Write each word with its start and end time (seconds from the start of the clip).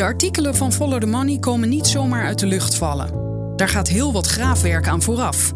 De 0.00 0.06
artikelen 0.06 0.54
van 0.54 0.72
Follow 0.72 1.00
the 1.00 1.06
Money 1.06 1.38
komen 1.38 1.68
niet 1.68 1.86
zomaar 1.86 2.24
uit 2.24 2.38
de 2.38 2.46
lucht 2.46 2.74
vallen. 2.74 3.10
Daar 3.56 3.68
gaat 3.68 3.88
heel 3.88 4.12
wat 4.12 4.26
graafwerk 4.26 4.88
aan 4.88 5.02
vooraf. 5.02 5.52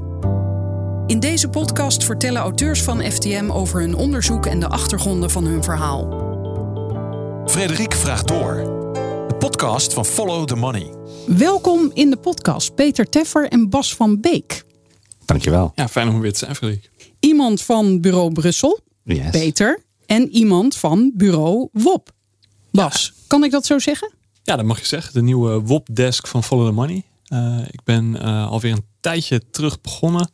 In 1.07 1.21
deze 1.21 1.49
podcast 1.49 2.05
vertellen 2.05 2.41
auteurs 2.41 2.83
van 2.83 3.01
FTM 3.03 3.51
over 3.51 3.81
hun 3.81 3.95
onderzoek 3.95 4.47
en 4.47 4.61
de 4.61 4.69
achtergronden 4.69 5.31
van 5.31 5.45
hun 5.45 5.63
verhaal. 5.63 6.09
Frederik 7.47 7.95
vraagt 7.95 8.29
door. 8.29 8.55
De 9.29 9.35
podcast 9.39 9.93
van 9.93 10.05
Follow 10.05 10.47
the 10.47 10.57
Money. 10.57 10.95
Welkom 11.27 11.91
in 11.95 12.11
de 12.11 12.17
podcast, 12.17 12.75
Peter 12.75 13.09
Teffer 13.09 13.49
en 13.49 13.71
Bas 13.71 13.95
van 13.95 14.21
Beek. 14.21 14.65
Dankjewel. 15.25 15.73
Ja, 15.75 15.89
fijn 15.89 16.09
om 16.09 16.21
weer 16.21 16.33
te 16.33 16.39
zijn, 16.39 16.55
Frederik. 16.55 16.91
Iemand 17.21 17.63
van 17.63 18.01
Bureau 18.01 18.33
Brussel, 18.33 18.81
Yes. 19.05 19.31
Peter, 19.31 19.85
en 20.07 20.29
iemand 20.31 20.77
van 20.77 21.13
Bureau 21.15 21.69
WOP. 21.73 22.13
Bas, 22.71 23.13
kan 23.27 23.45
ik 23.45 23.51
dat 23.51 23.67
zo 23.67 23.79
zeggen? 23.79 24.14
Ja, 24.45 24.57
dat 24.57 24.65
mag 24.65 24.81
je 24.81 24.87
zeggen. 24.87 25.13
De 25.13 25.23
nieuwe 25.23 25.61
WOP-desk 25.61 26.27
van 26.27 26.45
Follow 26.45 26.67
the 26.67 26.73
Money. 26.73 27.03
Uh, 27.29 27.59
ik 27.71 27.81
ben 27.85 28.17
uh, 28.23 28.51
alweer 28.51 28.73
een 28.73 28.87
tijdje 29.01 29.43
terug 29.51 29.81
begonnen 29.81 30.31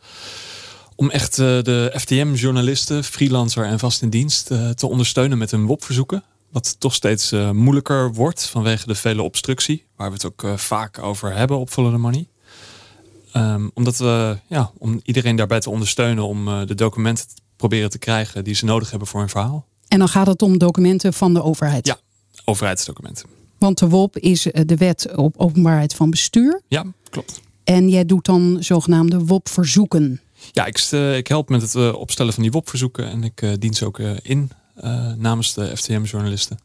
om 0.96 1.10
echt 1.10 1.38
uh, 1.38 1.46
de 1.62 1.94
FTM-journalisten, 1.98 3.04
freelancer 3.04 3.64
en 3.64 3.78
vast 3.78 4.02
in 4.02 4.10
dienst 4.10 4.46
te 4.74 4.86
ondersteunen 4.86 5.38
met 5.38 5.50
hun 5.50 5.66
WOP-verzoeken. 5.66 6.24
Wat 6.50 6.76
toch 6.78 6.94
steeds 6.94 7.30
moeilijker 7.52 8.12
wordt 8.12 8.46
vanwege 8.46 8.86
de 8.86 8.94
vele 8.94 9.22
obstructie, 9.22 9.86
waar 9.96 10.08
we 10.08 10.14
het 10.14 10.26
ook 10.26 10.58
vaak 10.58 10.98
over 10.98 11.34
hebben 11.34 11.58
op 11.58 11.70
Follow 11.70 11.92
the 11.92 11.98
Money. 11.98 12.28
Um, 13.36 13.70
omdat 13.74 13.96
we, 13.96 14.38
ja, 14.46 14.70
om 14.78 15.00
iedereen 15.04 15.36
daarbij 15.36 15.60
te 15.60 15.70
ondersteunen 15.70 16.24
om 16.24 16.66
de 16.66 16.74
documenten 16.74 17.26
te 17.26 17.34
proberen 17.56 17.90
te 17.90 17.98
krijgen 17.98 18.44
die 18.44 18.54
ze 18.54 18.64
nodig 18.64 18.90
hebben 18.90 19.08
voor 19.08 19.20
hun 19.20 19.28
verhaal. 19.28 19.66
En 19.88 19.98
dan 19.98 20.08
gaat 20.08 20.26
het 20.26 20.42
om 20.42 20.58
documenten 20.58 21.12
van 21.12 21.34
de 21.34 21.42
overheid? 21.42 21.86
Ja, 21.86 21.98
overheidsdocumenten. 22.44 23.39
Want 23.60 23.78
de 23.78 23.88
WOP 23.88 24.18
is 24.18 24.42
de 24.42 24.76
wet 24.76 25.16
op 25.16 25.34
openbaarheid 25.36 25.94
van 25.94 26.10
bestuur. 26.10 26.62
Ja, 26.68 26.84
klopt. 27.10 27.40
En 27.64 27.88
jij 27.88 28.04
doet 28.04 28.24
dan 28.24 28.56
zogenaamde 28.60 29.24
WOP-verzoeken. 29.24 30.20
Ja, 30.52 30.66
ik, 30.66 30.78
ik, 31.16 31.26
help 31.26 31.48
met 31.48 31.62
het 31.62 31.74
uh, 31.74 31.94
opstellen 31.94 32.32
van 32.32 32.42
die 32.42 32.52
WOP-verzoeken. 32.52 33.10
En 33.10 33.24
ik 33.24 33.42
uh, 33.42 33.52
dien 33.58 33.74
ze 33.74 33.86
ook 33.86 33.98
uh, 33.98 34.10
in 34.22 34.50
namens 35.16 35.54
de 35.54 35.76
FTM-journalisten. 35.76 36.58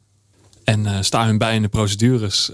En 0.63 1.05
sta 1.05 1.25
hun 1.25 1.37
bij 1.37 1.55
in 1.55 1.61
de 1.61 1.67
procedures, 1.67 2.51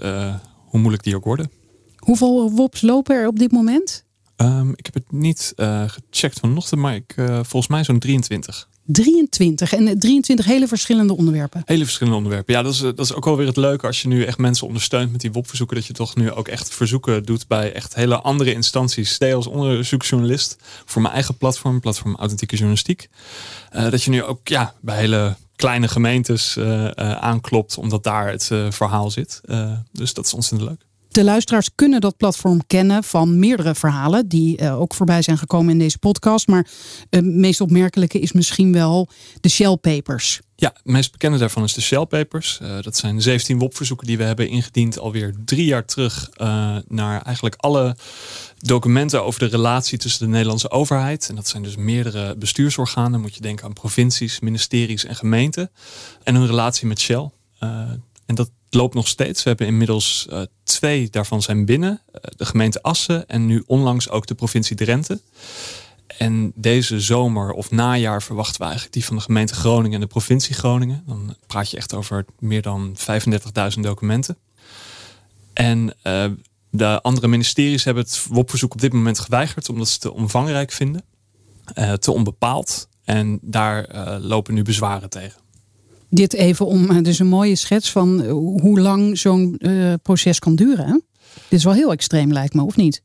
hoe 0.66 0.80
moeilijk 0.80 1.02
die 1.02 1.16
ook 1.16 1.24
worden. 1.24 1.50
Hoeveel 1.96 2.50
WOPs 2.50 2.80
lopen 2.80 3.16
er 3.16 3.26
op 3.26 3.38
dit 3.38 3.52
moment? 3.52 4.04
Um, 4.36 4.72
ik 4.76 4.84
heb 4.84 4.94
het 4.94 5.12
niet 5.12 5.52
gecheckt 5.86 6.40
vanochtend, 6.40 6.80
maar 6.80 6.94
ik, 6.94 7.14
volgens 7.42 7.66
mij 7.66 7.84
zo'n 7.84 7.98
23. 7.98 8.68
23 8.84 9.74
en 9.74 9.98
23 9.98 10.46
hele 10.46 10.68
verschillende 10.68 11.16
onderwerpen. 11.16 11.62
Hele 11.64 11.84
verschillende 11.84 12.18
onderwerpen. 12.18 12.54
Ja, 12.54 12.62
dat 12.62 12.72
is, 12.72 12.78
dat 12.78 12.98
is 12.98 13.14
ook 13.14 13.24
wel 13.24 13.36
weer 13.36 13.46
het 13.46 13.56
leuke 13.56 13.86
als 13.86 14.02
je 14.02 14.08
nu 14.08 14.24
echt 14.24 14.38
mensen 14.38 14.66
ondersteunt 14.66 15.12
met 15.12 15.20
die 15.20 15.32
WOP-verzoeken. 15.32 15.76
Dat 15.76 15.86
je 15.86 15.92
toch 15.92 16.16
nu 16.16 16.30
ook 16.30 16.48
echt 16.48 16.74
verzoeken 16.74 17.24
doet 17.24 17.46
bij 17.48 17.72
echt 17.72 17.94
hele 17.94 18.20
andere 18.20 18.52
instanties. 18.52 19.12
Stel 19.12 19.36
als 19.36 19.46
onderzoeksjournalist 19.46 20.56
voor 20.84 21.02
mijn 21.02 21.14
eigen 21.14 21.36
platform, 21.36 21.80
platform 21.80 22.16
Authentieke 22.16 22.54
Journalistiek. 22.54 23.08
Uh, 23.76 23.90
dat 23.90 24.02
je 24.02 24.10
nu 24.10 24.22
ook 24.22 24.48
ja, 24.48 24.74
bij 24.80 24.96
hele 24.96 25.36
kleine 25.56 25.88
gemeentes 25.88 26.58
aanklopt, 26.96 27.78
omdat 27.78 28.04
daar 28.04 28.30
het 28.30 28.50
verhaal 28.68 29.10
zit. 29.10 29.40
dus 29.92 30.14
dat 30.14 30.26
is 30.26 30.34
ontzettend 30.34 30.70
leuk. 30.70 30.91
De 31.12 31.24
luisteraars 31.24 31.70
kunnen 31.74 32.00
dat 32.00 32.16
platform 32.16 32.66
kennen 32.66 33.04
van 33.04 33.38
meerdere 33.38 33.74
verhalen 33.74 34.28
die 34.28 34.60
uh, 34.60 34.80
ook 34.80 34.94
voorbij 34.94 35.22
zijn 35.22 35.38
gekomen 35.38 35.72
in 35.72 35.78
deze 35.78 35.98
podcast. 35.98 36.46
Maar 36.46 36.66
het 37.10 37.24
uh, 37.24 37.32
meest 37.34 37.60
opmerkelijke 37.60 38.18
is 38.18 38.32
misschien 38.32 38.72
wel 38.72 39.08
de 39.40 39.48
Shell 39.48 39.76
Papers. 39.76 40.40
Ja, 40.56 40.72
het 40.74 40.84
meest 40.84 41.12
bekende 41.12 41.38
daarvan 41.38 41.62
is 41.62 41.74
de 41.74 41.80
Shell 41.80 42.04
Papers. 42.04 42.58
Uh, 42.62 42.80
dat 42.80 42.96
zijn 42.96 43.22
17 43.22 43.58
WOP-verzoeken 43.58 44.06
die 44.06 44.16
we 44.16 44.22
hebben 44.22 44.48
ingediend 44.48 44.98
alweer 44.98 45.34
drie 45.44 45.64
jaar 45.64 45.84
terug 45.84 46.30
naar 46.88 47.22
eigenlijk 47.22 47.54
alle 47.56 47.96
documenten 48.58 49.24
over 49.24 49.40
de 49.40 49.46
relatie 49.46 49.98
tussen 49.98 50.24
de 50.26 50.32
Nederlandse 50.32 50.70
overheid. 50.70 51.28
En 51.28 51.34
dat 51.34 51.48
zijn 51.48 51.62
dus 51.62 51.76
meerdere 51.76 52.36
bestuursorganen. 52.36 53.20
Moet 53.20 53.34
je 53.34 53.40
denken 53.40 53.64
aan 53.64 53.72
provincies, 53.72 54.40
ministeries 54.40 55.04
en 55.04 55.16
gemeenten. 55.16 55.70
En 56.22 56.34
hun 56.34 56.46
relatie 56.46 56.86
met 56.86 57.00
Shell. 57.00 57.30
en 57.58 58.34
dat 58.34 58.50
loopt 58.74 58.94
nog 58.94 59.08
steeds. 59.08 59.42
We 59.42 59.48
hebben 59.48 59.66
inmiddels 59.66 60.26
uh, 60.30 60.40
twee 60.64 61.10
daarvan 61.10 61.42
zijn 61.42 61.64
binnen. 61.64 62.00
Uh, 62.06 62.20
de 62.36 62.44
gemeente 62.44 62.82
Assen 62.82 63.28
en 63.28 63.46
nu 63.46 63.62
onlangs 63.66 64.08
ook 64.10 64.26
de 64.26 64.34
provincie 64.34 64.76
Drenthe. 64.76 65.20
En 66.18 66.52
deze 66.54 67.00
zomer 67.00 67.52
of 67.52 67.70
najaar 67.70 68.22
verwachten 68.22 68.58
we 68.58 68.64
eigenlijk 68.64 68.94
die 68.94 69.04
van 69.04 69.16
de 69.16 69.22
gemeente 69.22 69.54
Groningen 69.54 69.94
en 69.94 70.00
de 70.00 70.06
provincie 70.06 70.54
Groningen. 70.54 71.02
Dan 71.06 71.36
praat 71.46 71.70
je 71.70 71.76
echt 71.76 71.94
over 71.94 72.24
meer 72.38 72.62
dan 72.62 72.96
35.000 73.74 73.80
documenten. 73.80 74.36
En 75.52 75.94
uh, 76.04 76.24
de 76.70 77.00
andere 77.00 77.28
ministeries 77.28 77.84
hebben 77.84 78.04
het 78.04 78.26
WOP-verzoek 78.28 78.72
op 78.72 78.80
dit 78.80 78.92
moment 78.92 79.18
geweigerd 79.18 79.68
omdat 79.68 79.86
ze 79.86 79.92
het 79.92 80.02
te 80.02 80.12
omvangrijk 80.12 80.72
vinden, 80.72 81.04
te 81.98 82.12
onbepaald. 82.12 82.88
En 83.04 83.38
daar 83.42 83.86
lopen 84.20 84.54
nu 84.54 84.62
bezwaren 84.62 85.10
tegen 85.10 85.42
dit 86.12 86.32
even 86.34 86.66
om, 86.66 87.02
dus 87.02 87.18
een 87.18 87.26
mooie 87.26 87.56
schets 87.56 87.90
van 87.90 88.20
hoe 88.60 88.80
lang 88.80 89.18
zo'n 89.18 89.56
uh, 89.58 89.92
proces 90.02 90.38
kan 90.38 90.54
duren. 90.54 91.04
Dit 91.48 91.58
is 91.58 91.64
wel 91.64 91.72
heel 91.72 91.92
extreem 91.92 92.32
lijkt 92.32 92.54
me, 92.54 92.62
of 92.62 92.76
niet? 92.76 93.02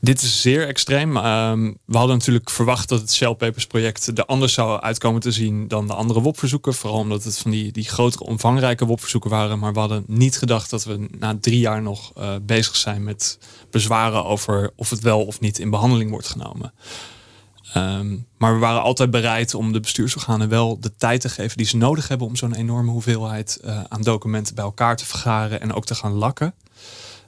Dit 0.00 0.22
is 0.22 0.40
zeer 0.40 0.66
extreem. 0.66 1.16
Um, 1.16 1.78
we 1.84 1.96
hadden 1.96 2.16
natuurlijk 2.16 2.50
verwacht 2.50 2.88
dat 2.88 3.00
het 3.00 3.12
Shell 3.12 3.34
Papers 3.34 3.66
project 3.66 4.18
er 4.18 4.24
anders 4.24 4.52
zou 4.52 4.80
uitkomen 4.80 5.20
te 5.20 5.30
zien 5.30 5.68
dan 5.68 5.86
de 5.86 5.94
andere 5.94 6.20
WOP-verzoeken. 6.20 6.74
Vooral 6.74 6.98
omdat 6.98 7.24
het 7.24 7.38
van 7.38 7.50
die, 7.50 7.72
die 7.72 7.88
grotere, 7.88 8.24
omvangrijke 8.24 8.86
WOP-verzoeken 8.86 9.30
waren. 9.30 9.58
Maar 9.58 9.72
we 9.72 9.78
hadden 9.78 10.04
niet 10.06 10.38
gedacht 10.38 10.70
dat 10.70 10.84
we 10.84 11.08
na 11.18 11.38
drie 11.40 11.58
jaar 11.58 11.82
nog 11.82 12.12
bezig 12.42 12.76
zijn 12.76 13.02
met 13.02 13.38
bezwaren 13.70 14.24
over 14.24 14.72
of 14.76 14.90
het 14.90 15.00
wel 15.00 15.24
of 15.24 15.40
niet 15.40 15.58
in 15.58 15.70
behandeling 15.70 16.10
wordt 16.10 16.28
genomen. 16.28 16.72
Um, 17.76 18.26
maar 18.38 18.54
we 18.54 18.58
waren 18.58 18.82
altijd 18.82 19.10
bereid 19.10 19.54
om 19.54 19.72
de 19.72 19.80
bestuursorganen 19.80 20.48
wel 20.48 20.80
de 20.80 20.94
tijd 20.96 21.20
te 21.20 21.28
geven 21.28 21.56
die 21.56 21.66
ze 21.66 21.76
nodig 21.76 22.08
hebben 22.08 22.26
om 22.26 22.36
zo'n 22.36 22.54
enorme 22.54 22.90
hoeveelheid 22.90 23.60
uh, 23.64 23.80
aan 23.88 24.02
documenten 24.02 24.54
bij 24.54 24.64
elkaar 24.64 24.96
te 24.96 25.06
vergaren 25.06 25.60
en 25.60 25.72
ook 25.72 25.84
te 25.86 25.94
gaan 25.94 26.12
lakken. 26.12 26.54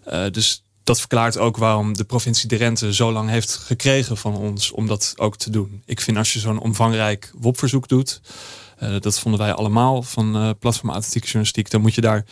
Uh, 0.09 0.25
dus 0.31 0.65
dat 0.83 0.99
verklaart 0.99 1.38
ook 1.38 1.56
waarom 1.56 1.97
de 1.97 2.04
provincie 2.04 2.49
Drenthe 2.49 2.94
zo 2.94 3.12
lang 3.12 3.28
heeft 3.28 3.54
gekregen 3.54 4.16
van 4.16 4.37
ons 4.37 4.71
om 4.71 4.87
dat 4.87 5.15
ook 5.16 5.37
te 5.37 5.50
doen. 5.50 5.83
Ik 5.84 6.00
vind 6.00 6.16
als 6.16 6.33
je 6.33 6.38
zo'n 6.38 6.60
omvangrijk 6.60 7.33
WOP-verzoek 7.38 7.88
doet, 7.88 8.21
uh, 8.83 9.00
dat 9.00 9.19
vonden 9.19 9.41
wij 9.41 9.53
allemaal 9.53 10.03
van 10.03 10.56
Platform 10.59 10.91
Authentieke 10.91 11.27
Journalistiek, 11.27 11.71
dan 11.71 11.81
moet 11.81 11.94
je 11.94 12.00
daar 12.00 12.25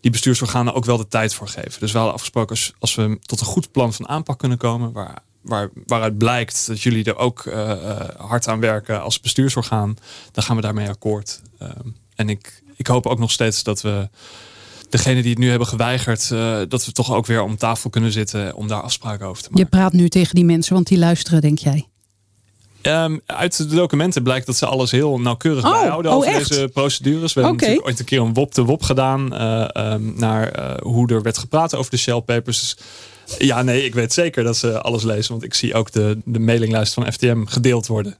die 0.00 0.10
bestuursorganen 0.10 0.74
ook 0.74 0.84
wel 0.84 0.96
de 0.96 1.08
tijd 1.08 1.34
voor 1.34 1.48
geven. 1.48 1.80
Dus 1.80 1.92
we 1.92 1.96
hadden 1.96 2.14
afgesproken 2.14 2.50
als, 2.50 2.72
als 2.78 2.94
we 2.94 3.18
tot 3.22 3.40
een 3.40 3.46
goed 3.46 3.72
plan 3.72 3.92
van 3.92 4.08
aanpak 4.08 4.38
kunnen 4.38 4.58
komen, 4.58 4.92
waar 4.92 5.22
waar, 5.46 5.70
waaruit 5.86 6.18
blijkt 6.18 6.66
dat 6.66 6.82
jullie 6.82 7.04
er 7.04 7.16
ook 7.16 7.44
uh, 7.44 7.54
uh, 7.54 8.00
hard 8.16 8.48
aan 8.48 8.60
werken 8.60 9.02
als 9.02 9.20
bestuursorgaan, 9.20 9.96
dan 10.32 10.44
gaan 10.44 10.56
we 10.56 10.62
daarmee 10.62 10.88
akkoord. 10.88 11.40
Uh, 11.62 11.68
en 12.14 12.28
ik, 12.28 12.62
ik 12.76 12.86
hoop 12.86 13.06
ook 13.06 13.18
nog 13.18 13.30
steeds 13.30 13.62
dat 13.62 13.80
we 13.80 14.08
degene 14.88 15.20
die 15.20 15.30
het 15.30 15.38
nu 15.38 15.50
hebben 15.50 15.68
geweigerd, 15.68 16.30
uh, 16.32 16.58
dat 16.68 16.84
we 16.84 16.92
toch 16.92 17.12
ook 17.12 17.26
weer 17.26 17.42
om 17.42 17.56
tafel 17.56 17.90
kunnen 17.90 18.12
zitten 18.12 18.54
om 18.54 18.68
daar 18.68 18.82
afspraken 18.82 19.26
over 19.26 19.42
te 19.42 19.48
maken. 19.50 19.64
Je 19.64 19.70
praat 19.70 19.92
nu 19.92 20.08
tegen 20.08 20.34
die 20.34 20.44
mensen, 20.44 20.74
want 20.74 20.86
die 20.86 20.98
luisteren, 20.98 21.40
denk 21.40 21.58
jij? 21.58 21.88
Um, 22.82 23.20
uit 23.26 23.56
de 23.56 23.66
documenten 23.66 24.22
blijkt 24.22 24.46
dat 24.46 24.56
ze 24.56 24.66
alles 24.66 24.90
heel 24.90 25.20
nauwkeurig 25.20 25.64
oh, 25.64 25.70
bijhouden 25.70 26.10
oh, 26.10 26.16
over 26.16 26.32
deze 26.32 26.70
procedures. 26.72 27.32
We 27.32 27.40
hebben 27.40 27.58
natuurlijk 27.58 27.86
ooit 27.86 27.98
een 27.98 28.04
keer 28.04 28.20
een 28.20 28.34
WOP 28.34 28.54
de 28.54 28.64
WOP 28.64 28.82
gedaan 28.82 29.34
uh, 29.34 29.92
um, 29.92 30.14
naar 30.16 30.58
uh, 30.58 30.74
hoe 30.82 31.08
er 31.08 31.22
werd 31.22 31.38
gepraat 31.38 31.74
over 31.74 31.90
de 31.90 31.96
Shell 31.96 32.20
Papers. 32.20 32.60
Dus 32.60 32.76
ja, 33.38 33.62
nee, 33.62 33.84
ik 33.84 33.94
weet 33.94 34.12
zeker 34.12 34.44
dat 34.44 34.56
ze 34.56 34.80
alles 34.80 35.02
lezen. 35.02 35.32
Want 35.32 35.44
ik 35.44 35.54
zie 35.54 35.74
ook 35.74 35.92
de, 35.92 36.18
de 36.24 36.38
mailinglijst 36.38 36.94
van 36.94 37.12
FTM 37.12 37.44
gedeeld 37.44 37.86
worden. 37.86 38.18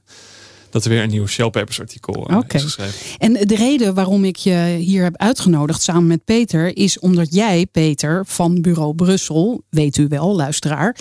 Dat 0.69 0.83
er 0.83 0.89
weer 0.89 1.03
een 1.03 1.09
nieuw 1.09 1.27
Shell 1.27 1.49
Papers 1.49 1.79
artikel 1.79 2.31
uh, 2.31 2.37
okay. 2.37 2.59
is 2.59 2.63
geschreven. 2.63 2.99
En 3.17 3.33
de 3.33 3.55
reden 3.55 3.93
waarom 3.93 4.23
ik 4.23 4.35
je 4.35 4.75
hier 4.79 5.03
heb 5.03 5.17
uitgenodigd 5.17 5.81
samen 5.81 6.07
met 6.07 6.25
Peter... 6.25 6.77
is 6.77 6.99
omdat 6.99 7.33
jij, 7.33 7.65
Peter, 7.71 8.25
van 8.25 8.61
Bureau 8.61 8.95
Brussel, 8.95 9.61
weet 9.69 9.97
u 9.97 10.07
wel, 10.07 10.35
luisteraar... 10.35 10.95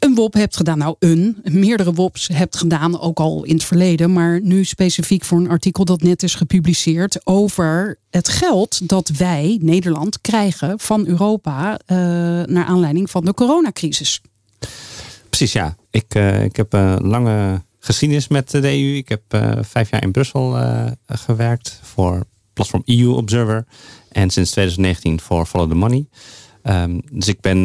een 0.00 0.14
WOP 0.14 0.34
hebt 0.34 0.56
gedaan. 0.56 0.78
Nou, 0.78 0.96
een, 0.98 1.40
meerdere 1.42 1.92
WOPs 1.92 2.28
hebt 2.28 2.56
gedaan, 2.56 3.00
ook 3.00 3.18
al 3.18 3.44
in 3.44 3.54
het 3.54 3.64
verleden. 3.64 4.12
Maar 4.12 4.40
nu 4.42 4.64
specifiek 4.64 5.24
voor 5.24 5.38
een 5.38 5.48
artikel 5.48 5.84
dat 5.84 6.02
net 6.02 6.22
is 6.22 6.34
gepubliceerd... 6.34 7.26
over 7.26 7.98
het 8.10 8.28
geld 8.28 8.88
dat 8.88 9.08
wij, 9.08 9.58
Nederland, 9.62 10.20
krijgen 10.20 10.78
van 10.78 11.06
Europa... 11.06 11.72
Uh, 11.72 11.96
naar 12.46 12.64
aanleiding 12.64 13.10
van 13.10 13.24
de 13.24 13.34
coronacrisis. 13.34 14.20
Precies, 15.28 15.52
ja. 15.52 15.76
Ik, 15.90 16.14
uh, 16.14 16.44
ik 16.44 16.56
heb 16.56 16.72
een 16.72 17.06
lange 17.06 17.62
geschiedenis 17.78 18.28
met 18.28 18.50
de 18.50 18.62
EU. 18.62 18.96
Ik 18.96 19.08
heb 19.08 19.22
uh, 19.34 19.52
vijf 19.60 19.90
jaar 19.90 20.02
in 20.02 20.12
Brussel 20.12 20.56
gewerkt 21.06 21.80
voor 21.82 22.24
platform 22.52 22.82
EU 22.84 23.08
Observer. 23.08 23.64
En 24.08 24.30
sinds 24.30 24.50
2019 24.50 25.20
voor 25.20 25.46
Follow 25.46 25.68
the 25.68 25.74
Money. 25.74 26.06
Um, 26.62 27.02
dus 27.12 27.28
ik 27.28 27.40
ben 27.40 27.62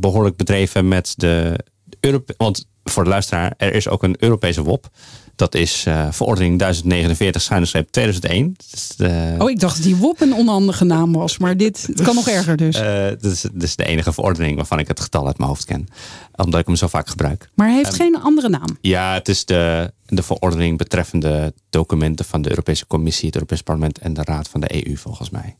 behoorlijk 0.00 0.36
bedreven 0.36 0.88
met 0.88 1.14
de 1.16 1.58
Europe. 2.00 2.34
Want 2.36 2.66
voor 2.84 3.04
de 3.04 3.10
luisteraar, 3.10 3.54
er 3.56 3.74
is 3.74 3.88
ook 3.88 4.02
een 4.02 4.16
Europese 4.18 4.62
WOP. 4.62 4.90
Dat 5.36 5.54
is 5.54 5.84
uh, 5.88 6.06
verordening 6.10 6.58
1049 6.58 7.42
schuine 7.42 7.86
2001. 7.90 8.56
Dus 8.70 8.94
oh, 9.38 9.50
ik 9.50 9.60
dacht 9.60 9.74
dat 9.76 9.84
die 9.84 9.96
WOP 9.96 10.20
een 10.20 10.34
onhandige 10.34 10.84
naam 10.84 11.12
was. 11.12 11.38
Maar 11.38 11.56
dit 11.56 11.86
het 11.86 12.02
kan 12.02 12.14
nog 12.14 12.28
erger 12.28 12.56
dus. 12.56 12.76
Uh, 12.76 13.08
dit, 13.08 13.24
is, 13.24 13.40
dit 13.40 13.62
is 13.62 13.76
de 13.76 13.84
enige 13.84 14.12
verordening 14.12 14.56
waarvan 14.56 14.78
ik 14.78 14.88
het 14.88 15.00
getal 15.00 15.26
uit 15.26 15.38
mijn 15.38 15.48
hoofd 15.48 15.64
ken. 15.64 15.88
Omdat 16.36 16.60
ik 16.60 16.66
hem 16.66 16.76
zo 16.76 16.86
vaak 16.86 17.08
gebruik. 17.08 17.50
Maar 17.54 17.66
hij 17.66 17.76
heeft 17.76 17.92
um, 17.92 17.96
geen 17.96 18.20
andere 18.22 18.48
naam? 18.48 18.78
Ja, 18.80 19.14
het 19.14 19.28
is 19.28 19.44
de, 19.44 19.92
de 20.06 20.22
verordening 20.22 20.78
betreffende 20.78 21.54
documenten 21.70 22.24
van 22.24 22.42
de 22.42 22.50
Europese 22.50 22.86
Commissie, 22.86 23.26
het 23.26 23.34
Europees 23.34 23.62
Parlement 23.62 23.98
en 23.98 24.14
de 24.14 24.24
Raad 24.24 24.48
van 24.48 24.60
de 24.60 24.86
EU 24.86 24.96
volgens 24.96 25.30
mij. 25.30 25.56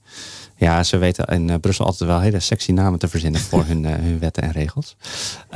Ja, 0.60 0.82
ze 0.82 0.98
weten 0.98 1.24
in 1.24 1.48
uh, 1.48 1.54
Brussel 1.60 1.84
altijd 1.84 2.10
wel 2.10 2.20
hele 2.20 2.40
sexy 2.40 2.72
namen 2.72 2.98
te 2.98 3.08
verzinnen 3.08 3.40
voor 3.40 3.64
hun, 3.70 3.84
uh, 3.84 3.94
hun 3.94 4.18
wetten 4.18 4.42
en 4.42 4.52
regels. 4.52 4.96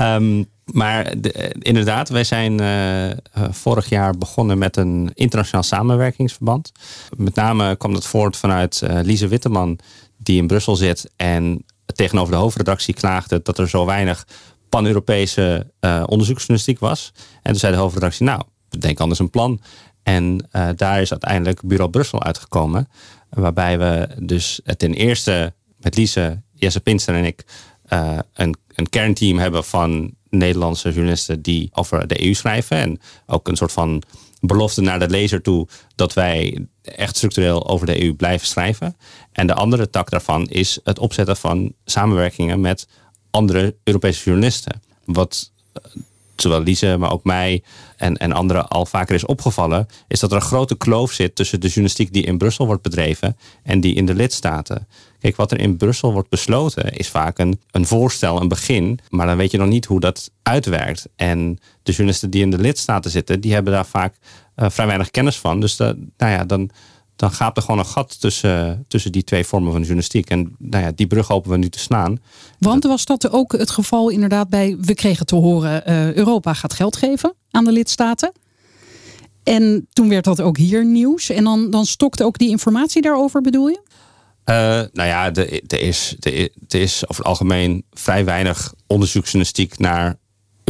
Um, 0.00 0.46
maar 0.64 1.20
de, 1.20 1.34
uh, 1.38 1.50
inderdaad, 1.58 2.08
wij 2.08 2.24
zijn 2.24 2.60
vorig 3.50 3.88
jaar 3.88 4.18
begonnen 4.18 4.58
met 4.58 4.76
een 4.76 5.10
internationaal 5.14 5.62
samenwerkingsverband. 5.62 6.72
Met 7.16 7.34
name 7.34 7.76
kwam 7.76 7.92
dat 7.92 8.06
voort 8.06 8.36
vanuit 8.36 8.82
Lise 9.02 9.28
Witteman, 9.28 9.78
die 10.16 10.40
in 10.40 10.46
Brussel 10.46 10.76
zit 10.76 11.10
en 11.16 11.64
tegenover 11.86 12.32
de 12.32 12.38
hoofdredactie 12.38 12.94
klaagde 12.94 13.40
dat 13.42 13.58
er 13.58 13.68
zo 13.68 13.86
weinig 13.86 14.26
pan-Europese 14.68 15.66
onderzoeksjournalistiek 16.06 16.78
was. 16.78 17.12
En 17.42 17.50
toen 17.50 17.60
zei 17.60 17.72
de 17.72 17.78
hoofdredactie, 17.78 18.26
nou, 18.26 18.42
denk 18.78 19.00
anders 19.00 19.20
een 19.20 19.30
plan. 19.30 19.60
En 20.02 20.48
daar 20.76 21.00
is 21.00 21.10
uiteindelijk 21.10 21.62
Bureau 21.62 21.90
Brussel 21.90 22.22
uitgekomen. 22.22 22.88
Waarbij 23.34 23.78
we 23.78 24.08
dus 24.18 24.60
ten 24.76 24.94
eerste 24.94 25.52
met 25.76 25.96
Lise, 25.96 26.42
Jesse 26.54 26.80
Pinster 26.80 27.14
en 27.14 27.24
ik 27.24 27.44
uh, 27.92 28.18
een, 28.34 28.56
een 28.74 28.88
kernteam 28.88 29.38
hebben 29.38 29.64
van 29.64 30.14
Nederlandse 30.30 30.92
journalisten 30.92 31.42
die 31.42 31.70
over 31.72 32.06
de 32.06 32.26
EU 32.26 32.34
schrijven. 32.34 32.76
En 32.76 33.00
ook 33.26 33.48
een 33.48 33.56
soort 33.56 33.72
van 33.72 34.02
belofte 34.40 34.80
naar 34.80 34.98
de 34.98 35.08
lezer 35.08 35.42
toe 35.42 35.68
dat 35.94 36.12
wij 36.12 36.66
echt 36.82 37.16
structureel 37.16 37.68
over 37.68 37.86
de 37.86 38.02
EU 38.02 38.14
blijven 38.14 38.46
schrijven. 38.46 38.96
En 39.32 39.46
de 39.46 39.54
andere 39.54 39.90
tak 39.90 40.10
daarvan 40.10 40.46
is 40.48 40.78
het 40.84 40.98
opzetten 40.98 41.36
van 41.36 41.72
samenwerkingen 41.84 42.60
met 42.60 42.88
andere 43.30 43.76
Europese 43.84 44.24
journalisten. 44.24 44.82
Wat 45.04 45.52
zowel 46.36 46.62
Lise, 46.62 46.96
maar 46.98 47.12
ook 47.12 47.24
mij 47.24 47.62
en, 47.96 48.16
en 48.16 48.32
anderen 48.32 48.68
al 48.68 48.86
vaker 48.86 49.14
is 49.14 49.26
opgevallen, 49.26 49.86
is 50.08 50.20
dat 50.20 50.30
er 50.30 50.36
een 50.36 50.42
grote 50.42 50.76
kloof 50.76 51.12
zit 51.12 51.34
tussen 51.34 51.60
de 51.60 51.66
journalistiek 51.66 52.12
die 52.12 52.24
in 52.24 52.38
Brussel 52.38 52.66
wordt 52.66 52.82
bedreven 52.82 53.36
en 53.62 53.80
die 53.80 53.94
in 53.94 54.06
de 54.06 54.14
lidstaten. 54.14 54.86
Kijk, 55.20 55.36
wat 55.36 55.52
er 55.52 55.60
in 55.60 55.76
Brussel 55.76 56.12
wordt 56.12 56.28
besloten 56.28 56.92
is 56.92 57.08
vaak 57.08 57.38
een, 57.38 57.60
een 57.70 57.86
voorstel, 57.86 58.40
een 58.40 58.48
begin, 58.48 58.98
maar 59.08 59.26
dan 59.26 59.36
weet 59.36 59.50
je 59.50 59.58
nog 59.58 59.68
niet 59.68 59.84
hoe 59.84 60.00
dat 60.00 60.30
uitwerkt. 60.42 61.08
En 61.16 61.58
de 61.82 61.92
journalisten 61.92 62.30
die 62.30 62.42
in 62.42 62.50
de 62.50 62.58
lidstaten 62.58 63.10
zitten, 63.10 63.40
die 63.40 63.52
hebben 63.52 63.72
daar 63.72 63.86
vaak 63.86 64.14
uh, 64.56 64.70
vrij 64.70 64.86
weinig 64.86 65.10
kennis 65.10 65.38
van. 65.38 65.60
Dus 65.60 65.76
de, 65.76 66.06
nou 66.16 66.32
ja, 66.32 66.44
dan, 66.44 66.70
dan 67.16 67.30
gaat 67.30 67.56
er 67.56 67.62
gewoon 67.62 67.78
een 67.78 67.86
gat 67.86 68.20
tussen, 68.20 68.84
tussen 68.88 69.12
die 69.12 69.24
twee 69.24 69.44
vormen 69.44 69.70
van 69.70 69.80
journalistiek. 69.80 70.30
En 70.30 70.54
nou 70.58 70.84
ja, 70.84 70.92
die 70.94 71.06
brug 71.06 71.28
hopen 71.28 71.50
we 71.50 71.56
nu 71.56 71.68
te 71.68 71.78
slaan. 71.78 72.18
Want 72.58 72.84
was 72.84 73.04
dat 73.04 73.30
ook 73.30 73.52
het 73.52 73.70
geval 73.70 74.08
inderdaad 74.08 74.48
bij, 74.48 74.76
we 74.80 74.94
kregen 74.94 75.26
te 75.26 75.34
horen, 75.34 75.82
uh, 75.90 76.12
Europa 76.12 76.54
gaat 76.54 76.72
geld 76.72 76.96
geven 76.96 77.34
aan 77.50 77.64
de 77.64 77.72
lidstaten. 77.72 78.32
En 79.42 79.86
toen 79.92 80.08
werd 80.08 80.24
dat 80.24 80.40
ook 80.40 80.56
hier 80.56 80.86
nieuws. 80.86 81.30
En 81.30 81.44
dan, 81.44 81.70
dan 81.70 81.86
stokte 81.86 82.24
ook 82.24 82.38
die 82.38 82.48
informatie 82.48 83.02
daarover, 83.02 83.40
bedoel 83.40 83.68
je? 83.68 83.80
Uh, 84.44 84.54
nou 84.92 85.08
ja, 85.08 85.34
er 85.34 85.80
is, 85.80 86.16
er 86.20 86.80
is 86.80 87.08
over 87.08 87.22
het 87.22 87.26
algemeen 87.26 87.84
vrij 87.90 88.24
weinig 88.24 88.74
onderzoeksjournalistiek 88.86 89.78
naar 89.78 90.18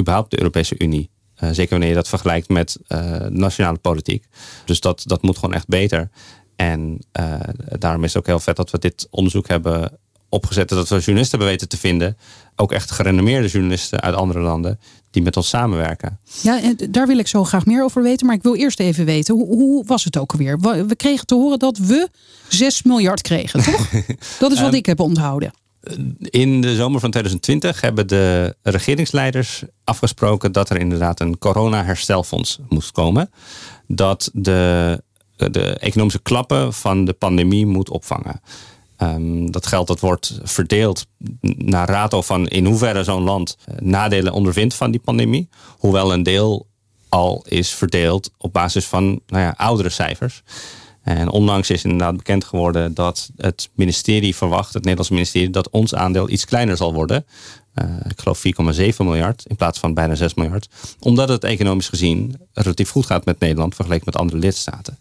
überhaupt 0.00 0.31
de 0.31 0.38
Europese 0.38 0.75
Unie. 0.79 1.11
Uh, 1.43 1.49
zeker 1.53 1.71
wanneer 1.71 1.89
je 1.89 1.95
dat 1.95 2.09
vergelijkt 2.09 2.49
met 2.49 2.79
uh, 2.89 3.17
nationale 3.29 3.79
politiek. 3.79 4.27
Dus 4.65 4.81
dat, 4.81 5.03
dat 5.07 5.23
moet 5.23 5.39
gewoon 5.39 5.55
echt 5.55 5.69
beter. 5.69 6.11
En 6.57 6.99
uh, 7.21 7.35
daarom 7.79 8.05
is 8.05 8.13
het 8.13 8.23
ook 8.23 8.27
heel 8.29 8.41
vet 8.41 8.57
dat 8.57 8.71
we 8.71 8.79
dit 8.79 9.07
onderzoek 9.11 9.49
hebben 9.49 9.99
opgezet. 10.29 10.69
Dat 10.69 10.89
we 10.89 10.99
journalisten 10.99 11.39
hebben 11.39 11.57
weten 11.57 11.69
te 11.69 11.77
vinden. 11.77 12.17
Ook 12.57 12.73
echt 12.73 12.91
gerenommeerde 12.91 13.49
journalisten 13.49 14.01
uit 14.01 14.15
andere 14.15 14.41
landen. 14.41 14.81
Die 15.11 15.23
met 15.23 15.37
ons 15.37 15.49
samenwerken. 15.49 16.19
Ja, 16.43 16.63
en 16.63 16.77
daar 16.91 17.07
wil 17.07 17.19
ik 17.19 17.27
zo 17.27 17.45
graag 17.45 17.67
meer 17.67 17.85
over 17.85 18.03
weten. 18.03 18.27
Maar 18.27 18.35
ik 18.35 18.43
wil 18.43 18.55
eerst 18.55 18.81
even 18.81 19.05
weten, 19.05 19.35
hoe, 19.35 19.47
hoe 19.47 19.85
was 19.87 20.05
het 20.05 20.19
ook 20.19 20.33
alweer? 20.33 20.61
We 20.87 20.97
kregen 20.97 21.27
te 21.27 21.35
horen 21.35 21.59
dat 21.59 21.79
we 21.79 22.09
6 22.49 22.83
miljard 22.83 23.23
kregen, 23.23 23.63
toch? 23.63 23.91
Dat 24.39 24.53
is 24.53 24.61
wat 24.61 24.69
um, 24.69 24.75
ik 24.75 24.87
heb 24.87 25.01
onthouden. 25.01 25.53
In 26.19 26.61
de 26.61 26.75
zomer 26.75 27.01
van 27.01 27.11
2020 27.11 27.81
hebben 27.81 28.09
de 28.09 28.57
regeringsleiders 28.63 29.63
afgesproken 29.85 30.53
dat 30.53 30.71
er 30.71 30.79
inderdaad 30.79 31.21
een 31.21 31.39
corona-herstelfonds 31.39 32.59
moest 32.69 32.93
komen. 32.93 33.31
Dat 33.87 34.31
de, 34.33 35.03
de 35.37 35.79
economische 35.79 36.23
klappen 36.23 36.73
van 36.73 37.05
de 37.05 37.13
pandemie 37.13 37.67
moet 37.67 37.91
opvangen. 37.91 38.41
Um, 38.99 39.51
dat 39.51 39.67
geld 39.67 39.87
dat 39.87 40.01
wordt 40.01 40.41
verdeeld 40.43 41.07
naar 41.41 41.89
rato 41.89 42.23
van 42.23 42.49
in 42.49 42.65
hoeverre 42.65 43.05
zo'n 43.05 43.23
land 43.23 43.57
nadelen 43.79 44.33
ondervindt 44.33 44.75
van 44.75 44.91
die 44.91 45.01
pandemie. 45.01 45.49
Hoewel 45.79 46.13
een 46.13 46.23
deel 46.23 46.67
al 47.09 47.45
is 47.49 47.75
verdeeld 47.75 48.31
op 48.39 48.53
basis 48.53 48.87
van 48.87 49.21
nou 49.27 49.43
ja, 49.43 49.55
oudere 49.57 49.89
cijfers. 49.89 50.43
En 51.05 51.31
onlangs 51.31 51.71
is 51.71 51.85
inderdaad 51.85 52.17
bekend 52.17 52.45
geworden 52.45 52.95
dat 52.95 53.31
het 53.37 53.71
ministerie 53.75 54.37
verwacht, 54.37 54.75
het 54.75 54.83
Nederlands 54.83 55.11
ministerie, 55.11 55.51
dat 55.51 55.71
ons 55.71 55.95
aandeel 55.95 56.29
iets 56.29 56.45
kleiner 56.45 56.77
zal 56.77 56.95
worden. 56.95 57.27
Uh, 57.75 57.97
ik 58.09 58.21
geloof 58.21 58.43
4,7 58.93 58.97
miljard 58.97 59.45
in 59.47 59.56
plaats 59.56 59.79
van 59.79 59.95
bijna 59.95 60.15
6 60.15 60.35
miljard. 60.35 60.69
Omdat 61.01 61.29
het 61.29 61.45
economisch 61.45 61.89
gezien 61.89 62.37
relatief 62.53 62.91
goed 62.91 63.06
gaat 63.06 63.25
met 63.25 63.39
Nederland 63.39 63.75
vergeleken 63.75 64.05
met 64.06 64.17
andere 64.17 64.39
lidstaten. 64.39 64.99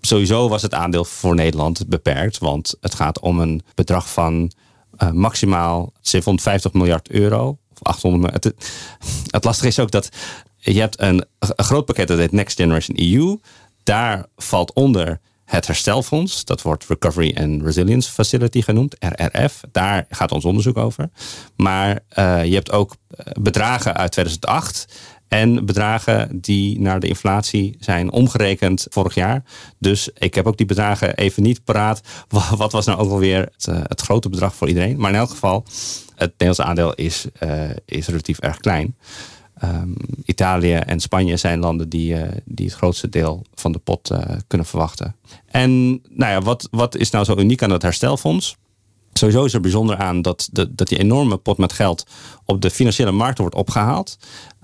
Sowieso 0.00 0.48
was 0.48 0.62
het 0.62 0.74
aandeel 0.74 1.04
voor 1.04 1.34
Nederland 1.34 1.88
beperkt, 1.88 2.38
want 2.38 2.74
het 2.80 2.94
gaat 2.94 3.20
om 3.20 3.40
een 3.40 3.62
bedrag 3.74 4.12
van 4.12 4.52
uh, 4.98 5.10
maximaal 5.10 5.92
750 6.00 6.72
miljard 6.72 7.10
euro. 7.10 7.58
Of 7.72 7.82
800 7.82 8.32
het, 8.32 8.54
het 9.30 9.44
lastige 9.44 9.68
is 9.68 9.78
ook 9.78 9.90
dat 9.90 10.08
je 10.56 10.80
hebt 10.80 11.00
een 11.00 11.24
groot 11.56 11.84
pakket 11.84 12.08
dat 12.08 12.18
heet 12.18 12.32
Next 12.32 12.56
Generation 12.56 12.96
EU 12.98 13.36
daar 13.82 14.26
valt 14.36 14.72
onder 14.72 15.20
het 15.52 15.66
herstelfonds. 15.66 16.44
Dat 16.44 16.62
wordt 16.62 16.86
Recovery 16.86 17.36
and 17.40 17.62
Resilience 17.62 18.10
Facility 18.10 18.62
genoemd, 18.62 18.96
RRF. 18.98 19.60
Daar 19.72 20.06
gaat 20.08 20.32
ons 20.32 20.44
onderzoek 20.44 20.76
over. 20.76 21.10
Maar 21.56 22.00
uh, 22.18 22.44
je 22.44 22.54
hebt 22.54 22.72
ook 22.72 22.96
eh, 23.08 23.32
bedragen 23.40 23.96
uit 23.96 24.12
2008 24.12 24.86
en 25.28 25.64
bedragen 25.64 26.40
die 26.40 26.80
naar 26.80 27.00
de 27.00 27.08
inflatie 27.08 27.76
zijn 27.80 28.12
omgerekend 28.12 28.86
vorig 28.90 29.14
jaar. 29.14 29.44
Dus 29.78 30.10
ik 30.14 30.34
heb 30.34 30.46
ook 30.46 30.56
die 30.56 30.66
bedragen 30.66 31.16
even 31.16 31.42
niet 31.42 31.64
paraat. 31.64 32.00
Wat 32.56 32.72
was 32.72 32.86
nou 32.86 32.98
ook 32.98 33.10
alweer 33.10 33.38
het, 33.38 33.66
uh, 33.68 33.80
het 33.82 34.00
grote 34.00 34.28
bedrag 34.28 34.54
voor 34.54 34.68
iedereen? 34.68 34.98
Maar 34.98 35.10
in 35.10 35.16
elk 35.16 35.30
geval, 35.30 35.64
het 36.14 36.30
Nederlandse 36.30 36.64
aandeel 36.64 36.94
is, 36.94 37.26
is 37.84 38.06
relatief 38.06 38.38
erg 38.38 38.56
klein. 38.56 38.96
Um, 39.64 39.94
Italië 40.24 40.74
en 40.74 41.00
Spanje 41.00 41.36
zijn 41.36 41.58
landen 41.58 41.88
die, 41.88 42.14
uh, 42.14 42.22
die 42.44 42.66
het 42.66 42.74
grootste 42.74 43.08
deel 43.08 43.42
van 43.54 43.72
de 43.72 43.78
pot 43.78 44.10
uh, 44.10 44.18
kunnen 44.46 44.66
verwachten. 44.66 45.14
En 45.46 45.90
nou 45.90 46.32
ja, 46.32 46.40
wat, 46.40 46.68
wat 46.70 46.96
is 46.96 47.10
nou 47.10 47.24
zo 47.24 47.36
uniek 47.36 47.62
aan 47.62 47.70
het 47.70 47.82
herstelfonds? 47.82 48.56
Sowieso 49.12 49.44
is 49.44 49.54
er 49.54 49.60
bijzonder 49.60 49.96
aan 49.96 50.22
dat, 50.22 50.48
de, 50.52 50.74
dat 50.74 50.88
die 50.88 50.98
enorme 50.98 51.36
pot 51.36 51.58
met 51.58 51.72
geld 51.72 52.06
op 52.44 52.60
de 52.60 52.70
financiële 52.70 53.10
markten 53.10 53.42
wordt 53.42 53.56
opgehaald. 53.56 54.18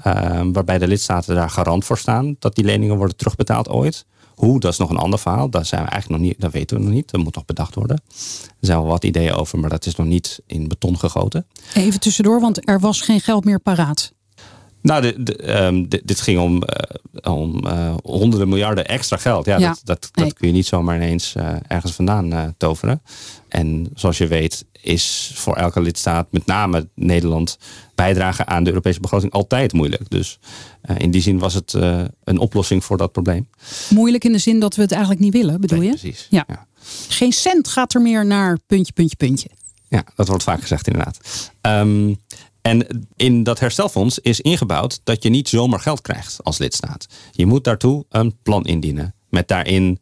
Uh, 0.06 0.40
waarbij 0.52 0.78
de 0.78 0.88
lidstaten 0.88 1.34
daar 1.34 1.50
garant 1.50 1.84
voor 1.84 1.98
staan 1.98 2.36
dat 2.38 2.54
die 2.54 2.64
leningen 2.64 2.96
worden 2.96 3.16
terugbetaald 3.16 3.68
ooit. 3.68 4.06
Hoe, 4.34 4.60
dat 4.60 4.72
is 4.72 4.78
nog 4.78 4.90
een 4.90 4.96
ander 4.96 5.18
verhaal. 5.18 5.50
Dat, 5.50 5.66
zijn 5.66 5.82
we 5.82 5.88
eigenlijk 5.88 6.20
nog 6.20 6.30
niet, 6.30 6.40
dat 6.40 6.52
weten 6.52 6.76
we 6.76 6.82
nog 6.82 6.92
niet. 6.92 7.10
Dat 7.10 7.22
moet 7.22 7.34
nog 7.34 7.44
bedacht 7.44 7.74
worden. 7.74 8.00
Er 8.46 8.54
zijn 8.60 8.78
wel 8.78 8.86
wat 8.86 9.04
ideeën 9.04 9.32
over, 9.32 9.58
maar 9.58 9.70
dat 9.70 9.86
is 9.86 9.94
nog 9.94 10.06
niet 10.06 10.40
in 10.46 10.68
beton 10.68 10.98
gegoten. 10.98 11.46
Even 11.74 12.00
tussendoor, 12.00 12.40
want 12.40 12.68
er 12.68 12.80
was 12.80 13.00
geen 13.00 13.20
geld 13.20 13.44
meer 13.44 13.60
paraat. 13.60 14.12
Nou, 14.88 15.02
de, 15.02 15.22
de, 15.22 15.62
um, 15.64 15.88
dit, 15.88 16.00
dit 16.04 16.20
ging 16.20 16.40
om, 16.40 16.54
uh, 16.54 17.32
om 17.34 17.66
uh, 17.66 17.94
honderden 18.02 18.48
miljarden 18.48 18.86
extra 18.86 19.16
geld. 19.16 19.46
Ja, 19.46 19.58
ja. 19.58 19.68
dat, 19.68 19.80
dat, 19.84 20.10
dat, 20.12 20.34
kun 20.34 20.46
je 20.46 20.52
niet 20.52 20.66
zomaar 20.66 20.96
ineens 20.96 21.34
uh, 21.36 21.48
ergens 21.66 21.92
vandaan 21.92 22.54
toveren. 22.56 23.02
En 23.48 23.90
zoals 23.94 24.18
je 24.18 24.26
weet 24.26 24.64
is 24.80 25.32
voor 25.34 25.56
elke 25.56 25.80
lidstaat, 25.80 26.26
met 26.30 26.46
name 26.46 26.88
Nederland, 26.94 27.58
bijdragen 27.94 28.46
aan 28.46 28.64
de 28.64 28.70
Europese 28.70 29.00
begroting 29.00 29.32
altijd 29.32 29.72
moeilijk. 29.72 30.10
Dus 30.10 30.38
in 30.96 31.10
die 31.10 31.22
zin 31.22 31.38
was 31.38 31.54
het 31.54 31.72
een 32.24 32.38
oplossing 32.38 32.84
voor 32.84 32.96
dat 32.96 33.12
probleem. 33.12 33.48
Moeilijk 33.88 34.24
in 34.24 34.32
de 34.32 34.38
zin 34.38 34.60
dat 34.60 34.74
we 34.74 34.82
het 34.82 34.92
eigenlijk 34.92 35.20
niet 35.20 35.32
willen, 35.32 35.60
bedoel 35.60 35.78
nee, 35.78 35.88
je? 35.88 35.98
Precies. 35.98 36.26
Ja. 36.30 36.44
ja. 36.48 36.66
Geen 37.08 37.32
cent 37.32 37.68
gaat 37.68 37.94
er 37.94 38.02
meer 38.02 38.26
naar 38.26 38.58
puntje, 38.66 38.92
puntje, 38.92 39.16
puntje. 39.16 39.48
Ja, 39.88 40.04
dat 40.14 40.28
wordt 40.28 40.42
vaak 40.42 40.60
gezegd 40.60 40.86
inderdaad. 40.86 41.18
Um, 41.60 42.18
en 42.68 43.06
in 43.16 43.42
dat 43.42 43.60
herstelfonds 43.60 44.18
is 44.18 44.40
ingebouwd 44.40 45.00
dat 45.04 45.22
je 45.22 45.28
niet 45.28 45.48
zomaar 45.48 45.80
geld 45.80 46.00
krijgt 46.00 46.44
als 46.44 46.58
lidstaat. 46.58 47.06
Je 47.30 47.46
moet 47.46 47.64
daartoe 47.64 48.04
een 48.08 48.36
plan 48.42 48.64
indienen. 48.64 49.14
Met 49.30 49.48
daarin, 49.48 50.00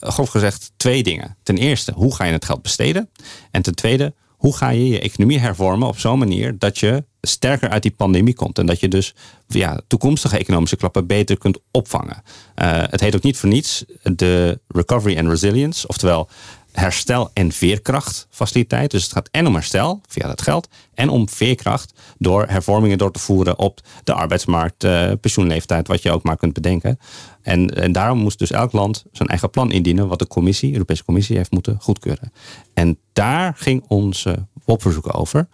grof 0.00 0.28
gezegd, 0.28 0.72
twee 0.76 1.02
dingen. 1.02 1.36
Ten 1.42 1.56
eerste, 1.56 1.92
hoe 1.92 2.14
ga 2.14 2.24
je 2.24 2.32
het 2.32 2.44
geld 2.44 2.62
besteden? 2.62 3.10
En 3.50 3.62
ten 3.62 3.74
tweede, 3.74 4.14
hoe 4.36 4.56
ga 4.56 4.68
je 4.68 4.88
je 4.88 5.00
economie 5.00 5.38
hervormen 5.38 5.88
op 5.88 5.98
zo'n 5.98 6.18
manier 6.18 6.58
dat 6.58 6.78
je 6.78 7.04
sterker 7.20 7.68
uit 7.68 7.82
die 7.82 7.94
pandemie 7.96 8.34
komt. 8.34 8.58
En 8.58 8.66
dat 8.66 8.80
je 8.80 8.88
dus 8.88 9.14
ja, 9.46 9.80
toekomstige 9.86 10.38
economische 10.38 10.76
klappen 10.76 11.06
beter 11.06 11.38
kunt 11.38 11.58
opvangen. 11.70 12.22
Uh, 12.56 12.82
het 12.90 13.00
heet 13.00 13.16
ook 13.16 13.22
niet 13.22 13.38
voor 13.38 13.48
niets 13.48 13.84
de 14.02 14.60
Recovery 14.68 15.18
and 15.18 15.28
Resilience, 15.28 15.88
oftewel 15.88 16.28
herstel- 16.76 17.30
en 17.32 17.52
veerkrachtfaciliteit. 17.52 18.90
Dus 18.90 19.02
het 19.02 19.12
gaat 19.12 19.28
en 19.30 19.46
om 19.46 19.54
herstel 19.54 20.00
via 20.08 20.26
dat 20.26 20.42
geld 20.42 20.68
en 20.94 21.08
om 21.08 21.28
veerkracht 21.28 21.92
door 22.18 22.46
hervormingen 22.48 22.98
door 22.98 23.12
te 23.12 23.18
voeren 23.18 23.58
op 23.58 23.80
de 24.04 24.12
arbeidsmarkt, 24.12 24.84
uh, 24.84 25.10
pensioenleeftijd, 25.20 25.88
wat 25.88 26.02
je 26.02 26.10
ook 26.10 26.22
maar 26.22 26.36
kunt 26.36 26.52
bedenken. 26.52 26.98
En, 27.42 27.74
en 27.74 27.92
daarom 27.92 28.18
moest 28.18 28.38
dus 28.38 28.50
elk 28.50 28.72
land 28.72 29.04
zijn 29.12 29.28
eigen 29.28 29.50
plan 29.50 29.70
indienen, 29.70 30.08
wat 30.08 30.18
de 30.18 30.26
commissie, 30.26 30.72
Europese 30.72 31.04
Commissie, 31.04 31.36
heeft 31.36 31.50
moeten 31.50 31.76
goedkeuren. 31.80 32.32
En 32.74 32.98
daar 33.12 33.54
ging 33.56 33.84
onze 33.88 34.46
WOP-verzoek 34.64 35.18
over. 35.18 35.48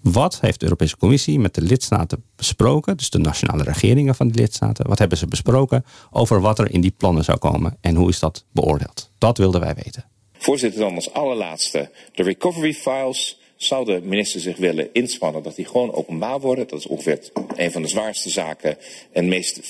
Wat 0.00 0.40
heeft 0.40 0.58
de 0.58 0.64
Europese 0.64 0.96
Commissie 0.96 1.38
met 1.38 1.54
de 1.54 1.60
lidstaten 1.60 2.24
besproken, 2.36 2.96
dus 2.96 3.10
de 3.10 3.18
nationale 3.18 3.62
regeringen 3.62 4.14
van 4.14 4.28
die 4.28 4.40
lidstaten, 4.40 4.88
wat 4.88 4.98
hebben 4.98 5.18
ze 5.18 5.26
besproken 5.26 5.84
over 6.10 6.40
wat 6.40 6.58
er 6.58 6.70
in 6.70 6.80
die 6.80 6.94
plannen 6.96 7.24
zou 7.24 7.38
komen 7.38 7.76
en 7.80 7.94
hoe 7.94 8.08
is 8.08 8.18
dat 8.18 8.44
beoordeeld? 8.52 9.10
Dat 9.18 9.38
wilden 9.38 9.60
wij 9.60 9.74
weten. 9.74 10.04
Voorzitter, 10.38 10.80
dan 10.80 10.94
als 10.94 11.12
allerlaatste 11.12 11.90
de 12.14 12.22
recovery 12.22 12.74
files. 12.74 13.38
Zou 13.56 13.84
de 13.84 14.00
minister 14.04 14.40
zich 14.40 14.56
willen 14.56 14.88
inspannen 14.92 15.42
dat 15.42 15.56
die 15.56 15.64
gewoon 15.64 15.92
openbaar 15.92 16.40
worden? 16.40 16.68
Dat 16.68 16.78
is 16.78 16.86
ongeveer 16.86 17.30
een 17.54 17.72
van 17.72 17.82
de 17.82 17.88
zwaarste 17.88 18.30
zaken 18.30 18.76
en 19.12 19.28
meest 19.28 19.60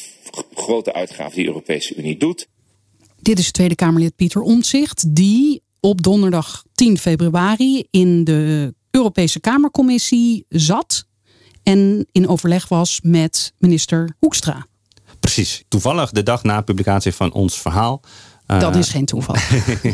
grote 0.55 0.93
uitgaven 0.93 1.35
die 1.35 1.43
de 1.43 1.49
Europese 1.49 1.95
Unie 1.95 2.17
doet. 2.17 2.49
Dit 3.21 3.39
is 3.39 3.51
Tweede 3.51 3.75
Kamerlid 3.75 4.17
Pieter 4.17 4.43
Omtzigt, 4.43 5.15
die 5.17 5.63
op 5.81 6.03
donderdag 6.03 6.65
10 6.75 6.99
februari 6.99 7.85
in 7.91 8.25
de 8.25 8.75
Europese 8.91 9.41
Kamercommissie 9.41 10.45
zat 10.49 11.07
en 11.63 12.07
in 12.13 12.29
overleg 12.29 12.69
was 12.69 13.01
met 13.03 13.53
minister 13.59 14.17
Hoekstra. 14.19 14.67
Precies. 15.21 15.65
Toevallig 15.69 16.11
de 16.11 16.23
dag 16.23 16.43
na 16.43 16.61
publicatie 16.61 17.13
van 17.13 17.33
ons 17.33 17.61
verhaal 17.61 18.01
dat 18.47 18.77
is 18.77 18.89
geen 18.89 19.05
toeval. 19.05 19.37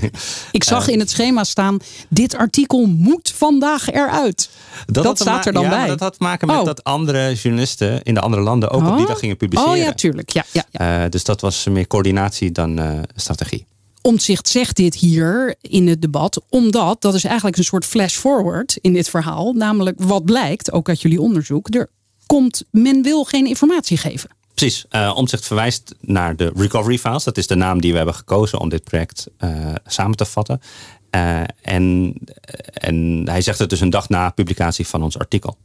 ik 0.51 0.65
zag 0.65 0.89
in 0.89 0.99
het 0.99 1.11
schema 1.11 1.45
staan: 1.45 1.79
dit 2.09 2.37
artikel 2.37 2.87
moet 2.87 3.33
vandaag 3.37 3.91
eruit. 3.91 4.51
Dat, 4.87 5.19
staat 5.19 5.47
er 5.47 5.53
dan 5.53 5.63
ja, 5.63 5.69
bij. 5.69 5.87
dat 5.87 6.01
had 6.01 6.13
te 6.13 6.23
maken 6.23 6.47
met 6.47 6.59
oh. 6.59 6.65
dat 6.65 6.85
andere 6.85 7.35
journalisten 7.35 8.03
in 8.03 8.15
de 8.15 8.21
andere 8.21 8.43
landen 8.43 8.71
ook 8.71 8.87
op 8.87 8.93
die 8.93 9.03
oh. 9.03 9.07
dag 9.07 9.19
gingen 9.19 9.37
publiceren. 9.37 9.73
Oh 9.73 9.79
ja, 9.79 9.93
tuurlijk. 9.93 10.31
Ja, 10.31 10.45
ja, 10.53 10.65
ja. 10.71 11.05
Uh, 11.05 11.11
dus 11.11 11.25
dat 11.25 11.41
was 11.41 11.67
meer 11.67 11.87
coördinatie 11.87 12.53
dan 12.53 12.81
uh, 12.81 12.99
strategie. 13.15 13.67
Omtzigt 14.01 14.49
zegt 14.49 14.77
dit 14.77 14.95
hier 14.95 15.55
in 15.61 15.89
het 15.89 16.03
debat, 16.03 16.41
omdat 16.49 17.03
dat 17.03 17.15
is 17.15 17.25
eigenlijk 17.25 17.57
een 17.57 17.65
soort 17.65 17.85
flash 17.85 18.17
forward 18.17 18.79
in 18.81 18.93
dit 18.93 19.09
verhaal. 19.09 19.53
Namelijk 19.53 20.03
wat 20.03 20.25
blijkt, 20.25 20.73
ook 20.73 20.89
uit 20.89 21.03
jullie 21.03 21.21
onderzoek, 21.21 21.75
er 21.75 21.89
komt, 22.27 22.65
men 22.71 23.03
wil 23.03 23.25
geen 23.25 23.47
informatie 23.47 23.97
geven. 23.97 24.31
Precies. 24.63 24.85
Uh, 24.91 25.13
Omtzigt 25.17 25.47
verwijst 25.47 25.95
naar 26.01 26.37
de 26.37 26.53
Recovery 26.57 26.99
Files. 26.99 27.25
Dat 27.25 27.37
is 27.37 27.47
de 27.47 27.55
naam 27.55 27.81
die 27.81 27.91
we 27.91 27.97
hebben 27.97 28.15
gekozen 28.15 28.59
om 28.59 28.69
dit 28.69 28.85
project 28.85 29.27
uh, 29.39 29.75
samen 29.87 30.17
te 30.17 30.25
vatten. 30.25 30.61
Uh, 31.15 31.41
en, 31.63 32.15
en 32.73 33.23
hij 33.25 33.41
zegt 33.41 33.59
het 33.59 33.71
dus 33.71 33.81
een 33.81 33.91
dag 33.91 34.09
na 34.09 34.31
publicatie 34.31 34.87
van 34.87 35.03
ons 35.03 35.19
artikel. 35.19 35.57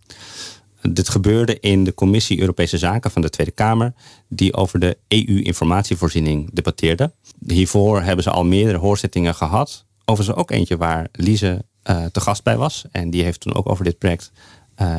Dit 0.82 1.10
gebeurde 1.10 1.60
in 1.60 1.84
de 1.84 1.94
Commissie 1.94 2.40
Europese 2.40 2.78
Zaken 2.78 3.12
van 3.12 3.22
de 3.22 3.30
Tweede 3.30 3.52
Kamer, 3.52 3.94
die 4.30 4.54
over 4.54 4.80
de 4.80 4.98
EU-informatievoorziening 5.08 6.50
debatteerde. 6.54 7.12
Hiervoor 7.48 8.02
hebben 8.02 8.24
ze 8.24 8.30
al 8.30 8.46
meerdere 8.46 8.78
hoorzittingen 8.78 9.36
gehad. 9.36 9.86
Overigens 10.06 10.38
ook 10.38 10.52
eentje 10.52 10.78
waar 10.78 11.08
Lise 11.12 11.66
te 12.12 12.20
gast 12.20 12.44
bij 12.44 12.58
was. 12.58 12.86
En 12.92 13.10
die 13.10 13.24
heeft 13.24 13.40
toen 13.40 13.56
ook 13.56 13.70
over 13.70 13.84
dit 13.84 13.98
project 13.98 14.32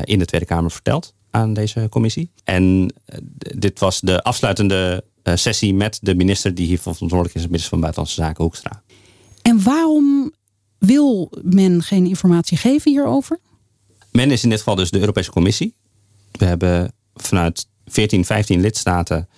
in 0.04 0.18
de 0.18 0.24
Tweede 0.24 0.46
Kamer 0.46 0.70
verteld 0.70 1.14
aan 1.30 1.52
deze 1.52 1.86
commissie. 1.90 2.30
En 2.44 2.94
eh, 3.04 3.18
dit 3.56 3.78
was 3.78 4.00
de 4.00 4.22
afsluitende 4.22 5.04
eh, 5.22 5.36
sessie 5.36 5.74
met 5.74 5.98
de 6.02 6.14
minister 6.14 6.54
die 6.54 6.66
hiervoor 6.66 6.92
verantwoordelijk 6.92 7.36
is, 7.36 7.42
de 7.42 7.48
minister 7.48 7.70
van 7.70 7.80
Buitenlandse 7.80 8.20
Zaken 8.20 8.44
Hoekstra. 8.44 8.82
En 9.42 9.62
waarom 9.62 10.32
wil 10.78 11.32
men 11.42 11.82
geen 11.82 12.06
informatie 12.06 12.56
geven 12.56 12.90
hierover? 12.90 13.38
Men 14.12 14.30
is 14.30 14.42
in 14.42 14.48
dit 14.48 14.58
geval 14.58 14.74
dus 14.74 14.90
de 14.90 14.98
Europese 14.98 15.30
Commissie. 15.30 15.74
We 16.32 16.44
hebben 16.44 16.92
vanuit 17.14 17.68
14, 17.86 18.24
15 18.24 18.60
lidstaten 18.60 19.28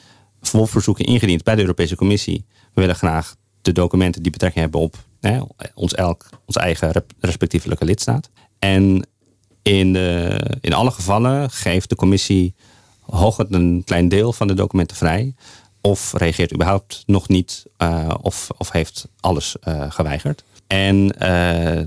vervolgverzoeken 0.40 1.04
ingediend 1.04 1.42
bij 1.42 1.54
de 1.54 1.60
Europese 1.60 1.96
Commissie. 1.96 2.44
We 2.74 2.80
willen 2.80 2.96
graag 2.96 3.36
de 3.62 3.72
documenten 3.72 4.22
die 4.22 4.32
betrekking 4.32 4.62
hebben 4.62 4.80
op 4.80 4.96
hè, 5.20 5.40
ons, 5.74 5.94
elk, 5.94 6.28
ons 6.46 6.56
eigen 6.56 7.04
respectievelijke 7.20 7.84
lidstaat. 7.84 8.30
En 8.58 9.06
in, 9.62 9.92
de, 9.92 10.40
in 10.60 10.72
alle 10.72 10.90
gevallen 10.90 11.50
geeft 11.50 11.88
de 11.88 11.94
commissie 11.94 12.54
hooguit 13.00 13.52
een 13.52 13.82
klein 13.84 14.08
deel 14.08 14.32
van 14.32 14.46
de 14.46 14.54
documenten 14.54 14.96
vrij. 14.96 15.34
Of 15.80 16.12
reageert 16.12 16.52
überhaupt 16.52 17.02
nog 17.06 17.28
niet 17.28 17.64
uh, 17.78 18.14
of, 18.22 18.48
of 18.58 18.70
heeft 18.70 19.08
alles 19.20 19.56
uh, 19.68 19.90
geweigerd. 19.90 20.44
En 20.66 21.14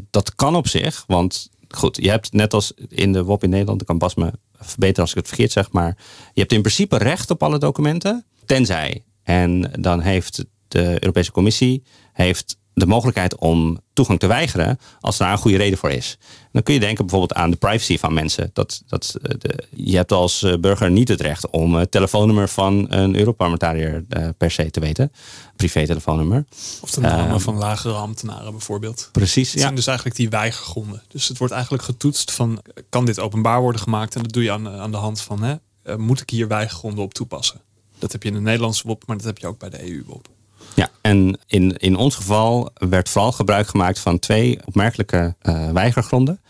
dat 0.09 0.35
kan 0.35 0.55
op 0.55 0.67
zich, 0.67 1.03
want 1.07 1.49
goed, 1.69 1.97
je 2.01 2.09
hebt 2.09 2.33
net 2.33 2.53
als 2.53 2.73
in 2.89 3.13
de 3.13 3.23
WOP 3.23 3.43
in 3.43 3.49
Nederland, 3.49 3.81
ik 3.81 3.87
kan 3.87 3.97
Bas 3.97 4.15
me 4.15 4.31
verbeteren 4.59 5.01
als 5.01 5.09
ik 5.09 5.17
het 5.17 5.27
verkeerd 5.27 5.51
zeg, 5.51 5.71
maar 5.71 5.97
je 6.33 6.39
hebt 6.39 6.53
in 6.53 6.61
principe 6.61 6.97
recht 6.97 7.31
op 7.31 7.43
alle 7.43 7.57
documenten, 7.59 8.25
tenzij. 8.45 9.03
En 9.23 9.71
dan 9.79 9.99
heeft 9.99 10.45
de 10.67 10.83
Europese 10.99 11.31
Commissie 11.31 11.83
heeft 12.13 12.57
de 12.73 12.85
mogelijkheid 12.85 13.35
om 13.35 13.79
toegang 13.93 14.19
te 14.19 14.27
weigeren 14.27 14.79
als 14.99 15.17
daar 15.17 15.31
een 15.31 15.37
goede 15.37 15.57
reden 15.57 15.77
voor 15.77 15.91
is. 15.91 16.17
Dan 16.51 16.63
kun 16.63 16.73
je 16.73 16.79
denken 16.79 17.05
bijvoorbeeld 17.05 17.39
aan 17.39 17.51
de 17.51 17.57
privacy 17.57 17.97
van 17.97 18.13
mensen. 18.13 18.49
Dat, 18.53 18.83
dat, 18.87 19.15
eh, 19.21 19.35
de, 19.39 19.67
je 19.69 19.95
hebt 19.95 20.11
als 20.11 20.43
eh, 20.43 20.57
burger 20.57 20.91
niet 20.91 21.07
het 21.07 21.21
recht 21.21 21.49
om 21.49 21.75
het 21.75 21.91
telefoonnummer 21.91 22.49
van 22.49 22.85
een 22.89 23.15
Europarlementariër 23.15 24.03
uh, 24.09 24.29
per 24.37 24.51
se 24.51 24.71
te 24.71 24.79
weten. 24.79 25.11
Privé-telefoonnummer. 25.55 26.45
Of 26.81 26.91
de 26.91 27.01
namen 27.01 27.41
van 27.41 27.55
lagere 27.55 27.93
ambtenaren 27.93 28.51
bijvoorbeeld. 28.51 29.09
Precies. 29.11 29.51
Het 29.51 29.61
zijn 29.61 29.75
dus 29.75 29.87
eigenlijk 29.87 30.17
die 30.17 30.29
weigergronden. 30.29 31.03
Dus 31.07 31.27
het 31.27 31.37
wordt 31.37 31.53
eigenlijk 31.53 31.83
getoetst 31.83 32.31
van 32.31 32.61
kan 32.89 33.05
dit 33.05 33.19
openbaar 33.19 33.61
worden 33.61 33.81
gemaakt? 33.81 34.15
En 34.15 34.23
dat 34.23 34.33
doe 34.33 34.43
je 34.43 34.51
aan, 34.51 34.69
aan 34.69 34.91
de 34.91 34.97
hand 34.97 35.21
van 35.21 35.43
hè, 35.43 35.55
moet 35.97 36.21
ik 36.21 36.29
hier 36.29 36.47
weigergronden 36.47 37.03
op 37.03 37.13
toepassen? 37.13 37.61
Dat 37.99 38.11
heb 38.11 38.23
je 38.23 38.29
in 38.29 38.35
de 38.35 38.41
Nederlandse 38.41 38.87
WOP, 38.87 39.03
maar 39.07 39.17
dat 39.17 39.25
heb 39.25 39.37
je 39.37 39.47
ook 39.47 39.59
bij 39.59 39.69
de 39.69 39.89
EU-WOP. 39.91 40.27
Ja, 40.75 40.89
en 41.01 41.39
in, 41.47 41.77
in 41.77 41.95
ons 41.95 42.15
geval 42.15 42.71
werd 42.73 43.09
vooral 43.09 43.31
gebruik 43.31 43.67
gemaakt 43.67 43.99
van 43.99 44.19
twee 44.19 44.59
opmerkelijke 44.65 45.35
uh, 45.43 45.69
weigergronden. 45.69 46.41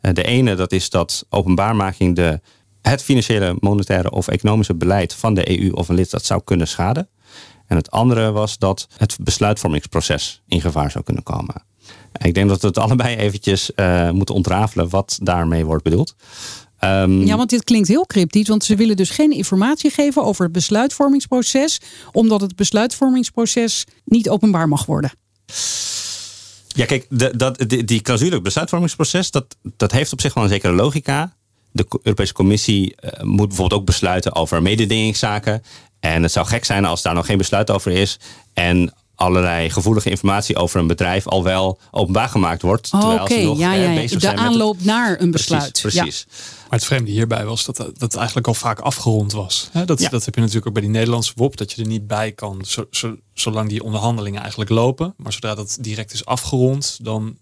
Uh, 0.00 0.12
de 0.12 0.24
ene 0.24 0.54
dat 0.54 0.72
is 0.72 0.90
dat 0.90 1.26
openbaarmaking 1.30 2.16
de, 2.16 2.40
het 2.82 3.02
financiële, 3.02 3.56
monetaire 3.60 4.10
of 4.10 4.28
economische 4.28 4.74
beleid 4.74 5.14
van 5.14 5.34
de 5.34 5.60
EU 5.60 5.70
of 5.70 5.88
een 5.88 5.94
lidstaat 5.94 6.24
zou 6.24 6.40
kunnen 6.44 6.68
schaden. 6.68 7.08
En 7.66 7.76
het 7.76 7.90
andere 7.90 8.30
was 8.30 8.58
dat 8.58 8.88
het 8.96 9.16
besluitvormingsproces 9.20 10.42
in 10.46 10.60
gevaar 10.60 10.90
zou 10.90 11.04
kunnen 11.04 11.22
komen. 11.22 11.54
Ik 12.12 12.34
denk 12.34 12.48
dat 12.48 12.60
we 12.60 12.66
het 12.66 12.78
allebei 12.78 13.16
eventjes 13.16 13.70
uh, 13.76 14.10
moeten 14.10 14.34
ontrafelen 14.34 14.88
wat 14.88 15.18
daarmee 15.22 15.64
wordt 15.64 15.84
bedoeld. 15.84 16.14
Um, 16.84 17.26
ja, 17.26 17.36
want 17.36 17.50
dit 17.50 17.64
klinkt 17.64 17.88
heel 17.88 18.06
cryptisch, 18.06 18.48
want 18.48 18.64
ze 18.64 18.76
willen 18.76 18.96
dus 18.96 19.10
geen 19.10 19.30
informatie 19.30 19.90
geven 19.90 20.24
over 20.24 20.44
het 20.44 20.52
besluitvormingsproces, 20.52 21.80
omdat 22.12 22.40
het 22.40 22.56
besluitvormingsproces 22.56 23.84
niet 24.04 24.28
openbaar 24.28 24.68
mag 24.68 24.86
worden. 24.86 25.12
Ja, 26.68 26.84
kijk, 26.84 27.06
de, 27.08 27.36
dat, 27.36 27.64
die, 27.66 27.84
die 27.84 28.00
clausule 28.00 28.40
besluitvormingsproces, 28.40 29.30
dat, 29.30 29.56
dat 29.76 29.92
heeft 29.92 30.12
op 30.12 30.20
zich 30.20 30.34
wel 30.34 30.44
een 30.44 30.50
zekere 30.50 30.72
logica. 30.72 31.36
De 31.72 31.86
Europese 32.02 32.32
Commissie 32.32 32.94
uh, 33.00 33.22
moet 33.22 33.48
bijvoorbeeld 33.48 33.80
ook 33.80 33.86
besluiten 33.86 34.34
over 34.34 34.62
mededingingszaken. 34.62 35.62
En 36.00 36.22
het 36.22 36.32
zou 36.32 36.46
gek 36.46 36.64
zijn 36.64 36.84
als 36.84 37.02
daar 37.02 37.14
nog 37.14 37.26
geen 37.26 37.38
besluit 37.38 37.70
over 37.70 37.92
is. 37.92 38.18
En 38.52 38.94
allerlei 39.22 39.70
gevoelige 39.70 40.10
informatie 40.10 40.56
over 40.56 40.80
een 40.80 40.86
bedrijf 40.86 41.26
al 41.26 41.42
wel 41.42 41.78
openbaar 41.90 42.28
gemaakt 42.28 42.62
wordt. 42.62 42.90
Oh, 42.92 43.20
Oké, 43.20 43.34
ja, 43.34 43.72
ja, 43.74 43.90
ja. 43.90 44.18
De 44.18 44.36
aanloop 44.36 44.84
naar 44.84 45.20
een 45.20 45.30
besluit. 45.30 45.80
Precies. 45.80 46.00
precies. 46.00 46.26
Maar 46.62 46.78
het 46.78 46.84
vreemde 46.84 47.10
hierbij 47.10 47.44
was 47.44 47.64
dat 47.64 47.90
dat 47.98 48.14
eigenlijk 48.14 48.46
al 48.46 48.54
vaak 48.54 48.80
afgerond 48.80 49.32
was. 49.32 49.68
Dat, 49.72 49.88
dat 50.10 50.24
heb 50.24 50.34
je 50.34 50.40
natuurlijk 50.40 50.66
ook 50.66 50.72
bij 50.72 50.82
die 50.82 50.90
Nederlandse 50.90 51.32
WOP, 51.36 51.56
dat 51.56 51.72
je 51.72 51.82
er 51.82 51.88
niet 51.88 52.06
bij 52.06 52.32
kan 52.32 52.64
zo, 52.66 52.86
zo, 52.90 53.16
zolang 53.34 53.68
die 53.68 53.82
onderhandelingen 53.82 54.40
eigenlijk 54.40 54.70
lopen. 54.70 55.14
Maar 55.16 55.32
zodra 55.32 55.54
dat 55.54 55.78
direct 55.80 56.12
is 56.12 56.24
afgerond, 56.24 56.98
dan 57.02 57.36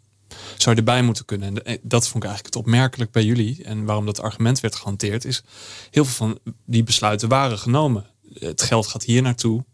zou 0.57 0.71
je 0.71 0.77
erbij 0.77 1.03
moeten 1.03 1.25
kunnen. 1.25 1.65
En 1.65 1.79
dat 1.83 2.09
vond 2.09 2.25
ik 2.25 2.31
eigenlijk 2.31 2.55
het 2.55 2.65
opmerkelijk 2.65 3.11
bij 3.11 3.25
jullie. 3.25 3.65
En 3.65 3.85
waarom 3.85 4.07
dat 4.07 4.21
argument 4.21 4.61
werd 4.61 4.75
gehanteerd 4.75 5.25
is, 5.25 5.43
heel 5.91 6.05
veel 6.05 6.27
van 6.27 6.39
die 6.65 6.83
besluiten 6.83 7.29
waren 7.29 7.59
genomen. 7.59 8.07
Het 8.39 8.63
geld 8.63 8.87
gaat 8.87 9.05
hier 9.05 9.23
naartoe 9.23 9.65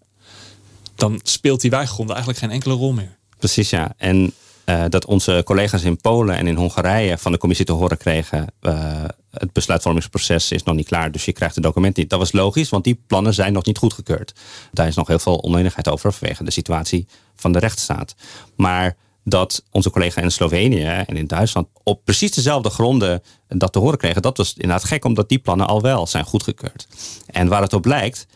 dan 0.96 1.20
speelt 1.22 1.60
die 1.60 1.70
weigrond 1.70 2.08
eigenlijk 2.08 2.38
geen 2.38 2.50
enkele 2.50 2.74
rol 2.74 2.92
meer. 2.92 3.16
Precies, 3.38 3.70
ja. 3.70 3.94
En 3.96 4.32
uh, 4.66 4.84
dat 4.88 5.04
onze 5.04 5.42
collega's 5.44 5.82
in 5.82 5.96
Polen 5.96 6.36
en 6.36 6.46
in 6.46 6.56
Hongarije 6.56 7.18
van 7.18 7.32
de 7.32 7.38
commissie 7.38 7.66
te 7.66 7.72
horen 7.72 7.98
kregen. 7.98 8.46
Uh, 8.60 9.04
het 9.30 9.52
besluitvormingsproces 9.52 10.52
is 10.52 10.62
nog 10.62 10.74
niet 10.74 10.86
klaar, 10.86 11.12
dus 11.12 11.24
je 11.24 11.32
krijgt 11.32 11.54
het 11.54 11.64
document 11.64 11.96
niet. 11.96 12.10
Dat 12.10 12.18
was 12.18 12.32
logisch, 12.32 12.68
want 12.68 12.84
die 12.84 13.02
plannen 13.06 13.34
zijn 13.34 13.52
nog 13.52 13.64
niet 13.64 13.78
goedgekeurd. 13.78 14.34
Daar 14.72 14.86
is 14.86 14.94
nog 14.94 15.06
heel 15.06 15.18
veel 15.18 15.42
oneenigheid 15.42 15.88
over 15.88 16.12
vanwege 16.12 16.44
de 16.44 16.50
situatie 16.50 17.06
van 17.36 17.52
de 17.52 17.58
rechtsstaat. 17.58 18.14
Maar 18.56 18.96
dat 19.24 19.62
onze 19.70 19.90
collega 19.90 20.20
in 20.20 20.30
Slovenië 20.30 20.84
en 20.84 21.16
in 21.16 21.26
Duitsland 21.26 21.68
op 21.82 22.04
precies 22.04 22.32
dezelfde 22.32 22.70
gronden 22.70 23.22
dat 23.48 23.72
te 23.72 23.78
horen 23.78 23.98
kregen. 23.98 24.22
Dat 24.22 24.36
was 24.36 24.54
inderdaad 24.54 24.84
gek, 24.84 25.04
omdat 25.04 25.28
die 25.28 25.38
plannen 25.38 25.66
al 25.66 25.82
wel 25.82 26.06
zijn 26.06 26.24
goedgekeurd. 26.24 26.88
En 27.26 27.48
waar 27.48 27.62
het 27.62 27.72
op 27.72 27.84
lijkt, 27.84 28.26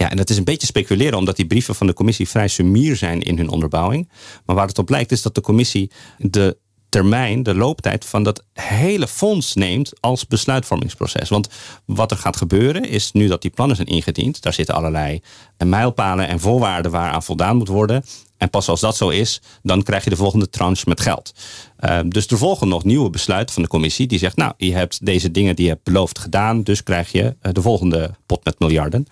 ja, 0.00 0.10
en 0.10 0.16
dat 0.16 0.30
is 0.30 0.36
een 0.36 0.44
beetje 0.44 0.66
speculeren, 0.66 1.18
omdat 1.18 1.36
die 1.36 1.46
brieven 1.46 1.74
van 1.74 1.86
de 1.86 1.92
commissie 1.92 2.28
vrij 2.28 2.48
sumier 2.48 2.96
zijn 2.96 3.20
in 3.20 3.36
hun 3.36 3.48
onderbouwing. 3.48 4.08
Maar 4.44 4.56
waar 4.56 4.66
het 4.66 4.78
op 4.78 4.88
lijkt, 4.88 5.12
is 5.12 5.22
dat 5.22 5.34
de 5.34 5.40
commissie 5.40 5.90
de 6.18 6.56
termijn, 6.88 7.42
de 7.42 7.54
looptijd 7.54 8.04
van 8.04 8.22
dat 8.22 8.44
hele 8.52 9.06
fonds 9.06 9.54
neemt 9.54 9.92
als 10.00 10.26
besluitvormingsproces. 10.26 11.28
Want 11.28 11.48
wat 11.84 12.10
er 12.10 12.16
gaat 12.16 12.36
gebeuren 12.36 12.88
is 12.88 13.12
nu 13.12 13.26
dat 13.26 13.42
die 13.42 13.50
plannen 13.50 13.76
zijn 13.76 13.88
ingediend, 13.88 14.42
daar 14.42 14.52
zitten 14.52 14.74
allerlei 14.74 15.20
mijlpalen 15.64 16.28
en 16.28 16.40
voorwaarden 16.40 16.90
waaraan 16.90 17.22
voldaan 17.22 17.56
moet 17.56 17.68
worden. 17.68 18.04
En 18.36 18.50
pas 18.50 18.68
als 18.68 18.80
dat 18.80 18.96
zo 18.96 19.08
is, 19.08 19.40
dan 19.62 19.82
krijg 19.82 20.04
je 20.04 20.10
de 20.10 20.16
volgende 20.16 20.48
tranche 20.48 20.84
met 20.88 21.00
geld. 21.00 21.34
Uh, 21.80 21.98
dus 22.08 22.26
er 22.26 22.38
volgen 22.38 22.68
nog 22.68 22.84
nieuwe 22.84 23.10
besluiten 23.10 23.54
van 23.54 23.62
de 23.62 23.68
commissie 23.68 24.06
die 24.06 24.18
zegt, 24.18 24.36
nou, 24.36 24.52
je 24.56 24.74
hebt 24.74 25.06
deze 25.06 25.30
dingen 25.30 25.56
die 25.56 25.64
je 25.64 25.70
hebt 25.70 25.84
beloofd 25.84 26.18
gedaan, 26.18 26.62
dus 26.62 26.82
krijg 26.82 27.12
je 27.12 27.22
uh, 27.22 27.52
de 27.52 27.62
volgende 27.62 28.10
pot 28.26 28.44
met 28.44 28.58
miljarden. 28.58 29.06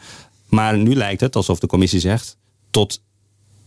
Maar 0.49 0.79
nu 0.79 0.95
lijkt 0.95 1.21
het 1.21 1.37
alsof 1.37 1.59
de 1.59 1.67
commissie 1.67 2.01
zegt, 2.01 2.37
tot 2.71 3.03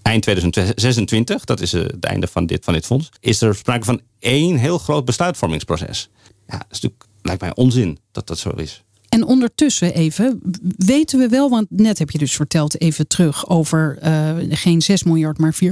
eind 0.01 0.21
2026, 0.23 1.45
dat 1.45 1.61
is 1.61 1.71
het 1.71 2.03
einde 2.05 2.27
van 2.27 2.45
dit, 2.45 2.63
van 2.63 2.73
dit 2.73 2.85
fonds, 2.85 3.09
is 3.19 3.41
er 3.41 3.55
sprake 3.55 3.85
van 3.85 4.01
één 4.19 4.55
heel 4.57 4.77
groot 4.77 5.05
besluitvormingsproces. 5.05 6.09
Ja, 6.47 6.57
dat 6.57 6.67
is 6.69 6.79
natuurlijk, 6.79 7.05
lijkt 7.21 7.41
mij 7.41 7.55
onzin 7.55 7.99
dat 8.11 8.27
dat 8.27 8.37
zo 8.37 8.49
is. 8.49 8.83
En 9.09 9.25
ondertussen 9.25 9.93
even, 9.93 10.41
weten 10.77 11.19
we 11.19 11.27
wel, 11.27 11.49
want 11.49 11.65
net 11.69 11.99
heb 11.99 12.09
je 12.09 12.17
dus 12.17 12.35
verteld 12.35 12.81
even 12.81 13.07
terug 13.07 13.49
over 13.49 13.97
uh, 14.03 14.29
geen 14.49 14.81
6 14.81 15.03
miljard, 15.03 15.37
maar 15.37 15.55
4,7 15.63 15.69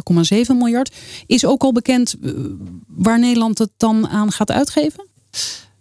miljard. 0.47 0.95
Is 1.25 1.45
ook 1.45 1.63
al 1.63 1.71
bekend 1.71 2.15
uh, 2.21 2.33
waar 2.87 3.19
Nederland 3.19 3.57
het 3.57 3.69
dan 3.77 4.07
aan 4.07 4.31
gaat 4.31 4.51
uitgeven? 4.51 5.07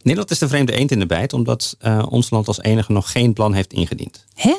Nederland 0.02 0.30
is 0.30 0.38
de 0.38 0.48
vreemde 0.48 0.72
eend 0.72 0.90
in 0.90 0.98
de 0.98 1.06
bijt, 1.06 1.32
omdat 1.32 1.76
uh, 1.82 2.06
ons 2.10 2.30
land 2.30 2.46
als 2.46 2.60
enige 2.62 2.92
nog 2.92 3.12
geen 3.12 3.32
plan 3.32 3.54
heeft 3.54 3.72
ingediend. 3.72 4.24
Hè? 4.34 4.54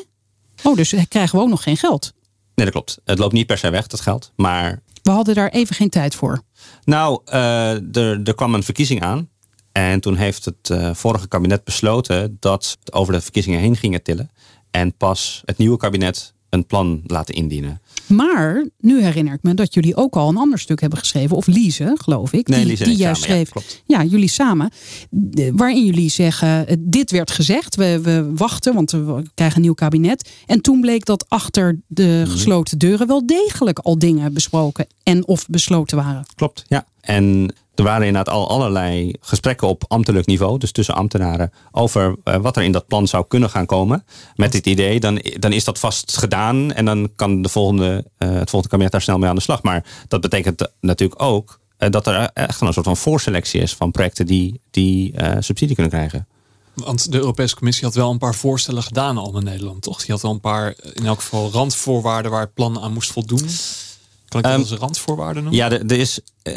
Oh, 0.63 0.75
dus 0.75 0.95
krijgen 1.07 1.37
we 1.37 1.43
ook 1.43 1.49
nog 1.49 1.63
geen 1.63 1.77
geld? 1.77 2.13
Nee, 2.55 2.65
dat 2.65 2.71
klopt. 2.71 2.99
Het 3.05 3.19
loopt 3.19 3.33
niet 3.33 3.47
per 3.47 3.57
se 3.57 3.69
weg, 3.69 3.87
dat 3.87 4.01
geld. 4.01 4.31
Maar... 4.35 4.81
We 5.03 5.11
hadden 5.11 5.35
daar 5.35 5.49
even 5.49 5.75
geen 5.75 5.89
tijd 5.89 6.15
voor. 6.15 6.41
Nou, 6.83 7.21
er, 7.25 8.21
er 8.23 8.35
kwam 8.35 8.53
een 8.53 8.63
verkiezing 8.63 9.01
aan. 9.01 9.29
En 9.71 9.99
toen 9.99 10.15
heeft 10.15 10.45
het 10.45 10.69
uh, 10.71 10.93
vorige 10.93 11.27
kabinet 11.27 11.63
besloten 11.63 12.37
dat 12.39 12.77
het 12.79 12.93
over 12.93 13.13
de 13.13 13.21
verkiezingen 13.21 13.59
heen 13.59 13.75
gingen 13.75 14.03
tillen. 14.03 14.31
En 14.71 14.93
pas 14.97 15.41
het 15.45 15.57
nieuwe 15.57 15.77
kabinet 15.77 16.33
een 16.49 16.65
plan 16.65 17.01
laten 17.05 17.35
indienen. 17.35 17.81
Maar 18.07 18.67
nu 18.79 19.01
herinner 19.03 19.33
ik 19.33 19.43
me 19.43 19.53
dat 19.53 19.73
jullie 19.73 19.95
ook 19.95 20.15
al 20.15 20.29
een 20.29 20.37
ander 20.37 20.59
stuk 20.59 20.81
hebben 20.81 20.99
geschreven. 20.99 21.35
Of 21.37 21.47
Lise, 21.47 21.95
geloof 22.01 22.33
ik. 22.33 22.47
Nee, 22.47 22.59
die, 22.59 22.67
Lise 22.67 22.83
die 22.83 22.97
samen, 22.97 23.15
schreef. 23.15 23.49
Ja, 23.85 24.01
ja, 24.01 24.03
jullie 24.03 24.27
samen. 24.29 24.69
Waarin 25.53 25.85
jullie 25.85 26.09
zeggen, 26.09 26.65
dit 26.79 27.11
werd 27.11 27.31
gezegd. 27.31 27.75
We, 27.75 27.99
we 28.01 28.31
wachten, 28.35 28.73
want 28.73 28.91
we 28.91 29.23
krijgen 29.35 29.55
een 29.57 29.61
nieuw 29.63 29.73
kabinet. 29.73 30.29
En 30.45 30.61
toen 30.61 30.81
bleek 30.81 31.05
dat 31.05 31.25
achter 31.27 31.79
de 31.87 32.21
Mhm. 32.23 32.31
gesloten 32.31 32.77
deuren 32.77 33.07
wel 33.07 33.25
degelijk 33.25 33.79
al 33.79 33.99
dingen 33.99 34.33
besproken 34.33 34.87
en 35.03 35.27
of 35.27 35.45
besloten 35.47 35.97
waren. 35.97 36.25
Klopt, 36.35 36.63
ja. 36.67 36.85
En 37.01 37.53
er 37.79 37.85
waren 37.85 38.07
inderdaad 38.07 38.33
al 38.33 38.49
allerlei 38.49 39.13
gesprekken 39.19 39.67
op 39.67 39.83
ambtelijk 39.87 40.25
niveau, 40.25 40.57
dus 40.57 40.71
tussen 40.71 40.95
ambtenaren, 40.95 41.51
over 41.71 42.15
uh, 42.23 42.35
wat 42.35 42.57
er 42.57 42.63
in 42.63 42.71
dat 42.71 42.87
plan 42.87 43.07
zou 43.07 43.25
kunnen 43.27 43.49
gaan 43.49 43.65
komen. 43.65 44.05
Met 44.35 44.51
dit 44.51 44.65
idee, 44.65 44.99
dan, 44.99 45.21
dan 45.39 45.51
is 45.51 45.63
dat 45.63 45.79
vast 45.79 46.17
gedaan 46.17 46.71
en 46.71 46.85
dan 46.85 47.09
kan 47.15 47.41
de 47.41 47.49
volgende, 47.49 48.05
uh, 48.17 48.29
het 48.29 48.49
volgende 48.49 48.67
kabinet 48.67 48.91
daar 48.91 49.01
snel 49.01 49.17
mee 49.17 49.29
aan 49.29 49.35
de 49.35 49.41
slag. 49.41 49.63
Maar 49.63 49.85
dat 50.07 50.21
betekent 50.21 50.69
natuurlijk 50.81 51.21
ook 51.21 51.59
uh, 51.79 51.89
dat 51.89 52.07
er 52.07 52.29
echt 52.33 52.61
een 52.61 52.73
soort 52.73 52.85
van 52.85 52.97
voorselectie 52.97 53.61
is 53.61 53.73
van 53.73 53.91
projecten 53.91 54.25
die, 54.25 54.61
die 54.71 55.13
subsidie 55.39 55.75
kunnen 55.75 55.93
krijgen. 55.93 56.27
Want 56.73 57.11
de 57.11 57.17
Europese 57.17 57.55
Commissie 57.55 57.85
had 57.85 57.95
wel 57.95 58.11
een 58.11 58.17
paar 58.17 58.35
voorstellen 58.35 58.83
gedaan 58.83 59.17
al 59.17 59.37
in 59.37 59.43
Nederland, 59.43 59.81
toch? 59.81 59.99
Die 59.99 60.11
had 60.11 60.21
wel 60.21 60.31
een 60.31 60.39
paar, 60.39 60.75
in 60.93 61.05
elk 61.05 61.21
geval, 61.21 61.51
randvoorwaarden 61.51 62.31
waar 62.31 62.41
het 62.41 62.53
plan 62.53 62.79
aan 62.79 62.93
moest 62.93 63.11
voldoen. 63.11 63.49
Kan 64.29 64.39
ik 64.39 64.45
dat 64.45 64.55
um, 64.55 64.59
als 64.59 64.71
randvoorwaarden 64.71 65.43
noemen? 65.43 65.61
Ja, 65.61 65.71
er 65.71 65.91
is, 65.91 66.19
uh, 66.43 66.53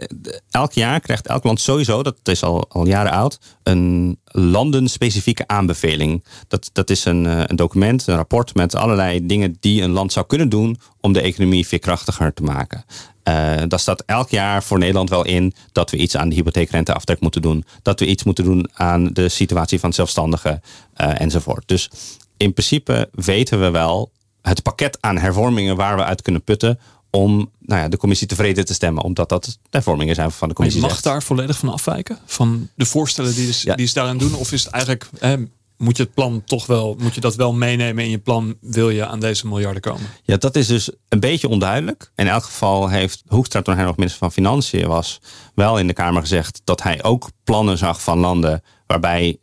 elk 0.50 0.73
jaar 0.73 1.00
krijgt 1.00 1.26
elk 1.26 1.45
land 1.45 1.61
sowieso, 1.61 2.02
dat 2.02 2.17
is 2.23 2.43
al, 2.43 2.64
al 2.69 2.87
jaren 2.87 3.12
oud, 3.12 3.38
een 3.62 4.18
landenspecifieke 4.25 5.46
aanbeveling. 5.46 6.25
Dat, 6.49 6.70
dat 6.73 6.90
is 6.90 7.05
een, 7.05 7.25
uh, 7.25 7.42
een 7.46 7.57
document, 7.57 8.07
een 8.07 8.16
rapport 8.16 8.55
met 8.55 8.75
allerlei 8.75 9.27
dingen 9.27 9.57
die 9.61 9.83
een 9.83 9.90
land 9.90 10.12
zou 10.12 10.27
kunnen 10.27 10.49
doen 10.49 10.81
om 11.01 11.12
de 11.12 11.20
economie 11.20 11.66
veerkrachtiger 11.66 12.35
te 12.35 12.42
maken. 12.42 12.85
Uh, 13.29 13.35
daar 13.68 13.79
staat 13.79 14.03
elk 14.07 14.31
jaar 14.31 14.62
voor 14.62 14.79
Nederland 14.79 15.11
wel 15.11 15.25
in 15.25 15.55
dat 15.73 15.90
we 15.90 15.96
iets 15.96 16.16
aan 16.16 16.29
de 16.29 16.35
hypotheekrenteaftrek 16.35 17.20
moeten 17.20 17.42
doen. 17.42 17.64
Dat 17.83 18.01
we 18.01 18.07
iets 18.07 18.25
moeten 18.25 18.44
doen 18.44 18.68
aan 18.73 19.07
de 19.12 19.29
situatie 19.29 19.81
van 19.81 19.92
zelfstandigen 19.92 20.62
uh, 21.01 21.20
enzovoort. 21.20 21.62
Dus 21.66 21.90
in 22.37 22.53
principe 22.53 23.09
weten 23.12 23.61
we 23.61 23.70
wel 23.70 24.11
het 24.42 24.62
pakket 24.62 24.99
aan 25.01 25.18
hervormingen 25.18 25.77
waar 25.77 25.96
we 25.96 26.05
uit 26.05 26.23
kunnen 26.23 26.42
putten 26.42 26.79
om 27.16 27.51
nou 27.59 27.81
ja, 27.81 27.88
de 27.88 27.96
commissie 27.96 28.27
tevreden 28.27 28.64
te 28.64 28.75
stemmen. 28.75 29.03
Omdat 29.03 29.29
dat 29.29 29.59
hervormingen 29.70 30.14
zijn 30.14 30.31
van 30.31 30.48
de 30.48 30.55
commissie. 30.55 30.81
Maar 30.81 30.90
je 30.90 30.96
mag 30.96 31.05
daar 31.05 31.22
volledig 31.22 31.59
van 31.59 31.68
afwijken? 31.68 32.18
Van 32.25 32.68
de 32.75 32.87
voorstellen 32.87 33.35
die, 33.35 33.55
ja. 33.61 33.75
die 33.75 33.87
ze 33.87 33.94
daaraan 33.94 34.18
doen? 34.18 34.35
Of 34.35 34.53
is 34.53 34.64
het 34.64 34.72
eigenlijk, 34.72 35.09
hè, 35.18 35.37
moet 35.77 35.96
je 35.96 36.03
het 36.03 36.14
plan 36.14 36.42
toch 36.44 36.66
wel, 36.66 36.96
moet 36.98 37.14
je 37.14 37.20
dat 37.20 37.35
wel 37.35 37.53
meenemen 37.53 38.05
in 38.05 38.11
je 38.11 38.18
plan, 38.18 38.57
wil 38.61 38.90
je 38.90 39.07
aan 39.07 39.20
deze 39.20 39.46
miljarden 39.46 39.83
komen? 39.83 40.07
Ja, 40.22 40.37
dat 40.37 40.57
is 40.57 40.66
dus 40.66 40.90
een 41.09 41.20
beetje 41.20 41.48
onduidelijk. 41.48 42.12
In 42.16 42.29
elk 42.29 42.44
geval 42.44 42.88
heeft 42.88 43.22
Hoekstra, 43.27 43.62
toen 43.62 43.75
hij 43.75 43.85
nog 43.85 43.96
minister 43.96 44.20
van 44.20 44.33
Financiën 44.33 44.88
was, 44.88 45.20
wel 45.55 45.79
in 45.79 45.87
de 45.87 45.92
Kamer 45.92 46.20
gezegd 46.20 46.61
dat 46.64 46.83
hij 46.83 47.03
ook 47.03 47.31
plannen 47.44 47.79
zag 47.79 48.03
van 48.03 48.18
landen 48.18 48.62
waarbij 48.87 49.38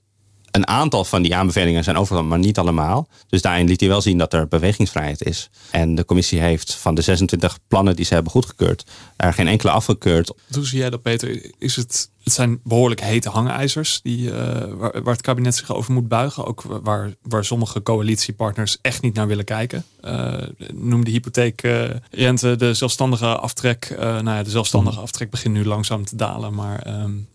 een 0.52 0.68
aantal 0.68 1.06
van 1.06 1.22
die 1.22 1.36
aanbevelingen 1.36 1.84
zijn 1.84 1.96
overgenomen, 1.96 2.30
maar 2.30 2.40
niet 2.40 2.58
allemaal. 2.58 3.08
Dus 3.28 3.42
daarin 3.42 3.68
liet 3.68 3.80
hij 3.80 3.90
wel 3.90 4.02
zien 4.02 4.18
dat 4.18 4.34
er 4.34 4.48
bewegingsvrijheid 4.48 5.24
is. 5.24 5.50
En 5.72 5.96
de 5.96 6.06
commissie 6.06 6.40
heeft 6.40 6.74
van 6.76 6.96
de 6.96 7.02
26 7.02 7.58
plannen 7.68 7.96
die 7.96 8.06
ze 8.06 8.14
hebben 8.14 8.32
goedgekeurd, 8.32 8.86
er 9.16 9.34
geen 9.34 9.48
enkele 9.48 9.72
afgekeurd. 9.72 10.34
Hoe 10.52 10.66
zie 10.66 10.80
jij 10.80 10.90
dat, 10.90 11.02
Peter? 11.02 11.52
Is 11.58 11.76
het, 11.76 12.10
het 12.30 12.38
zijn 12.38 12.60
behoorlijk 12.64 13.02
hete 13.02 13.30
hangijzers 13.30 14.00
die, 14.04 14.30
uh, 14.30 14.34
waar, 14.78 15.04
waar, 15.04 15.14
het 15.14 15.22
kabinet 15.22 15.56
zich 15.56 15.74
over 15.74 15.94
moet 15.94 16.08
buigen. 16.08 16.46
Ook 16.46 16.62
waar, 16.62 17.14
waar 17.22 17.46
sommige 17.46 17.84
coalitiepartners 17.84 18.78
echt 18.82 19.02
niet 19.02 19.14
naar 19.14 19.28
willen 19.28 19.46
kijken. 19.46 19.86
Uh, 20.06 20.34
noem 20.74 21.04
de 21.04 21.12
hypotheekrente, 21.12 22.56
de 22.56 22.74
zelfstandige 22.74 23.38
aftrek. 23.38 23.90
Uh, 23.92 24.00
nou 24.00 24.30
ja, 24.30 24.44
de 24.44 24.50
zelfstandige 24.50 25.00
aftrek 25.00 25.30
begint 25.30 25.54
nu 25.54 25.66
langzaam 25.66 26.06
te 26.06 26.16
dalen. 26.16 26.54
Maar 26.54 27.02
um, 27.02 27.28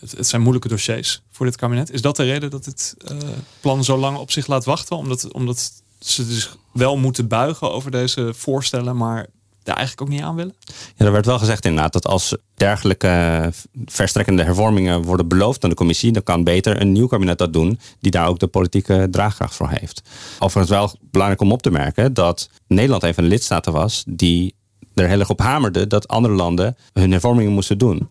het, 0.00 0.12
het, 0.16 0.26
zijn 0.26 0.42
moeilijke 0.42 0.68
dossiers 0.68 1.22
voor 1.30 1.46
dit 1.46 1.56
kabinet. 1.56 1.90
Is 1.90 2.02
dat 2.02 2.16
de 2.16 2.24
reden 2.24 2.50
dat 2.50 2.64
het 2.64 2.96
plan 3.60 3.84
zo 3.84 3.96
lang 3.96 4.16
op 4.16 4.30
zich 4.30 4.46
laat 4.46 4.64
wachten? 4.64 4.96
Omdat, 4.96 5.32
omdat 5.32 5.82
ze 5.98 6.26
dus 6.26 6.50
wel 6.72 6.96
moeten 6.96 7.28
buigen 7.28 7.72
over 7.72 7.90
deze 7.90 8.34
voorstellen, 8.34 8.96
maar 8.96 9.26
daar 9.70 9.78
eigenlijk 9.78 10.10
ook 10.10 10.16
niet 10.16 10.26
aan 10.26 10.36
willen? 10.36 10.54
Ja, 10.96 11.04
er 11.04 11.12
werd 11.12 11.26
wel 11.26 11.38
gezegd 11.38 11.64
inderdaad 11.64 11.92
dat 11.92 12.06
als 12.06 12.36
dergelijke 12.54 13.52
verstrekkende 13.84 14.42
hervormingen 14.42 15.02
worden 15.02 15.28
beloofd 15.28 15.64
aan 15.64 15.70
de 15.70 15.76
commissie, 15.76 16.12
dan 16.12 16.22
kan 16.22 16.44
beter 16.44 16.80
een 16.80 16.92
nieuw 16.92 17.06
kabinet 17.06 17.38
dat 17.38 17.52
doen, 17.52 17.80
die 18.00 18.10
daar 18.10 18.28
ook 18.28 18.38
de 18.38 18.46
politieke 18.46 19.08
draagkracht 19.10 19.54
voor 19.54 19.68
heeft. 19.68 20.02
Overigens 20.38 20.76
wel 20.76 20.92
belangrijk 21.10 21.42
om 21.42 21.52
op 21.52 21.62
te 21.62 21.70
merken 21.70 22.14
dat 22.14 22.50
Nederland 22.66 23.02
een 23.02 23.14
van 23.14 23.24
de 23.24 23.30
lidstaten 23.30 23.72
was 23.72 24.04
die 24.08 24.54
er 24.94 25.08
heel 25.08 25.18
erg 25.18 25.30
op 25.30 25.40
hamerde 25.40 25.86
dat 25.86 26.08
andere 26.08 26.34
landen 26.34 26.76
hun 26.92 27.10
hervormingen 27.10 27.52
moesten 27.52 27.78
doen. 27.78 28.08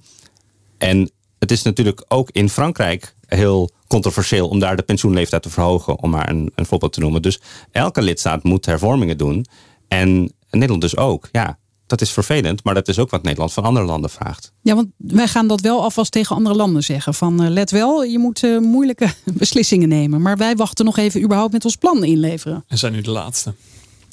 En 0.78 1.12
het 1.39 1.52
is 1.52 1.62
natuurlijk 1.62 2.06
ook 2.08 2.30
in 2.32 2.50
Frankrijk 2.50 3.15
heel 3.26 3.72
controversieel 3.88 4.48
om 4.48 4.60
daar 4.60 4.76
de 4.76 4.84
pensioenleeftijd 4.84 5.41
te 5.41 5.50
verhogen, 5.50 6.00
om 6.00 6.10
maar 6.10 6.30
een, 6.30 6.52
een 6.56 6.65
voorbeeld 6.65 6.93
te 6.93 7.00
noemen. 7.00 7.22
Dus 7.22 7.39
elke 7.72 8.02
lidstaat 8.02 8.43
moet 8.43 8.65
hervormingen 8.65 9.17
doen. 9.17 9.45
En 9.88 10.34
Nederland 10.50 10.82
dus 10.82 10.98
ook. 10.98 11.30
Ja, 11.32 11.58
dat 11.90 12.02
is 12.02 12.12
vervelend, 12.12 12.64
maar 12.64 12.74
dat 12.74 12.88
is 12.88 13.00
ook 13.00 13.10
wat 13.10 13.24
Nederland 13.24 13.54
van 13.54 13.64
andere 13.64 13.86
landen 13.86 14.10
vraagt. 14.10 14.52
Ja, 14.62 14.76
want 14.76 14.88
wij 14.98 15.28
gaan 15.28 15.48
dat 15.48 15.62
wel 15.62 15.82
alvast 15.82 16.12
tegen 16.12 16.36
andere 16.36 16.56
landen 16.56 16.84
zeggen. 16.84 17.14
Van 17.14 17.44
uh, 17.44 17.50
let 17.50 17.72
wel, 17.72 18.04
je 18.04 18.20
moet 18.20 18.44
uh, 18.44 18.60
moeilijke 18.60 19.14
beslissingen 19.34 19.90
nemen. 19.90 20.22
Maar 20.22 20.38
wij 20.38 20.56
wachten 20.56 20.86
nog 20.86 20.98
even 20.98 21.22
überhaupt 21.22 21.54
met 21.54 21.66
ons 21.66 21.76
plan 21.76 22.04
inleveren. 22.04 22.64
En 22.68 22.78
zijn 22.78 22.94
nu 22.94 23.02
de 23.02 23.12
laatste. 23.12 23.54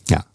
Ja. 0.04 0.26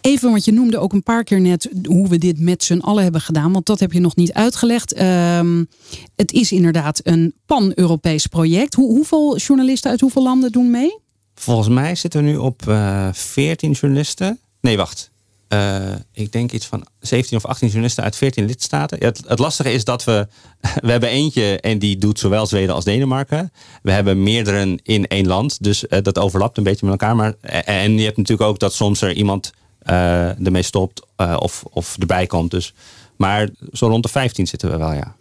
Even, 0.00 0.30
want 0.30 0.44
je 0.44 0.52
noemde 0.52 0.78
ook 0.78 0.92
een 0.92 1.02
paar 1.02 1.24
keer 1.24 1.40
net 1.40 1.68
hoe 1.84 2.08
we 2.08 2.18
dit 2.18 2.40
met 2.40 2.64
z'n 2.64 2.78
allen 2.78 3.02
hebben 3.02 3.20
gedaan. 3.20 3.52
Want 3.52 3.66
dat 3.66 3.80
heb 3.80 3.92
je 3.92 4.00
nog 4.00 4.16
niet 4.16 4.32
uitgelegd. 4.32 5.00
Um, 5.00 5.68
het 6.16 6.32
is 6.32 6.52
inderdaad 6.52 7.00
een 7.02 7.34
pan-Europees 7.46 8.26
project. 8.26 8.74
Hoe, 8.74 8.90
hoeveel 8.90 9.36
journalisten 9.36 9.90
uit 9.90 10.00
hoeveel 10.00 10.22
landen 10.22 10.52
doen 10.52 10.70
mee? 10.70 10.98
Volgens 11.34 11.68
mij 11.68 11.94
zitten 11.94 12.24
we 12.24 12.30
nu 12.30 12.36
op 12.36 12.62
uh, 12.68 13.08
14 13.12 13.72
journalisten. 13.72 14.38
Nee, 14.60 14.76
wacht. 14.76 15.10
Uh, 15.52 15.94
ik 16.12 16.32
denk 16.32 16.52
iets 16.52 16.66
van 16.66 16.86
17 17.00 17.36
of 17.36 17.44
18 17.44 17.66
journalisten 17.66 18.04
uit 18.04 18.16
14 18.16 18.44
lidstaten. 18.44 18.98
Ja, 19.00 19.06
het, 19.06 19.22
het, 19.26 19.38
lastige 19.38 19.72
is 19.72 19.84
dat 19.84 20.04
we. 20.04 20.28
We 20.80 20.90
hebben 20.90 21.08
eentje 21.08 21.60
en 21.60 21.78
die 21.78 21.98
doet 21.98 22.18
zowel 22.18 22.46
Zweden 22.46 22.74
als 22.74 22.84
Denemarken. 22.84 23.52
We 23.82 23.92
hebben 23.92 24.22
meerdere 24.22 24.78
in 24.82 25.06
één 25.06 25.26
land. 25.26 25.62
Dus 25.62 25.84
uh, 25.84 25.98
dat 26.02 26.18
overlapt 26.18 26.56
een 26.56 26.62
beetje 26.62 26.86
met 26.86 27.00
elkaar. 27.00 27.16
Maar, 27.16 27.34
en 27.64 27.98
je 27.98 28.04
hebt 28.04 28.16
natuurlijk 28.16 28.48
ook 28.48 28.58
dat 28.58 28.74
soms 28.74 29.00
er 29.00 29.12
iemand 29.12 29.52
uh, 29.86 30.46
ermee 30.46 30.62
stopt 30.62 31.02
of, 31.38 31.62
of 31.70 31.96
erbij 31.98 32.26
komt. 32.26 32.50
Dus 32.50 32.74
Maar 33.16 33.48
zo 33.72 33.88
rond 33.88 34.02
de 34.02 34.08
15 34.08 34.46
zitten 34.46 34.70
we 34.70 34.76
wel, 34.76 34.92
ja. 34.92 35.14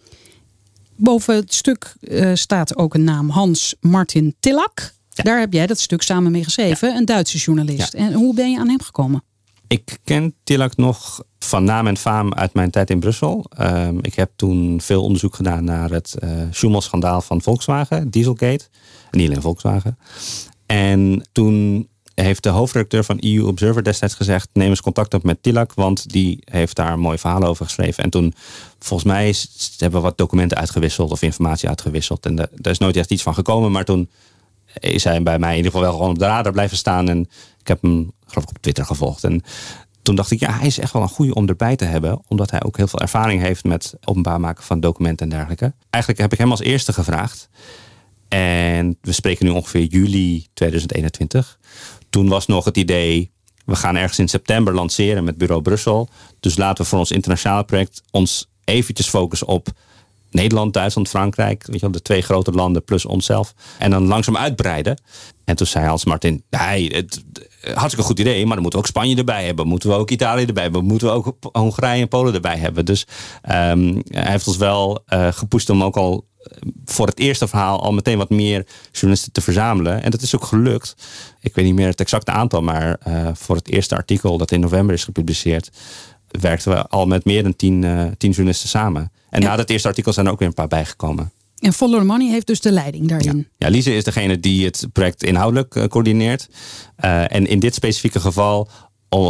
Boven 0.96 1.36
het 1.36 1.54
stuk 1.54 1.96
staat 2.34 2.78
ook 2.78 2.94
een 2.94 3.04
naam 3.04 3.30
Hans 3.30 3.76
Martin 3.80 4.36
Tillak. 4.40 4.94
Daar 5.10 5.40
heb 5.40 5.54
jij 5.54 5.68
dat 5.68 5.80
stuk 5.80 6.02
samen 6.02 6.32
mee 6.32 6.44
geschreven, 6.44 6.96
een 6.96 7.06
Duitse 7.06 7.38
journalist. 7.38 7.94
En 7.94 8.14
hoe 8.14 8.34
ben 8.34 8.52
je 8.52 8.60
aan 8.60 8.70
hem 8.70 8.82
gekomen? 8.82 9.24
Ik 9.70 9.98
ken 10.04 10.36
Tillak 10.44 10.78
nog 10.78 11.24
van 11.40 11.64
naam 11.64 11.88
en 11.88 11.98
faam 11.98 12.34
uit 12.34 12.54
mijn 12.54 12.72
tijd 12.72 12.90
in 12.90 13.00
Brussel. 13.00 13.46
Uh, 13.60 13.88
ik 14.02 14.14
heb 14.14 14.32
toen 14.36 14.82
veel 14.82 15.04
onderzoek 15.04 15.36
gedaan 15.36 15.64
naar 15.64 15.90
het 15.90 16.16
uh, 16.24 16.30
Schumacher-schandaal 16.52 17.22
van 17.22 17.42
Volkswagen, 17.42 18.10
Dieselgate. 18.10 18.68
Niet 19.12 19.30
alleen 19.30 19.42
Volkswagen. 19.42 19.98
En 20.66 21.28
toen 21.32 21.88
heeft 22.14 22.44
de 22.44 22.50
hoofdredacteur 22.50 23.04
van 23.04 23.18
EU 23.20 23.42
Observer 23.42 23.84
destijds 23.84 24.16
gezegd: 24.16 24.50
neem 24.54 24.70
eens 24.70 24.82
contact 24.82 25.14
op 25.14 25.24
met 25.24 25.44
Tilak, 25.44 25.74
want 25.74 26.10
die 26.10 26.42
heeft 26.44 26.76
daar 26.76 26.92
een 26.94 27.00
mooi 27.00 27.18
verhaal 27.18 27.44
over 27.44 27.66
geschreven. 27.66 28.04
En 28.04 28.10
toen, 28.10 28.34
volgens 28.80 29.10
mij, 29.10 29.36
hebben 29.78 30.00
we 30.00 30.06
wat 30.06 30.18
documenten 30.18 30.58
uitgewisseld 30.58 31.12
of 31.12 31.22
informatie 31.22 31.70
uitgewisseld. 31.70 32.26
En 32.26 32.36
daar 32.36 32.72
is 32.72 32.78
nooit 32.78 32.98
echt 32.98 33.12
iets 33.12 33.24
van 33.24 33.34
gekomen, 33.34 33.72
maar 33.72 33.86
toen 33.86 34.10
is 34.80 35.04
hij 35.04 35.24
bij 35.24 35.40
mij 35.40 35.50
in 35.50 35.56
ieder 35.56 35.72
geval 35.72 35.88
wel 35.88 35.96
gewoon 35.96 36.10
op 36.10 36.20
de 36.20 36.26
radar 36.26 36.52
blijven 36.52 36.78
staan. 36.78 37.10
En 37.10 37.30
heb 37.70 37.82
hem, 37.82 38.12
geloof 38.26 38.44
ik, 38.44 38.50
op 38.50 38.62
Twitter 38.62 38.86
gevolgd. 38.86 39.24
En 39.24 39.44
toen 40.02 40.16
dacht 40.16 40.32
ik, 40.32 40.40
ja, 40.40 40.52
hij 40.52 40.68
is 40.68 40.80
echt 40.80 40.94
wel 40.94 41.02
een 41.02 41.10
goede 41.10 41.34
om 41.34 41.48
erbij 41.48 41.76
te 41.76 41.86
hebben. 41.86 42.22
Omdat 42.28 42.52
hij 42.52 42.64
ook 42.64 42.78
heel 42.78 42.88
veel 42.88 43.00
ervaring 43.00 43.42
heeft 43.42 43.64
met 43.64 43.94
openbaar 44.04 44.40
maken 44.40 44.64
van 44.64 44.80
documenten 44.80 45.26
en 45.26 45.32
dergelijke. 45.32 45.74
Eigenlijk 45.90 46.22
heb 46.22 46.34
ik 46.34 46.40
hem 46.40 46.52
als 46.52 46.62
eerste 46.62 46.94
gevraagd. 46.94 47.50
En 48.28 48.98
we 49.02 49.12
spreken 49.12 49.46
nu 49.46 49.52
ongeveer 49.52 49.84
juli 49.84 50.48
2021. 50.54 51.60
Toen 52.10 52.28
was 52.28 52.46
nog 52.46 52.66
het 52.66 52.78
idee, 52.78 53.32
we 53.66 53.76
gaan 53.76 53.96
ergens 53.96 54.20
in 54.20 54.28
september 54.28 54.74
lanceren 54.74 55.24
met 55.24 55.38
Bureau 55.38 55.62
Brussel. 55.62 56.10
Dus 56.40 56.58
laten 56.58 56.84
we 56.84 56.90
voor 56.90 57.00
ons 57.00 57.12
internationale 57.12 57.64
project 57.64 58.02
ons 58.12 58.50
eventjes 58.64 59.10
focussen 59.10 59.48
op 59.48 59.68
Nederland, 60.32 60.74
Duitsland, 60.74 61.10
Frankrijk. 61.10 61.66
Weet 61.66 61.76
je 61.76 61.82
wel, 61.82 61.92
de 61.92 62.02
twee 62.02 62.22
grote 62.22 62.52
landen 62.52 62.84
plus 62.84 63.06
onszelf. 63.06 63.54
En 63.78 63.92
dan 63.92 64.08
langzaam 64.08 64.38
uitbreiden. 64.38 65.02
En 65.46 65.56
toen 65.56 65.68
zei 65.68 65.86
Hans 65.86 66.06
Martin, 66.06 66.44
nee, 66.50 66.96
het, 66.96 67.24
hartstikke 67.62 68.06
goed 68.06 68.20
idee, 68.20 68.46
maar 68.46 68.54
dan 68.54 68.62
moeten 68.62 68.80
we 68.80 68.86
ook 68.86 68.92
Spanje 68.92 69.16
erbij 69.16 69.46
hebben. 69.46 69.68
Moeten 69.68 69.90
we 69.90 69.96
ook 69.96 70.12
Italië 70.12 70.46
erbij 70.46 70.64
hebben. 70.64 70.86
Moeten 70.86 71.08
we 71.08 71.14
ook 71.14 71.36
Hongarije 71.52 72.02
en 72.02 72.08
Polen 72.08 72.34
erbij 72.34 72.58
hebben. 72.58 72.86
Dus 72.86 73.08
um, 73.52 74.02
hij 74.08 74.32
heeft 74.32 74.48
ons 74.48 74.58
wel 74.58 75.04
uh, 75.14 75.28
gepusht 75.32 75.70
om 75.70 75.84
ook 75.84 75.98
al 75.98 76.28
voor 76.86 77.08
het 77.08 77.20
eerste 77.20 77.48
verhaal 77.48 77.82
al 77.82 77.92
meteen 77.92 78.18
wat 78.18 78.30
meer 78.30 78.66
journalisten 78.92 79.32
te 79.32 79.42
verzamelen. 79.42 80.04
En 80.04 80.12
dat 80.12 80.22
is 80.22 80.36
ook 80.36 80.44
gelukt. 80.44 80.96
Ik 81.42 81.56
weet 81.56 81.66
niet 81.66 81.76
meer 81.76 81.88
het 81.88 82.00
exacte 82.00 82.32
aantal, 82.32 82.62
maar 82.62 83.00
uh, 83.08 83.30
voor 83.34 83.56
het 83.56 83.70
eerste 83.70 83.96
artikel 83.96 84.38
dat 84.38 84.52
in 84.52 84.60
november 84.60 84.96
is 84.96 85.04
gepubliceerd, 85.04 85.70
werkten 86.28 86.72
we 86.72 86.88
al 86.88 87.06
met 87.06 87.26
meer 87.26 87.44
dan 87.44 87.56
tien, 87.56 87.84
uh, 87.84 88.04
tien 88.18 88.32
journalisten 88.32 88.70
samen. 88.70 89.12
En 89.30 89.42
na 89.42 89.56
dat 89.56 89.70
eerste 89.70 89.88
artikel 89.88 90.14
zijn 90.14 90.26
er 90.26 90.32
ook 90.32 90.40
weer 90.40 90.48
een 90.48 90.54
paar 90.54 90.68
bijgekomen. 90.68 91.32
En 91.60 91.74
Follow 91.74 92.00
the 92.00 92.06
Money 92.06 92.30
heeft 92.30 92.48
dus 92.48 92.62
de 92.62 92.72
leiding 92.72 93.08
daarin. 93.08 93.38
Ja, 93.38 93.68
ja 93.68 93.70
Lise 93.70 93.96
is 93.96 94.04
degene 94.04 94.40
die 94.40 94.66
het 94.66 94.88
project 94.94 95.24
inhoudelijk 95.24 95.76
uh, 95.76 95.84
coördineert. 95.84 96.48
Uh, 97.06 97.34
en 97.34 97.48
in 97.48 97.60
dit 97.60 97.76
specifieke 97.76 98.20
geval, 98.20 98.70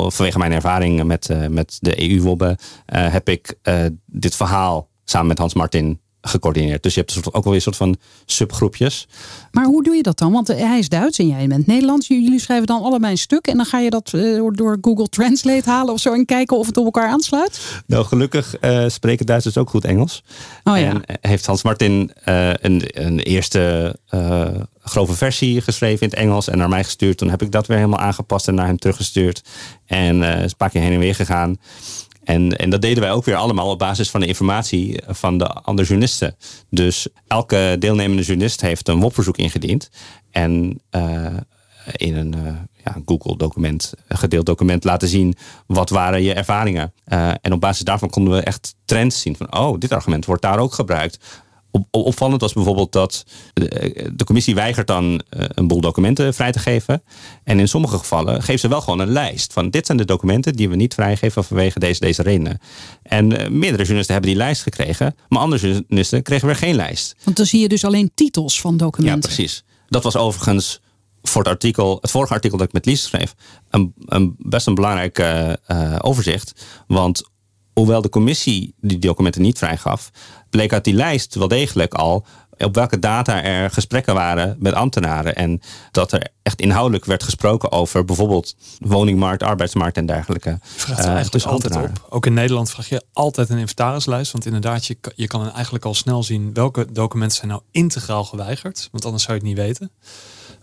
vanwege 0.08 0.38
mijn 0.38 0.52
ervaring 0.52 1.04
met, 1.04 1.30
uh, 1.30 1.48
met 1.48 1.78
de 1.82 2.10
EU-wobben, 2.10 2.58
heb 2.86 3.30
ik 3.30 3.56
dit 4.06 4.36
verhaal 4.36 4.90
samen 5.04 5.28
met 5.28 5.38
Hans 5.38 5.54
Martin 5.54 6.00
gecoördineerd. 6.30 6.84
Dus 6.84 6.94
je 6.94 7.00
hebt 7.00 7.26
ook 7.26 7.36
alweer 7.36 7.54
een 7.54 7.62
soort 7.62 7.76
van 7.76 7.98
subgroepjes. 8.26 9.08
Maar 9.52 9.66
hoe 9.66 9.84
doe 9.84 9.96
je 9.96 10.04
dat 10.04 10.18
dan? 10.18 10.32
Want 10.32 10.48
hij 10.48 10.80
is 10.80 10.90
Duits 10.90 11.20
en 11.20 11.28
jij 11.28 11.48
bent 11.48 11.68
Nederlands. 11.68 12.08
Jullie 12.08 12.40
schrijven 12.40 12.68
dan 12.68 12.82
allebei 12.82 13.12
een 13.12 13.18
stuk 13.18 13.48
en 13.48 13.58
dan 13.58 13.66
ga 13.66 13.80
je 13.80 13.90
dat 13.90 14.10
door 14.54 14.78
Google 14.82 15.08
Translate 15.10 15.70
halen 15.70 15.94
of 15.94 16.00
zo 16.00 16.14
en 16.14 16.26
kijken 16.26 16.58
of 16.58 16.66
het 16.66 16.78
op 16.78 16.86
elkaar 16.86 17.10
aansluit? 17.10 17.82
Nou, 17.86 18.06
gelukkig 18.06 18.56
uh, 18.62 18.88
spreken 18.88 19.26
Duitsers 19.26 19.58
ook 19.58 19.70
goed 19.70 19.86
Engels. 19.86 20.24
Oh, 20.64 20.78
ja. 20.78 20.84
En 20.84 21.02
heeft 21.22 21.46
Hans 21.46 21.64
Martin 21.64 22.12
uh, 22.26 22.50
een, 22.54 22.82
een, 22.88 23.20
eerste 23.20 23.96
uh, 24.12 24.48
grove 24.80 25.14
versie 25.14 25.62
geschreven 25.62 26.02
in 26.02 26.10
het 26.10 26.18
Engels 26.18 26.48
en 26.48 26.58
naar 26.58 26.70
mij 26.70 26.84
gestuurd. 26.84 27.18
Toen 27.18 27.30
heb 27.30 27.42
ik 27.42 27.52
dat 27.52 27.68
weer 27.68 27.78
helemaal 27.78 28.00
aangepast 28.00 28.48
en 28.48 28.56
naar 28.56 28.66
hem 28.66 28.78
teruggestuurd. 28.78 29.44
En 29.86 30.22
een 30.22 30.56
paar 30.58 30.70
keer 30.70 30.82
heen 30.82 30.94
en 30.94 31.00
weer 31.00 31.16
gegaan. 31.16 31.58
En, 32.30 32.58
en 32.58 32.70
dat 32.70 32.82
deden 32.82 33.04
wij 33.04 33.12
ook 33.12 33.26
weer 33.26 33.36
allemaal 33.36 33.70
op 33.70 33.80
basis 33.80 34.10
van 34.10 34.20
de 34.20 34.26
informatie 34.26 35.02
van 35.08 35.38
de 35.38 35.48
andere 35.48 35.88
journalisten. 35.88 36.36
Dus 36.70 37.08
elke 37.28 37.76
deelnemende 37.80 38.24
journalist 38.24 38.62
heeft 38.62 38.88
een 38.88 39.00
WOP-verzoek 39.00 39.38
ingediend. 39.38 39.90
En 40.32 40.82
uh, 40.96 41.26
in 41.92 42.16
een 42.16 42.36
uh, 42.36 42.52
ja, 42.84 42.96
Google-document, 43.06 43.94
gedeeld 44.08 44.46
document 44.46 44.84
laten 44.84 45.08
zien 45.08 45.36
wat 45.68 45.90
waren 45.90 46.22
je 46.22 46.34
ervaringen. 46.34 46.94
Uh, 47.08 47.32
en 47.42 47.54
op 47.54 47.62
basis 47.62 47.86
daarvan 47.86 48.10
konden 48.10 48.34
we 48.34 48.42
echt 48.42 48.76
trends 48.86 49.22
zien 49.22 49.36
van, 49.36 49.58
oh, 49.58 49.80
dit 49.80 49.92
argument 49.92 50.26
wordt 50.26 50.42
daar 50.42 50.60
ook 50.60 50.74
gebruikt 50.74 51.20
op, 51.72 51.88
opvallend 51.92 52.42
was 52.42 52.54
bijvoorbeeld 52.54 52.92
dat 52.92 53.26
de, 53.54 54.24
commissie 54.26 54.56
weigert 54.56 54.88
dan 54.88 55.22
eh, 55.30 55.46
een 55.48 55.68
boel 55.68 55.82
documenten 55.82 56.34
vrij 56.34 56.52
te 56.52 56.60
geven. 56.60 57.04
En 57.44 57.60
in 57.60 57.68
sommige 57.68 57.98
gevallen 57.98 58.44
geeft 58.44 58.62
ze 58.62 58.68
wel 58.68 58.82
gewoon 58.82 59.00
een 59.00 59.12
lijst 59.12 59.54
van 59.54 59.70
dit 59.70 59.86
zijn 59.86 59.98
de 59.98 60.06
documenten 60.06 60.54
die 60.54 60.70
we 60.70 60.76
niet 60.76 60.94
vrijgeven 60.94 61.44
vanwege 61.44 61.80
deze, 61.80 62.00
deze 62.00 62.22
redenen. 62.22 62.60
En 63.04 63.32
uh, 63.32 63.48
meerdere 63.48 63.78
journalisten 63.78 64.14
hebben 64.14 64.32
die 64.32 64.40
lijst 64.40 64.62
gekregen, 64.62 65.16
maar 65.28 65.42
andere 65.42 65.72
journalisten 65.72 66.22
kregen 66.22 66.48
weer 66.48 66.56
geen 66.56 66.76
lijst. 66.76 67.16
Want 67.24 67.38
dan 67.38 67.46
zie 67.46 67.62
je 67.62 67.68
dus 67.68 67.86
alleen 67.86 68.12
titels 68.16 68.62
van 68.62 68.78
documenten. 68.78 69.30
Ja, 69.30 69.36
precies. 69.36 69.64
Dat 69.88 70.04
was 70.04 70.16
overigens 70.16 70.82
voor 71.22 71.42
het 71.42 71.52
artikel, 71.52 71.98
het 72.02 72.12
vorige 72.12 72.34
artikel 72.34 72.58
dat 72.58 72.68
ik 72.68 72.74
met 72.74 72.86
Lies 72.86 73.04
schreef, 73.04 73.36
een, 73.70 73.94
een 74.06 74.36
best 74.38 74.68
een 74.68 74.76
belangrijk 74.76 75.20
uh, 75.20 75.54
overzicht. 76.02 76.66
Want 76.88 77.30
hoewel 77.80 78.02
de 78.02 78.10
commissie 78.10 78.74
die 78.82 79.00
documenten 79.00 79.42
niet 79.42 79.58
vrijgaf, 79.58 80.12
bleek 80.50 80.74
uit 80.74 80.84
die 80.84 80.94
lijst 80.94 81.36
wel 81.36 81.48
degelijk 81.48 81.94
al 81.94 82.26
op 82.66 82.76
welke 82.76 83.00
data 83.00 83.44
er 83.44 83.70
gesprekken 83.70 84.14
waren 84.14 84.56
met 84.60 84.74
ambtenaren. 84.74 85.36
En 85.36 85.62
dat 85.92 86.12
er 86.12 86.28
echt 86.44 86.62
inhoudelijk 86.62 87.06
werd 87.06 87.24
gesproken 87.24 87.72
over 87.72 88.06
bijvoorbeeld 88.06 88.56
woningmarkt, 88.80 89.44
arbeidsmarkt 89.44 89.98
en 89.98 90.06
dergelijke. 90.06 90.60
Vraagt 90.62 91.00
uh, 91.00 91.06
eigenlijk 91.06 91.32
dus 91.32 91.46
altijd 91.46 91.76
op. 91.76 92.06
Ook 92.10 92.26
in 92.26 92.34
Nederland 92.34 92.72
vraag 92.72 92.90
je 92.90 93.04
altijd 93.14 93.50
een 93.50 93.58
inventarislijst. 93.58 94.32
Want 94.32 94.46
inderdaad, 94.46 94.86
je, 94.86 94.98
je 95.16 95.28
kan 95.28 95.52
eigenlijk 95.52 95.86
al 95.86 95.94
snel 95.94 96.24
zien 96.24 96.54
welke 96.54 96.92
documenten 96.92 97.38
zijn 97.38 97.50
nou 97.50 97.62
integraal 97.72 98.24
geweigerd. 98.24 98.90
Want 98.92 99.06
anders 99.06 99.24
zou 99.24 99.38
je 99.38 99.46
het 99.46 99.56
niet 99.56 99.66
weten. 99.66 99.92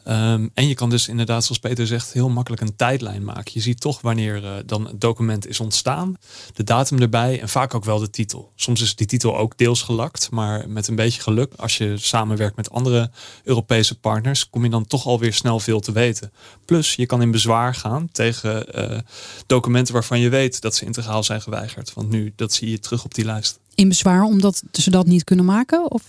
Um, 0.09 0.51
en 0.55 0.69
je 0.69 0.75
kan 0.75 0.91
dus 0.91 1.09
inderdaad, 1.09 1.45
zoals 1.45 1.59
Peter 1.59 1.87
zegt, 1.87 2.13
heel 2.13 2.29
makkelijk 2.29 2.63
een 2.63 2.77
tijdlijn 2.77 3.25
maken. 3.25 3.51
Je 3.55 3.61
ziet 3.61 3.81
toch 3.81 4.01
wanneer 4.01 4.45
uh, 4.45 4.51
dan 4.67 4.87
het 4.87 5.01
document 5.01 5.47
is 5.47 5.61
ontstaan, 5.61 6.17
de 6.55 6.65
datum 6.65 7.01
erbij 7.01 7.41
en 7.41 7.49
vaak 7.49 7.75
ook 7.75 7.85
wel 7.85 7.99
de 7.99 8.11
titel. 8.11 8.53
Soms 8.55 8.81
is 8.81 8.95
die 8.95 9.07
titel 9.07 9.37
ook 9.37 9.59
deels 9.59 9.83
gelakt, 9.83 10.31
maar 10.31 10.69
met 10.69 10.89
een 10.89 10.95
beetje 10.95 11.23
geluk, 11.23 11.53
als 11.57 11.79
je 11.79 11.97
samenwerkt 11.99 12.57
met 12.57 12.71
andere 12.71 13.11
Europese 13.45 13.99
partners, 13.99 14.51
kom 14.51 14.65
je 14.65 14.71
dan 14.71 14.87
toch 14.87 15.07
alweer 15.07 15.33
snel 15.33 15.61
veel 15.61 15.81
te 15.81 15.93
weten. 15.93 16.33
Plus, 16.65 16.95
je 16.95 17.07
kan 17.07 17.23
in 17.23 17.31
bezwaar 17.31 17.75
gaan 17.75 18.09
tegen 18.13 18.67
uh, 18.93 18.99
documenten 19.47 19.95
waarvan 19.95 20.21
je 20.21 20.29
weet 20.29 20.61
dat 20.61 20.75
ze 20.75 20.85
integraal 20.85 21.23
zijn 21.23 21.43
geweigerd. 21.43 21.95
Want 21.95 22.11
nu, 22.11 22.33
dat 22.37 22.53
zie 22.53 22.71
je 22.71 22.79
terug 22.79 23.05
op 23.05 23.15
die 23.15 23.25
lijst. 23.25 23.59
In 23.75 23.89
bezwaar 23.89 24.23
omdat 24.23 24.63
ze 24.73 24.91
dat 24.91 25.07
niet 25.07 25.25
kunnen 25.25 25.45
maken? 25.45 25.91
Of? 25.91 26.03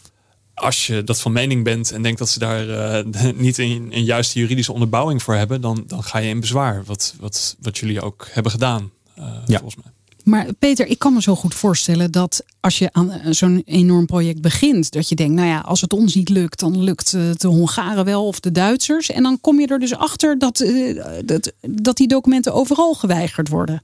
Als 0.57 0.87
je 0.87 1.03
dat 1.03 1.21
van 1.21 1.31
mening 1.31 1.63
bent 1.63 1.91
en 1.91 2.01
denkt 2.01 2.19
dat 2.19 2.29
ze 2.29 2.39
daar 2.39 2.67
uh, 2.67 3.31
niet 3.35 3.57
een, 3.57 3.87
een, 3.91 4.03
juiste 4.03 4.39
juridische 4.39 4.73
onderbouwing 4.73 5.23
voor 5.23 5.35
hebben, 5.35 5.61
dan, 5.61 5.83
dan 5.87 6.03
ga 6.03 6.17
je 6.17 6.29
in 6.29 6.39
bezwaar. 6.39 6.83
Wat, 6.85 7.15
wat, 7.19 7.55
wat 7.59 7.77
jullie 7.77 8.01
ook 8.01 8.27
hebben 8.31 8.51
gedaan, 8.51 8.91
uh, 9.19 9.25
ja. 9.45 9.59
volgens 9.59 9.83
mij. 9.83 9.91
Maar 10.23 10.53
Peter, 10.59 10.87
ik 10.87 10.99
kan 10.99 11.13
me 11.13 11.21
zo 11.21 11.35
goed 11.35 11.55
voorstellen 11.55 12.11
dat 12.11 12.43
als 12.59 12.77
je 12.77 12.89
aan 12.91 13.21
zo'n 13.29 13.61
enorm 13.65 14.05
project 14.05 14.41
begint, 14.41 14.91
dat 14.91 15.09
je 15.09 15.15
denkt, 15.15 15.33
nou 15.33 15.47
ja, 15.47 15.59
als 15.59 15.81
het 15.81 15.93
ons 15.93 16.15
niet 16.15 16.29
lukt, 16.29 16.59
dan 16.59 16.83
lukt 16.83 17.11
het 17.11 17.41
de 17.41 17.47
Hongaren 17.47 18.05
wel 18.05 18.27
of 18.27 18.39
de 18.39 18.51
Duitsers. 18.51 19.09
En 19.11 19.23
dan 19.23 19.41
kom 19.41 19.59
je 19.59 19.67
er 19.67 19.79
dus 19.79 19.95
achter 19.95 20.39
dat, 20.39 20.59
uh, 20.59 21.01
dat, 21.25 21.51
dat 21.61 21.97
die 21.97 22.07
documenten 22.07 22.53
overal 22.53 22.93
geweigerd 22.93 23.49
worden. 23.49 23.83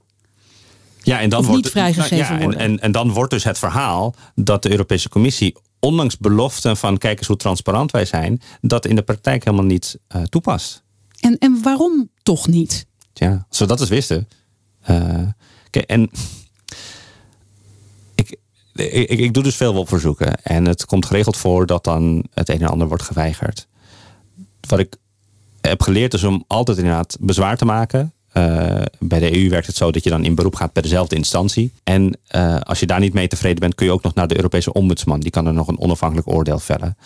Ja, 1.03 1.19
en 1.19 1.29
dan 1.29 1.39
of 1.39 1.45
wordt, 1.45 1.63
niet 1.63 1.71
vrijgegeven 1.71 2.17
nou, 2.17 2.39
ja, 2.39 2.43
worden. 2.43 2.59
En, 2.59 2.71
en, 2.71 2.79
en 2.79 2.91
dan 2.91 3.12
wordt 3.12 3.31
dus 3.31 3.43
het 3.43 3.59
verhaal 3.59 4.15
dat 4.36 4.63
de 4.63 4.71
Europese 4.71 5.09
Commissie 5.09 5.55
ondanks 5.84 6.17
beloften 6.17 6.78
van 6.78 6.98
kijk 6.98 7.17
eens 7.17 7.28
hoe 7.28 7.38
transparant 7.38 7.91
wij 7.91 8.06
zijn, 8.06 8.41
dat 8.62 8.86
in 8.86 8.96
de 8.96 9.02
praktijk 9.02 9.43
helemaal 9.43 9.65
niet 9.65 10.00
uh, 10.15 10.24
toepast. 10.24 10.84
En, 11.19 11.38
en 11.38 11.60
waarom 11.63 12.10
toch 12.24 12.48
niet? 12.48 12.86
Ja, 13.13 13.46
als 13.50 13.60
we 13.60 13.65
dat 13.65 13.80
eens 13.80 13.89
wisten. 13.89 14.28
Uh, 14.89 15.28
kijk, 15.69 15.86
en 15.86 16.12
ik, 18.15 18.38
ik, 18.74 19.10
ik, 19.10 19.34
doe 19.34 19.43
dus 19.43 19.56
veel 19.56 19.74
op 19.74 19.88
verzoeken. 19.88 20.43
En 20.43 20.65
het 20.65 20.86
komt 20.86 21.06
geregeld 21.06 21.38
voor 21.38 21.65
dat 21.65 21.84
dan 21.84 22.26
het 22.34 22.50
een 22.50 22.62
en 22.62 22.67
ander 22.67 22.88
wordt 22.88 23.04
geweigerd. 23.04 23.67
Wat 24.67 24.80
ik 24.80 24.96
heb 25.62 25.82
geleerd 25.82 26.13
is 26.13 26.24
om 26.24 26.43
altijd 26.48 26.78
inderdaad 26.78 27.17
bezwaar 27.19 27.58
te 27.58 27.65
maken. 27.65 28.13
Uh, 28.38 28.82
bij 29.00 29.19
de 29.19 29.38
EU 29.38 29.50
werkt 29.50 29.67
het 29.67 29.76
zo 29.76 29.91
dat 29.91 30.04
je 30.04 30.10
dan 30.10 30.26
in 30.26 30.36
beroep 30.36 30.56
gaat 30.56 30.74
bij 30.74 30.82
dezelfde 30.82 31.15
instantie. 31.15 31.72
En 31.84 32.17
uh, 32.36 32.60
als 32.60 32.80
je 32.80 32.86
daar 32.86 33.00
niet 33.00 33.13
mee 33.13 33.28
tevreden 33.28 33.60
bent, 33.60 33.76
kun 33.76 33.86
je 33.86 33.91
ook 33.91 34.04
nog 34.04 34.13
naar 34.13 34.28
de 34.28 34.36
Europese 34.36 34.74
ombudsman. 34.74 35.19
Die 35.19 35.32
kan 35.32 35.46
er 35.46 35.54
nog 35.54 35.67
een 35.67 35.80
onafhankelijk 35.80 36.28
oordeel 36.28 36.60
vellen. 36.60 36.98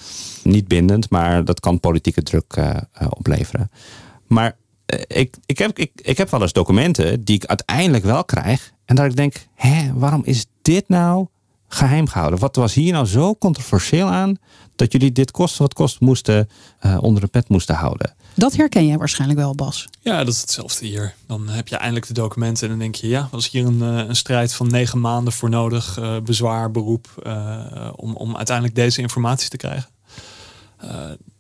Niet 0.44 0.68
bindend, 0.68 1.10
maar 1.10 1.46
dat 1.46 1.60
kan 1.60 1.80
politieke 1.80 2.24
druk 2.24 2.56
uh, 2.58 2.76
opleveren. 3.10 3.72
Maar 4.28 4.56
ik, 5.08 5.36
ik, 5.46 5.58
heb, 5.58 5.80
ik, 5.80 5.92
ik 5.96 6.18
heb 6.18 6.30
wel 6.30 6.42
eens 6.42 6.54
documenten 6.54 7.24
die 7.24 7.36
ik 7.36 7.46
uiteindelijk 7.46 8.04
wel 8.04 8.26
krijg. 8.26 8.74
En 8.86 8.96
dat 8.96 9.06
ik 9.06 9.16
denk, 9.16 9.36
hè, 9.56 9.94
waarom 9.94 10.22
is 10.26 10.46
dit 10.62 10.88
nou 10.88 11.28
geheim 11.68 12.08
gehouden? 12.08 12.40
Wat 12.40 12.56
was 12.56 12.74
hier 12.74 12.94
nou 12.94 13.06
zo 13.06 13.36
controversieel 13.36 14.08
aan 14.08 14.38
dat 14.76 14.92
jullie 14.92 15.12
dit 15.12 15.32
kost 15.32 15.58
wat 15.58 15.74
kost 15.74 16.00
moesten 16.00 16.50
uh, 16.86 16.98
onder 17.02 17.22
de 17.22 17.28
pet 17.28 17.50
moesten 17.50 17.76
houden? 17.76 18.16
Dat 18.34 18.56
herken 18.56 18.88
jij 18.88 18.98
waarschijnlijk 18.98 19.40
wel, 19.40 19.56
Bas. 19.56 19.88
Ja, 20.02 20.18
dat 20.24 20.34
is 20.34 20.42
hetzelfde 20.42 20.86
hier. 20.86 21.14
Dan 21.28 21.50
heb 21.50 21.68
je 21.68 21.76
eindelijk 21.76 22.08
de 22.08 22.14
documenten 22.14 22.64
en 22.64 22.70
dan 22.70 22.80
denk 22.80 22.96
je, 22.96 23.08
ja, 23.08 23.28
was 23.32 23.50
hier 23.50 23.66
een, 23.66 23.82
een 23.82 24.16
strijd 24.16 24.54
van 24.54 24.68
negen 24.72 25.00
maanden 25.00 25.34
voor 25.34 25.50
nodig, 25.50 26.00
uh, 26.00 26.18
bezwaar, 26.20 26.72
beroep, 26.72 27.24
uh, 27.28 27.90
om, 27.96 28.16
om 28.16 28.36
uiteindelijk 28.36 28.76
deze 28.76 29.02
informatie 29.02 29.50
te 29.50 29.58
krijgen 29.58 29.90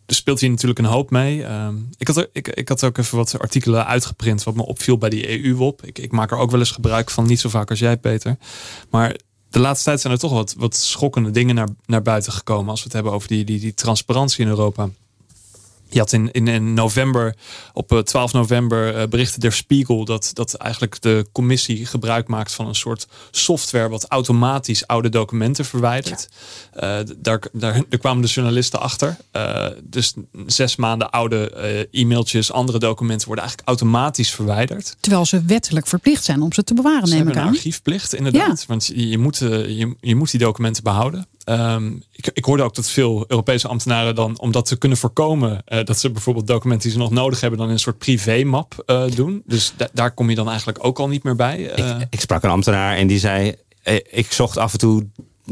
er 0.07 0.15
speelt 0.15 0.39
hier 0.39 0.49
natuurlijk 0.49 0.79
een 0.79 0.85
hoop 0.85 1.09
mee. 1.09 1.43
Ehm, 1.43 1.75
ik, 1.97 2.07
had, 2.07 2.27
ik, 2.31 2.47
ik 2.47 2.69
had 2.69 2.83
ook 2.83 2.97
even 2.97 3.17
wat 3.17 3.39
artikelen 3.39 3.85
uitgeprint 3.85 4.43
wat 4.43 4.55
me 4.55 4.65
opviel 4.65 4.97
bij 4.97 5.09
die 5.09 5.43
EU-WOP. 5.43 5.85
Ik, 5.85 5.99
ik 5.99 6.11
maak 6.11 6.31
er 6.31 6.37
ook 6.37 6.51
wel 6.51 6.59
eens 6.59 6.71
gebruik 6.71 7.09
van, 7.09 7.25
niet 7.25 7.39
zo 7.39 7.49
vaak 7.49 7.69
als 7.69 7.79
jij, 7.79 7.97
Peter. 7.97 8.37
Maar 8.89 9.15
de 9.57 9.63
laatste 9.63 9.85
tijd 9.85 10.01
zijn 10.01 10.13
er 10.13 10.19
toch 10.19 10.31
wat, 10.31 10.55
wat 10.57 10.75
schokkende 10.75 11.31
dingen 11.31 11.55
naar, 11.55 11.67
naar 11.85 12.01
buiten 12.01 12.31
gekomen. 12.31 12.69
Als 12.69 12.79
we 12.79 12.85
het 12.85 12.93
hebben 12.93 13.11
over 13.11 13.27
die, 13.27 13.43
die, 13.43 13.59
die 13.59 13.73
transparantie 13.73 14.43
in 14.43 14.49
Europa. 14.49 14.89
Je 15.89 15.99
had 15.99 16.11
in, 16.11 16.31
in, 16.31 16.47
in 16.47 16.73
november, 16.73 17.35
op 17.73 18.01
12 18.03 18.33
eh, 18.33 18.39
november, 18.39 18.95
uh, 18.95 19.07
berichtte 19.07 19.39
Der 19.39 19.53
Spiegel 19.53 20.05
dat, 20.05 20.29
dat 20.33 20.53
eigenlijk 20.53 21.01
de 21.01 21.25
commissie 21.31 21.85
gebruik 21.85 22.27
maakt 22.27 22.53
van 22.53 22.67
een 22.67 22.75
soort 22.75 23.07
software 23.31 23.89
wat 23.89 24.05
automatisch 24.07 24.87
oude 24.87 25.09
documenten 25.09 25.65
verwijdert. 25.65 26.29
Ja. 26.73 26.99
Uh, 26.99 27.05
daar, 27.17 27.41
daar, 27.51 27.83
daar 27.89 27.99
kwamen 27.99 28.21
de 28.21 28.27
journalisten 28.27 28.79
achter. 28.79 29.17
Uh, 29.35 29.65
dus 29.83 30.13
zes 30.45 30.75
maanden 30.75 31.09
oude 31.09 31.87
e-mailtjes, 31.91 32.51
andere 32.51 32.79
documenten 32.79 33.27
worden 33.27 33.45
eigenlijk 33.45 33.77
automatisch 33.77 34.31
verwijderd. 34.31 34.95
Terwijl 34.99 35.25
ze 35.25 35.43
wettelijk 35.45 35.87
verplicht 35.87 36.23
zijn 36.23 36.41
om 36.41 36.53
ze 36.53 36.63
te 36.63 36.73
bewaren, 36.73 37.07
ze 37.07 37.15
neem 37.15 37.27
ik 37.27 37.35
aan. 37.35 37.47
Een 37.47 37.53
archiefplicht, 37.53 38.13
inderdaad. 38.13 38.59
Ja. 38.59 38.65
Want 38.67 38.85
je, 38.85 39.07
je, 39.07 39.17
moet, 39.17 39.37
je, 39.37 39.95
je 40.01 40.15
moet 40.15 40.31
die 40.31 40.39
documenten 40.39 40.83
behouden. 40.83 41.27
Um, 41.49 42.03
ik, 42.11 42.29
ik, 42.33 42.45
hoorde 42.45 42.63
ook 42.63 42.75
dat 42.75 42.89
veel 42.89 43.25
Europese 43.27 43.67
ambtenaren 43.67 44.15
dan, 44.15 44.39
om 44.39 44.51
dat 44.51 44.65
te 44.65 44.77
kunnen 44.77 44.97
voorkomen, 44.97 45.63
uh, 45.67 45.83
dat 45.83 45.99
ze 45.99 46.11
bijvoorbeeld 46.11 46.47
documenten 46.47 46.89
die 46.89 46.97
ze 46.97 47.03
nog 47.03 47.11
nodig 47.11 47.41
hebben, 47.41 47.59
dan 47.59 47.67
in 47.67 47.73
een 47.73 47.79
soort 47.79 47.97
privé-map 47.97 48.83
uh, 48.85 49.03
doen. 49.15 49.41
Dus 49.45 49.73
daar 49.93 50.11
kom 50.11 50.29
je 50.29 50.35
dan 50.35 50.49
eigenlijk 50.49 50.85
ook 50.85 50.99
al 50.99 51.07
niet 51.07 51.23
meer 51.23 51.35
bij. 51.35 51.79
Uh. 51.79 51.99
Ik, 51.99 52.07
ik, 52.09 52.21
sprak 52.21 52.43
een 52.43 52.49
ambtenaar 52.49 52.97
en 52.97 53.07
die 53.07 53.19
zei: 53.19 53.55
Ik 54.09 54.31
zocht 54.31 54.57
af 54.57 54.71
en 54.71 54.77
toe, 54.79 55.07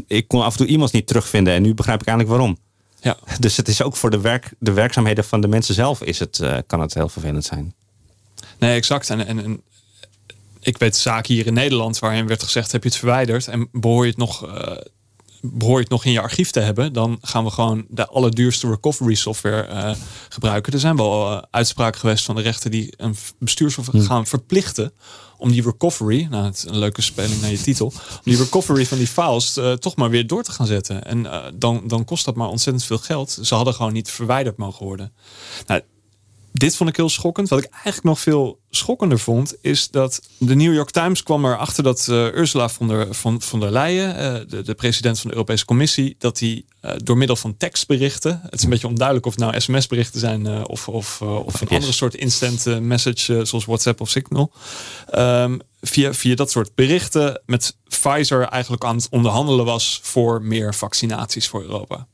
ik 0.06 0.28
kon 0.28 0.42
af 0.42 0.52
en 0.52 0.58
toe 0.58 0.66
iemands 0.66 0.92
niet 0.92 1.06
terugvinden 1.06 1.54
en 1.54 1.62
nu 1.62 1.74
begrijp 1.74 2.00
ik 2.00 2.06
eigenlijk 2.06 2.38
waarom. 2.38 2.58
Ja. 3.00 3.16
Dus 3.40 3.56
het 3.56 3.68
is 3.68 3.82
ook 3.82 3.96
voor 3.96 4.10
de, 4.10 4.20
werk, 4.20 4.50
de 4.58 4.72
werkzaamheden 4.72 5.24
van 5.24 5.40
de 5.40 5.48
mensen 5.48 5.74
zelf 5.74 6.02
is 6.02 6.18
het, 6.18 6.42
kan 6.66 6.80
het 6.80 6.94
heel 6.94 7.08
vervelend 7.08 7.44
zijn. 7.44 7.74
Nee, 8.58 8.76
exact. 8.76 9.10
En, 9.10 9.26
en, 9.26 9.44
en 9.44 9.62
ik 10.60 10.78
weet 10.78 10.96
zaken 10.96 11.34
hier 11.34 11.46
in 11.46 11.54
Nederland 11.54 11.98
waarin 11.98 12.26
werd 12.26 12.42
gezegd: 12.42 12.72
heb 12.72 12.82
je 12.82 12.88
het 12.88 12.98
verwijderd 12.98 13.48
en 13.48 13.68
behoor 13.72 14.04
je 14.04 14.10
het 14.10 14.18
nog 14.18 14.46
behoor 15.52 15.74
je 15.74 15.82
het 15.82 15.90
nog 15.90 16.04
in 16.04 16.12
je 16.12 16.20
archief 16.20 16.50
te 16.50 16.60
hebben, 16.60 16.92
dan 16.92 17.18
gaan 17.20 17.44
we 17.44 17.50
gewoon 17.50 17.84
de 17.88 18.06
allerduurste 18.06 18.68
recovery 18.68 19.14
software 19.14 19.68
uh, 19.68 19.90
gebruiken. 20.28 20.72
Er 20.72 20.80
zijn 20.80 20.96
wel 20.96 21.32
uh, 21.32 21.42
uitspraken 21.50 22.00
geweest 22.00 22.24
van 22.24 22.34
de 22.34 22.42
rechter 22.42 22.70
die 22.70 22.92
een 22.96 23.16
bestuurssoftware 23.38 23.98
hmm. 23.98 24.08
gaan 24.08 24.26
verplichten 24.26 24.92
om 25.38 25.50
die 25.50 25.62
recovery, 25.62 26.26
nou 26.30 26.44
het 26.44 26.56
is 26.56 26.64
een 26.64 26.78
leuke 26.78 27.02
speling 27.02 27.40
naar 27.40 27.50
je 27.50 27.60
titel, 27.60 27.86
om 27.86 28.20
die 28.22 28.36
recovery 28.36 28.86
van 28.86 28.98
die 28.98 29.06
files 29.06 29.56
uh, 29.56 29.72
toch 29.72 29.96
maar 29.96 30.10
weer 30.10 30.26
door 30.26 30.42
te 30.42 30.52
gaan 30.52 30.66
zetten. 30.66 31.04
En 31.04 31.26
dan, 31.54 31.82
dan 31.86 32.04
kost 32.04 32.24
dat 32.24 32.34
maar 32.34 32.48
ontzettend 32.48 32.84
veel 32.84 32.98
geld. 32.98 33.38
Ze 33.42 33.54
hadden 33.54 33.74
gewoon 33.74 33.92
niet 33.92 34.10
verwijderd 34.10 34.56
mogen 34.56 34.86
worden. 34.86 35.12
Nou, 35.66 35.80
dit 36.58 36.76
vond 36.76 36.90
ik 36.90 36.96
heel 36.96 37.08
schokkend. 37.08 37.48
Wat 37.48 37.58
ik 37.58 37.70
eigenlijk 37.70 38.04
nog 38.04 38.20
veel 38.20 38.60
schokkender 38.70 39.18
vond, 39.18 39.54
is 39.60 39.88
dat 39.88 40.20
de 40.38 40.54
New 40.54 40.74
York 40.74 40.90
Times 40.90 41.22
kwam 41.22 41.44
erachter 41.44 41.82
dat 41.82 42.06
uh, 42.10 42.16
Ursula 42.16 42.68
von 42.68 42.88
der, 42.88 43.14
von, 43.14 43.42
von 43.42 43.60
der 43.60 43.70
Leyen, 43.70 44.08
uh, 44.08 44.48
de, 44.48 44.62
de, 44.62 44.74
president 44.74 45.18
van 45.20 45.30
de 45.30 45.36
Europese 45.36 45.64
Commissie, 45.64 46.16
dat 46.18 46.38
hij 46.38 46.62
uh, 46.82 46.90
door 46.96 47.16
middel 47.16 47.36
van 47.36 47.56
tekstberichten, 47.56 48.40
het 48.42 48.54
is 48.54 48.62
een 48.62 48.70
beetje 48.70 48.86
onduidelijk 48.86 49.26
of 49.26 49.34
het 49.34 49.42
nou 49.42 49.60
sms-berichten 49.60 50.20
zijn 50.20 50.66
of, 50.66 50.88
of, 50.88 51.22
of 51.22 51.60
een 51.60 51.68
andere 51.68 51.92
soort 51.92 52.14
instant 52.14 52.80
message 52.80 53.44
zoals 53.44 53.64
WhatsApp 53.64 54.00
of 54.00 54.10
Signal, 54.10 54.52
um, 55.14 55.60
via, 55.80 56.14
via 56.14 56.34
dat 56.34 56.50
soort 56.50 56.74
berichten 56.74 57.42
met 57.46 57.76
Pfizer 57.88 58.42
eigenlijk 58.42 58.84
aan 58.84 58.96
het 58.96 59.08
onderhandelen 59.10 59.64
was 59.64 60.00
voor 60.02 60.42
meer 60.42 60.74
vaccinaties 60.74 61.48
voor 61.48 61.62
Europa. 61.62 62.06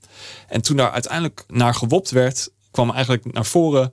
En 0.49 0.63
toen 0.63 0.77
daar 0.77 0.91
uiteindelijk 0.91 1.45
naar 1.49 1.75
gewopt 1.75 2.11
werd, 2.11 2.51
kwam 2.71 2.91
eigenlijk 2.91 3.33
naar 3.33 3.47
voren 3.47 3.93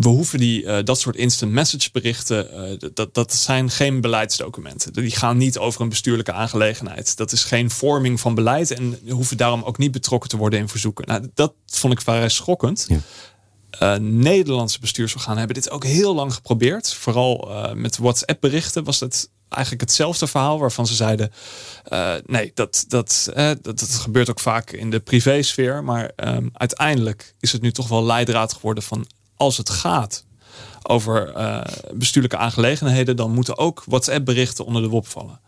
we 0.00 0.08
hoeven 0.08 0.38
die, 0.38 0.62
uh, 0.62 0.78
dat 0.84 1.00
soort 1.00 1.16
instant 1.16 1.52
message 1.52 1.88
berichten, 1.92 2.70
uh, 2.82 2.90
dat, 2.94 3.14
dat 3.14 3.34
zijn 3.34 3.70
geen 3.70 4.00
beleidsdocumenten. 4.00 4.92
Die 4.92 5.10
gaan 5.10 5.36
niet 5.36 5.58
over 5.58 5.80
een 5.80 5.88
bestuurlijke 5.88 6.32
aangelegenheid. 6.32 7.16
Dat 7.16 7.32
is 7.32 7.44
geen 7.44 7.70
vorming 7.70 8.20
van 8.20 8.34
beleid 8.34 8.70
en 8.70 8.98
hoeven 9.08 9.36
daarom 9.36 9.62
ook 9.62 9.78
niet 9.78 9.92
betrokken 9.92 10.30
te 10.30 10.36
worden 10.36 10.58
in 10.58 10.68
verzoeken. 10.68 11.06
Nou, 11.06 11.28
dat 11.34 11.54
vond 11.66 11.92
ik 11.92 12.00
vrij 12.00 12.28
schokkend. 12.28 12.86
Ja. 12.88 12.98
Uh, 13.82 14.00
Nederlandse 14.00 14.80
bestuursorganen 14.80 15.38
hebben 15.38 15.56
dit 15.56 15.70
ook 15.70 15.84
heel 15.84 16.14
lang 16.14 16.34
geprobeerd. 16.34 16.94
Vooral 16.94 17.50
met 17.74 17.98
WhatsApp 17.98 18.40
berichten 18.40 18.84
was 18.84 19.00
het 19.00 19.30
eigenlijk 19.48 19.82
hetzelfde 19.82 20.26
verhaal 20.26 20.58
waarvan 20.58 20.86
ze 20.86 20.94
zeiden: 20.94 21.32
uh, 21.92 22.14
nee, 22.26 22.50
dat, 22.54 22.84
dat, 22.88 23.30
dat, 23.34 23.78
dat, 23.78 23.88
gebeurt 23.88 24.30
ook 24.30 24.40
vaak 24.40 24.70
in 24.70 24.90
de 24.90 25.00
privésfeer. 25.00 25.84
Maar 25.84 26.10
um, 26.16 26.50
uiteindelijk 26.52 27.34
is 27.40 27.52
het 27.52 27.62
nu 27.62 27.72
toch 27.72 27.88
wel 27.88 28.04
leidraad 28.04 28.52
geworden 28.52 28.82
van 28.82 29.06
als 29.40 29.56
het 29.56 29.70
gaat 29.70 30.24
over 30.82 31.36
uh, 31.36 31.60
bestuurlijke 31.94 32.36
aangelegenheden, 32.36 33.16
dan 33.16 33.30
moeten 33.30 33.58
ook 33.58 33.82
WhatsApp-berichten 33.86 34.64
onder 34.64 34.82
de 34.82 34.88
WOP 34.88 35.06
vallen. 35.06 35.40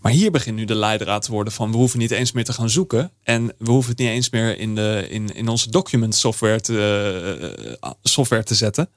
Maar 0.00 0.12
hier 0.12 0.30
begint 0.30 0.56
nu 0.56 0.64
de 0.64 0.74
leidraad 0.74 1.22
te 1.22 1.30
worden 1.30 1.52
van 1.52 1.70
we 1.70 1.76
hoeven 1.76 1.98
niet 1.98 2.10
eens 2.10 2.32
meer 2.32 2.44
te 2.44 2.52
gaan 2.52 2.70
zoeken. 2.70 3.10
En 3.22 3.54
we 3.58 3.70
hoeven 3.70 3.90
het 3.90 3.98
niet 3.98 4.08
eens 4.08 4.30
meer 4.30 4.58
in, 4.58 4.74
de, 4.74 5.06
in, 5.08 5.34
in 5.34 5.48
onze 5.48 5.70
document 5.70 6.14
software 6.14 6.60
te, 6.60 7.78
uh, 7.84 7.90
software 8.02 8.42
te 8.42 8.54
zetten. 8.54 8.88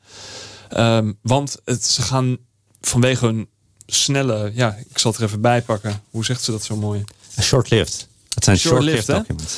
Um, 0.78 1.18
want 1.22 1.58
het, 1.66 1.86
ze 1.86 2.02
gaan 2.02 2.38
vanwege 2.82 3.26
hun 3.26 3.50
snelle, 3.86 4.52
ja, 4.54 4.78
ik 4.90 4.98
zal 4.98 5.12
het 5.12 5.20
er 5.20 5.28
even 5.28 5.42
bij 5.42 5.62
pakken. 5.62 6.02
Hoe 6.10 6.26
zegt 6.26 6.44
ze 6.44 6.52
dat 6.52 6.64
zo 6.64 6.76
mooi? 6.76 7.04
Short-lived. 7.42 8.08
Het 8.34 8.44
zijn 8.44 8.58
short-lived 8.58 9.04
short 9.04 9.18
documents. 9.18 9.58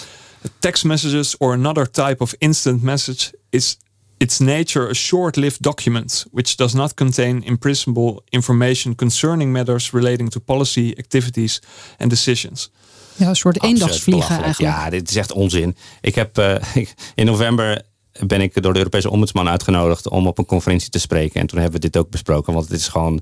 Text 0.60 0.84
messages 0.84 1.38
or 1.38 1.54
another 1.54 1.92
type 1.92 2.18
of 2.18 2.34
instant 2.38 2.82
message 2.82 3.34
is 3.50 3.78
its 4.22 4.40
nature 4.40 4.90
a 4.90 4.94
short-lived 4.94 5.62
document 5.62 6.26
which 6.32 6.56
does 6.56 6.74
not 6.74 6.94
contain 6.94 7.44
imprisonable 7.44 8.22
information 8.30 8.96
concerning 8.96 9.52
matters 9.52 9.92
relating 9.92 10.30
to 10.30 10.40
policy, 10.40 10.94
activities 10.98 11.62
and 11.98 12.10
decisions. 12.10 12.72
Ja, 13.16 13.28
een 13.28 13.36
soort 13.36 13.64
eendagsvliegen 13.64 14.44
eigenlijk. 14.44 14.76
Ja, 14.76 14.90
dit 14.90 15.10
is 15.10 15.16
echt 15.16 15.32
onzin. 15.32 15.76
Ik 16.02 16.16
heb 16.16 16.38
uh, 16.40 16.56
in 17.16 17.26
november 17.26 17.82
ben 18.26 18.42
ik 18.42 18.62
door 18.62 18.74
de 18.74 18.80
Europese 18.80 19.10
ombudsman 19.10 19.50
uitgenodigd 19.50 20.10
om 20.10 20.28
op 20.28 20.38
een 20.38 20.46
conferentie 20.46 20.90
te 20.90 21.00
spreken. 21.00 21.42
En 21.42 21.48
toen 21.48 21.60
hebben 21.60 21.82
we 21.82 21.88
dit 21.90 22.02
ook 22.02 22.10
besproken, 22.10 22.54
want 22.54 22.66
het 22.66 22.80
is 22.80 22.88
gewoon, 22.88 23.22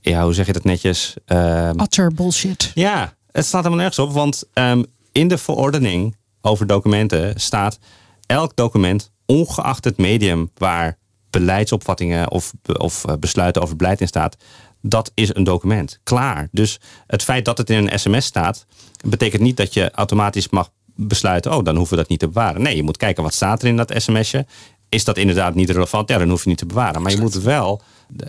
ja, 0.00 0.22
hoe 0.24 0.34
zeg 0.34 0.46
je 0.46 0.52
dat 0.52 0.64
netjes? 0.64 1.14
Uh, 1.26 1.70
Utter 1.76 2.14
bullshit. 2.14 2.70
Ja, 2.74 3.14
het 3.32 3.46
staat 3.46 3.64
helemaal 3.64 3.84
nergens 3.84 4.06
op, 4.06 4.12
want 4.12 4.44
um, 4.54 4.84
in 5.12 5.28
de 5.28 5.38
verordening 5.38 6.16
over 6.40 6.66
documenten 6.66 7.40
staat 7.40 7.78
elk 8.26 8.56
document 8.56 9.10
ongeacht 9.26 9.84
het 9.84 9.96
medium 9.96 10.50
waar 10.54 10.98
beleidsopvattingen 11.30 12.30
of, 12.30 12.52
of 12.78 13.04
eh, 13.04 13.14
besluiten 13.20 13.62
over 13.62 13.76
beleid 13.76 14.00
in 14.00 14.08
staat, 14.08 14.36
dat 14.80 15.10
is 15.14 15.34
een 15.34 15.44
document. 15.44 16.00
Klaar. 16.02 16.48
Dus 16.52 16.80
het 17.06 17.22
feit 17.22 17.44
dat 17.44 17.58
het 17.58 17.70
in 17.70 17.86
een 17.86 17.98
sms 17.98 18.24
staat, 18.24 18.66
betekent 19.04 19.42
niet 19.42 19.56
dat 19.56 19.74
je 19.74 19.90
automatisch 19.90 20.48
mag 20.48 20.70
besluiten, 20.94 21.56
oh, 21.56 21.64
dan 21.64 21.76
hoeven 21.76 21.94
we 21.94 22.00
dat 22.00 22.10
niet 22.10 22.18
te 22.18 22.28
bewaren. 22.28 22.62
Nee, 22.62 22.76
je 22.76 22.82
moet 22.82 22.96
kijken 22.96 23.22
wat 23.22 23.34
staat 23.34 23.62
er 23.62 23.68
in 23.68 23.76
dat 23.76 23.92
sms'je. 23.96 24.46
Is 24.88 25.04
dat 25.04 25.16
inderdaad 25.16 25.54
niet 25.54 25.70
relevant? 25.70 26.08
Ja, 26.08 26.18
dan 26.18 26.28
hoef 26.28 26.42
je 26.42 26.48
niet 26.48 26.58
te 26.58 26.66
bewaren. 26.66 27.02
Maar 27.02 27.12
je 27.12 27.20
moet 27.20 27.34
wel 27.34 27.82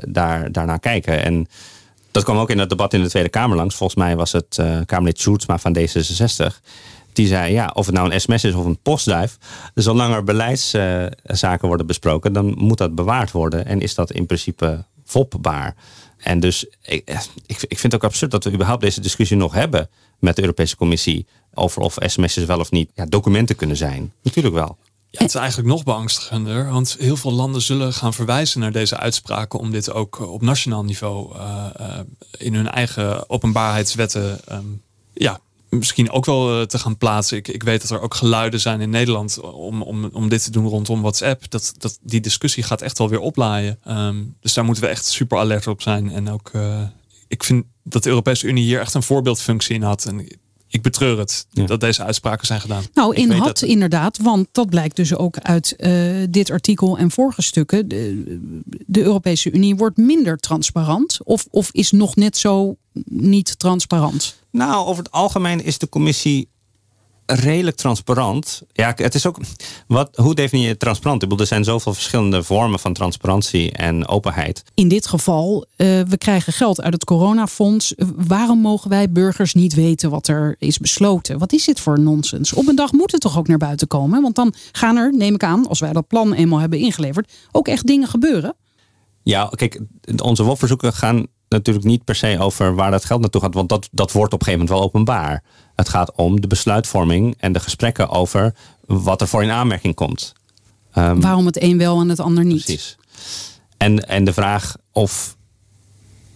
daar, 0.07 0.51
daarnaar 0.51 0.79
kijken. 0.79 1.23
En 1.23 1.47
dat 2.11 2.23
kwam 2.23 2.37
ook 2.37 2.49
in 2.49 2.59
het 2.59 2.69
debat 2.69 2.93
in 2.93 3.01
de 3.01 3.09
Tweede 3.09 3.29
Kamer 3.29 3.57
langs. 3.57 3.75
Volgens 3.75 3.99
mij 3.99 4.15
was 4.15 4.31
het 4.31 4.57
uh, 4.59 4.79
Kamerlid 4.85 5.19
Sjoerdsma 5.19 5.57
van 5.57 5.77
D66 5.77 6.61
die 7.17 7.27
zei, 7.27 7.53
ja, 7.53 7.71
of 7.73 7.85
het 7.85 7.95
nou 7.95 8.11
een 8.11 8.21
sms 8.21 8.43
is 8.43 8.53
of 8.53 8.65
een 8.65 8.81
postduif, 8.81 9.37
zolang 9.73 10.13
er 10.13 10.23
beleidszaken 10.23 11.67
worden 11.67 11.85
besproken, 11.85 12.33
dan 12.33 12.53
moet 12.57 12.77
dat 12.77 12.95
bewaard 12.95 13.31
worden 13.31 13.65
en 13.65 13.81
is 13.81 13.95
dat 13.95 14.11
in 14.11 14.25
principe 14.25 14.85
fopbaar. 15.05 15.75
En 16.17 16.39
dus 16.39 16.65
ik, 16.81 17.09
ik, 17.45 17.79
vind 17.79 17.81
het 17.81 17.95
ook 17.95 18.03
absurd 18.03 18.31
dat 18.31 18.43
we 18.43 18.51
überhaupt 18.51 18.81
deze 18.81 19.01
discussie 19.01 19.37
nog 19.37 19.53
hebben 19.53 19.89
met 20.19 20.35
de 20.35 20.41
Europese 20.41 20.75
Commissie 20.75 21.27
over 21.53 21.81
of 21.81 21.97
sms'jes 21.99 22.45
wel 22.45 22.59
of 22.59 22.71
niet 22.71 22.89
ja, 22.93 23.05
documenten 23.05 23.55
kunnen 23.55 23.77
zijn. 23.77 24.13
Natuurlijk 24.23 24.55
wel. 24.55 24.77
Ja, 25.09 25.19
het 25.19 25.29
is 25.29 25.35
eigenlijk 25.35 25.67
nog 25.67 25.83
beangstigender, 25.83 26.71
want 26.71 26.95
heel 26.99 27.17
veel 27.17 27.31
landen 27.31 27.61
zullen 27.61 27.93
gaan 27.93 28.13
verwijzen 28.13 28.59
naar 28.59 28.71
deze 28.71 28.97
uitspraken 28.97 29.59
om 29.59 29.71
dit 29.71 29.91
ook 29.91 30.19
op 30.19 30.41
nationaal 30.41 30.83
niveau 30.83 31.35
uh, 31.35 31.65
uh, 31.79 31.99
in 32.37 32.53
hun 32.53 32.69
eigen 32.69 33.29
openbaarheidswetten 33.29 34.39
um, 34.51 34.81
ja, 35.13 35.39
misschien 35.69 36.11
ook 36.11 36.25
wel 36.25 36.59
eh, 36.59 36.65
te 36.65 36.79
gaan 36.79 36.97
plaatsen. 36.97 37.37
Ik, 37.37 37.47
ik 37.47 37.63
weet 37.63 37.81
dat 37.81 37.91
er 37.91 38.01
ook 38.01 38.13
geluiden 38.13 38.59
zijn 38.59 38.81
in 38.81 38.89
Nederland 38.89 39.39
om, 39.39 39.81
om, 39.81 40.09
om 40.13 40.29
dit 40.29 40.43
te 40.43 40.51
doen 40.51 40.67
rondom 40.67 41.01
WhatsApp. 41.01 41.49
Dat, 41.49 41.73
dat, 41.77 41.99
die 42.01 42.21
discussie 42.21 42.63
gaat 42.63 42.81
echt 42.81 42.97
wel 42.97 43.09
weer 43.09 43.19
oplaaien. 43.19 43.79
Um, 43.87 44.35
dus 44.41 44.53
daar 44.53 44.65
moeten 44.65 44.83
we 44.83 44.89
echt 44.89 45.05
super 45.05 45.37
alert 45.37 45.67
op 45.67 45.81
zijn. 45.81 46.11
En 46.11 46.29
ook, 46.29 46.51
uh, 46.55 46.81
ik 47.27 47.43
vind 47.43 47.65
dat 47.83 48.03
de 48.03 48.09
Europese 48.09 48.47
Unie 48.47 48.63
hier 48.63 48.79
echt 48.79 48.93
een 48.93 49.03
voorbeeldfunctie 49.03 49.75
in 49.75 49.83
had. 49.83 50.05
En 50.05 50.27
ik 50.77 50.83
betreur 50.83 51.17
het 51.19 51.47
Ja. 51.51 51.65
dat 51.65 51.79
deze 51.79 52.03
uitspraken 52.03 52.47
zijn 52.47 52.61
gedaan. 52.61 52.83
Nou, 52.93 53.11
Ik 53.11 53.17
in 53.17 53.31
had 53.31 53.45
dat- 53.45 53.61
inderdaad, 53.61 54.17
want 54.17 54.47
dat 54.51 54.69
blijkt 54.69 54.95
dus 54.95 55.15
ook 55.15 55.37
uit 55.37 55.75
eh, 55.75 55.91
dit 56.29 56.51
artikel 56.51 56.97
en 56.97 57.11
vorige 57.11 57.41
stukken. 57.41 57.87
De, 57.87 58.23
de 58.85 59.01
Europese 59.01 59.51
Unie 59.51 59.75
wordt 59.75 59.97
minder 59.97 60.37
transparant 60.37 61.19
of, 61.23 61.45
of 61.51 61.69
is 61.71 61.91
nog 61.91 62.15
net 62.15 62.37
zo 62.37 62.75
niet 63.05 63.59
transparant. 63.59 64.35
Nou, 64.51 64.87
over 64.87 65.03
het 65.03 65.11
algemeen 65.11 65.63
is 65.63 65.77
de 65.77 65.89
commissie 65.89 66.49
redelijk 67.27 67.77
transparant. 67.77 68.61
Ja, 68.73 68.93
het 68.95 69.15
is 69.15 69.25
ook. 69.25 69.39
Wat, 69.87 70.15
hoe 70.15 70.35
definieer 70.35 70.67
je 70.67 70.77
transparant? 70.77 71.23
Ik 71.23 71.29
bedoel, 71.29 71.43
er 71.43 71.49
zijn 71.49 71.63
zoveel 71.63 71.93
verschillende 71.93 72.43
vormen 72.43 72.79
van 72.79 72.93
transparantie 72.93 73.71
en 73.71 74.07
openheid. 74.07 74.63
In 74.73 74.87
dit 74.87 75.07
geval, 75.07 75.65
eh, 75.75 75.87
we 76.01 76.17
krijgen 76.17 76.53
geld 76.53 76.81
uit 76.81 76.93
het 76.93 77.03
coronafonds. 77.03 77.93
Waarom 78.15 78.59
mogen 78.59 78.89
wij 78.89 79.11
burgers 79.11 79.53
niet 79.53 79.73
weten 79.73 80.09
wat 80.09 80.27
er 80.27 80.55
is 80.59 80.77
besloten? 80.77 81.39
Wat 81.39 81.53
is 81.53 81.65
dit 81.65 81.79
voor 81.79 81.99
nonsens? 81.99 82.53
Op 82.53 82.67
een 82.67 82.75
dag 82.75 82.91
moet 82.91 83.11
het 83.11 83.21
toch 83.21 83.37
ook 83.37 83.47
naar 83.47 83.57
buiten 83.57 83.87
komen? 83.87 84.21
Want 84.21 84.35
dan 84.35 84.53
gaan 84.71 84.95
er, 84.97 85.13
neem 85.15 85.33
ik 85.33 85.43
aan, 85.43 85.67
als 85.67 85.79
wij 85.79 85.93
dat 85.93 86.07
plan 86.07 86.33
eenmaal 86.33 86.59
hebben 86.59 86.79
ingeleverd, 86.79 87.33
ook 87.51 87.67
echt 87.67 87.87
dingen 87.87 88.07
gebeuren. 88.07 88.55
Ja, 89.23 89.49
kijk, 89.55 89.81
onze 90.21 90.43
WOP-verzoeken 90.43 90.93
gaan 90.93 91.27
natuurlijk 91.49 91.85
niet 91.85 92.03
per 92.03 92.15
se 92.15 92.37
over 92.39 92.75
waar 92.75 92.91
dat 92.91 93.05
geld 93.05 93.21
naartoe 93.21 93.41
gaat, 93.41 93.53
want 93.53 93.69
dat, 93.69 93.89
dat 93.91 94.11
wordt 94.11 94.33
op 94.33 94.39
een 94.39 94.45
gegeven 94.45 94.65
moment 94.65 94.79
wel 94.79 94.89
openbaar. 94.89 95.43
Het 95.77 95.89
gaat 95.89 96.11
om 96.15 96.41
de 96.41 96.47
besluitvorming 96.47 97.35
en 97.39 97.51
de 97.51 97.59
gesprekken 97.59 98.09
over 98.09 98.55
wat 98.85 99.21
er 99.21 99.27
voor 99.27 99.43
in 99.43 99.51
aanmerking 99.51 99.95
komt. 99.95 100.33
Ehm, 100.93 101.19
Waarom 101.19 101.45
het 101.45 101.61
een 101.61 101.77
wel 101.77 101.99
en 101.99 102.09
het 102.09 102.19
ander 102.19 102.45
niet? 102.45 102.63
Precies. 102.63 102.97
En, 103.77 104.07
en 104.07 104.23
de 104.23 104.33
vraag 104.33 104.75
of 104.91 105.37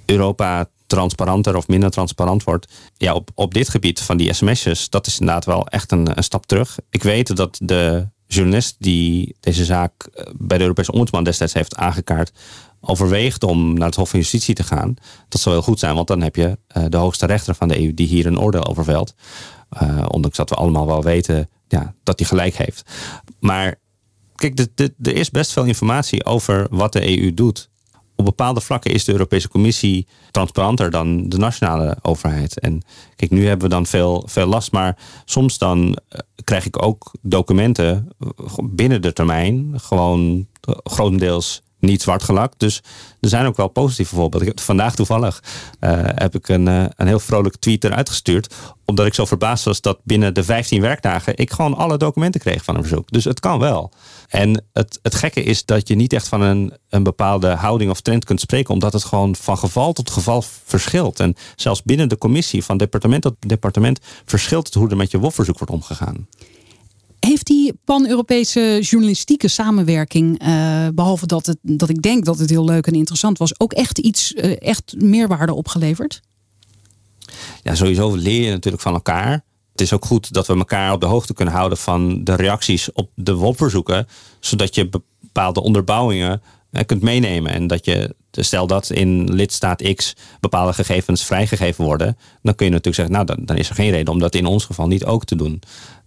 Europa 0.05 0.69
transparanter 0.87 1.55
of 1.55 1.67
minder 1.67 1.91
transparant 1.91 2.43
wordt. 2.43 2.67
Ja, 2.97 3.13
op, 3.13 3.29
op 3.35 3.53
dit 3.53 3.69
gebied 3.69 3.99
van 3.99 4.17
die 4.17 4.33
sms'jes, 4.33 4.89
dat 4.89 5.07
is 5.07 5.19
inderdaad 5.19 5.45
wel 5.45 5.67
echt 5.67 5.91
een, 5.91 6.17
een 6.17 6.23
stap 6.23 6.45
terug. 6.45 6.77
Ik 6.89 7.03
weet 7.03 7.35
dat 7.35 7.59
de 7.63 8.07
journalist 8.27 8.75
die 8.79 9.35
deze 9.39 9.65
zaak 9.65 10.03
eh, 10.13 10.25
bij 10.37 10.57
de 10.57 10.63
Europese 10.63 10.91
Ombudsman 10.91 11.23
destijds 11.23 11.53
heeft 11.53 11.75
aangekaart, 11.75 12.31
overweegt 12.81 13.43
om 13.43 13.73
naar 13.73 13.87
het 13.87 13.95
Hof 13.95 14.09
van 14.09 14.19
Justitie 14.19 14.55
te 14.55 14.63
gaan. 14.63 14.95
Dat 15.29 15.41
zou 15.41 15.55
heel 15.55 15.63
goed 15.63 15.79
zijn, 15.79 15.95
want 15.95 16.07
dan 16.07 16.21
heb 16.21 16.35
je 16.35 16.57
eh, 16.67 16.83
de 16.89 16.97
hoogste 16.97 17.25
rechter 17.25 17.55
van 17.55 17.67
de 17.67 17.81
EU 17.81 17.93
die 17.93 18.07
hier 18.07 18.25
een 18.25 18.39
oordeel 18.39 18.65
over 18.65 18.83
velt. 18.83 19.15
Eh, 19.69 20.05
ondanks 20.07 20.37
dat 20.37 20.49
we 20.49 20.55
allemaal 20.55 20.87
wel 20.87 21.03
weten 21.03 21.49
ja, 21.67 21.93
dat 22.03 22.19
hij 22.19 22.27
gelijk 22.27 22.55
heeft. 22.55 22.83
Maar 23.39 23.79
Kijk, 24.41 24.67
er 25.01 25.15
is 25.15 25.29
best 25.29 25.51
veel 25.51 25.63
informatie 25.63 26.25
over 26.25 26.67
wat 26.69 26.93
de 26.93 27.19
EU 27.19 27.33
doet. 27.33 27.69
Op 28.15 28.25
bepaalde 28.25 28.61
vlakken 28.61 28.91
is 28.91 29.05
de 29.05 29.11
Europese 29.11 29.49
Commissie 29.49 30.07
transparanter 30.31 30.91
dan 30.91 31.29
de 31.29 31.37
nationale 31.37 31.97
overheid. 32.01 32.59
En 32.59 32.81
kijk, 33.15 33.31
nu 33.31 33.47
hebben 33.47 33.69
we 33.69 33.73
dan 33.73 33.85
veel, 33.85 34.23
veel 34.25 34.45
last, 34.45 34.71
maar 34.71 34.97
soms 35.25 35.57
dan 35.57 35.97
eh, 36.09 36.19
krijg 36.43 36.65
ik 36.65 36.83
ook 36.83 37.11
documenten 37.21 38.07
binnen 38.63 39.01
de 39.01 39.13
termijn, 39.13 39.79
gewoon 39.79 40.47
grotendeels 40.83 41.61
niet 41.81 42.01
zwart 42.01 42.23
gelakt. 42.23 42.59
Dus 42.59 42.81
er 43.19 43.29
zijn 43.29 43.45
ook 43.45 43.57
wel 43.57 43.67
positieve 43.67 44.15
voorbeelden. 44.15 44.59
Vandaag 44.59 44.95
toevallig 44.95 45.43
eh, 45.79 45.99
heb 46.03 46.35
ik 46.35 46.47
een, 46.47 46.67
eh, 46.67 46.85
een 46.95 47.07
heel 47.07 47.19
vrolijk 47.19 47.55
tweet 47.55 47.83
eruit 47.83 48.09
gestuurd. 48.09 48.53
Omdat 48.85 49.05
ik 49.05 49.13
zo 49.13 49.25
verbaasd 49.25 49.65
was 49.65 49.81
dat 49.81 49.99
binnen 50.03 50.33
de 50.33 50.43
15 50.43 50.81
werkdagen 50.81 51.37
ik 51.37 51.51
gewoon 51.51 51.73
alle 51.73 51.97
documenten 51.97 52.41
kreeg 52.41 52.63
van 52.63 52.75
een 52.75 52.81
verzoek. 52.81 53.11
Dus 53.11 53.23
het 53.23 53.39
kan 53.39 53.59
wel. 53.59 53.91
En 54.27 54.65
het, 54.73 54.99
het 55.01 55.15
gekke 55.15 55.43
is 55.43 55.65
dat 55.65 55.87
je 55.87 55.95
niet 55.95 56.13
echt 56.13 56.27
van 56.27 56.41
een, 56.41 56.73
een 56.89 57.03
bepaalde 57.03 57.47
houding 57.47 57.91
of 57.91 58.01
trend 58.01 58.25
kunt 58.25 58.39
spreken. 58.39 58.73
Omdat 58.73 58.93
het 58.93 59.03
gewoon 59.03 59.35
van 59.35 59.57
geval 59.57 59.93
tot 59.93 60.09
geval 60.09 60.43
verschilt. 60.65 61.19
En 61.19 61.35
zelfs 61.55 61.83
binnen 61.83 62.09
de 62.09 62.17
commissie 62.17 62.63
van 62.63 62.77
departement 62.77 63.21
tot 63.21 63.35
departement 63.39 63.99
verschilt 64.25 64.65
het 64.65 64.73
hoe 64.73 64.89
er 64.89 64.97
met 64.97 65.11
je 65.11 65.19
WOF-verzoek 65.19 65.57
wordt 65.57 65.73
omgegaan. 65.73 66.27
Heeft 67.27 67.45
die 67.45 67.73
pan-Europese 67.85 68.79
journalistieke 68.81 69.47
samenwerking, 69.47 70.39
eh, 70.39 70.87
behalve 70.93 71.25
dat, 71.27 71.45
het, 71.45 71.57
dat 71.61 71.89
ik 71.89 72.01
denk 72.01 72.25
dat 72.25 72.39
het 72.39 72.49
heel 72.49 72.65
leuk 72.65 72.87
en 72.87 72.93
interessant 72.93 73.37
was, 73.37 73.59
ook 73.59 73.73
echt 73.73 73.97
iets, 73.97 74.33
eh, 74.33 74.61
echt 74.61 74.95
meerwaarde 74.97 75.53
opgeleverd? 75.53 76.21
ja, 77.63 77.75
sowieso 77.75 78.15
leer 78.15 78.43
je 78.43 78.51
natuurlijk 78.51 78.83
van 78.83 78.93
elkaar. 78.93 79.43
Het 79.71 79.81
is 79.81 79.93
ook 79.93 80.05
goed 80.05 80.33
dat 80.33 80.47
we 80.47 80.55
elkaar 80.55 80.93
op 80.93 80.99
de 80.99 81.05
hoogte 81.05 81.33
kunnen 81.33 81.53
houden 81.53 81.77
van 81.77 82.23
de 82.23 82.35
reacties 82.35 82.91
op 82.91 83.09
de 83.15 83.35
WOP-verzoeken. 83.35 84.07
Zodat 84.39 84.75
je 84.75 84.89
bepaalde 85.21 85.61
onderbouwingen 85.61 86.41
eh, 86.71 86.85
kunt 86.85 87.01
meenemen. 87.01 87.51
En 87.51 87.67
dat 87.67 87.85
je, 87.85 88.15
stel 88.31 88.67
dat 88.67 88.89
in 88.89 89.33
lidstaat 89.33 89.93
X 89.95 90.15
bepaalde 90.39 90.73
gegevens 90.73 91.25
vrijgegeven 91.25 91.85
worden. 91.85 92.17
Dan 92.41 92.55
kun 92.55 92.65
je 92.65 92.71
natuurlijk 92.71 92.95
zeggen, 92.95 93.15
nou 93.15 93.25
dan, 93.25 93.45
dan 93.45 93.57
is 93.57 93.69
er 93.69 93.75
geen 93.75 93.91
reden 93.91 94.13
om 94.13 94.19
dat 94.19 94.35
in 94.35 94.45
ons 94.45 94.65
geval 94.65 94.87
niet 94.87 95.05
ook 95.05 95.25
te 95.25 95.35
doen. 95.35 95.61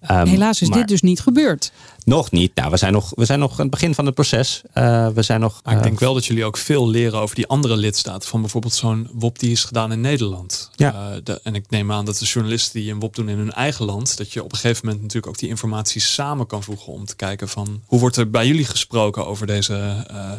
Ehm, 0.07 0.27
Helaas 0.27 0.62
is 0.62 0.69
maar 0.69 0.79
dit 0.79 0.88
dus 0.88 1.03
niet 1.03 1.21
gebeurd. 1.21 1.73
Nog 2.05 2.31
niet. 2.31 2.55
Nou, 2.55 2.71
we 2.71 2.77
zijn 2.77 2.93
nog, 2.93 3.12
we 3.14 3.25
zijn 3.25 3.38
nog 3.38 3.51
aan 3.51 3.59
het 3.59 3.71
begin 3.71 3.95
van 3.95 4.07
het 4.07 4.14
proces. 4.14 4.62
Eh, 4.73 5.09
we 5.09 5.23
zijn 5.23 5.40
nog. 5.40 5.61
Maar 5.64 5.73
ik 5.73 5.79
eh, 5.79 5.85
denk 5.85 6.01
wel 6.01 6.14
dat 6.14 6.27
jullie 6.27 6.45
ook 6.45 6.57
veel 6.57 6.88
leren 6.88 7.19
over 7.19 7.35
die 7.35 7.47
andere 7.47 7.77
lidstaten. 7.77 8.29
Van 8.29 8.40
bijvoorbeeld 8.40 8.75
zo'n 8.75 9.09
WOP 9.12 9.38
die 9.38 9.51
is 9.51 9.64
gedaan 9.64 9.93
in 9.93 10.01
Nederland. 10.01 10.71
Ja. 10.77 10.93
Eh, 10.93 11.21
de, 11.25 11.40
en 11.43 11.55
ik 11.55 11.71
neem 11.71 11.93
aan 11.93 12.05
dat 12.05 12.19
de 12.19 12.25
journalisten 12.25 12.81
die 12.81 12.93
een 12.93 13.01
WOP 13.01 13.14
doen 13.14 13.29
in 13.29 13.38
hun 13.38 13.53
eigen 13.53 13.85
land. 13.85 14.17
Dat 14.17 14.33
je 14.33 14.45
op 14.45 14.53
een 14.53 14.59
gegeven 14.59 14.85
moment 14.85 15.03
natuurlijk 15.03 15.33
ook 15.33 15.38
die 15.38 15.49
informatie 15.49 16.01
samen 16.01 16.47
kan 16.47 16.62
voegen. 16.62 16.93
Om 16.93 17.05
te 17.05 17.17
kijken 17.17 17.49
van 17.49 17.83
hoe 17.87 18.01
wordt 18.01 18.17
er 18.17 18.31
bij 18.31 18.47
jullie 18.47 18.64
gesproken 18.64 19.27
over 19.27 19.47
deze, 19.47 20.05
eh, 20.11 20.31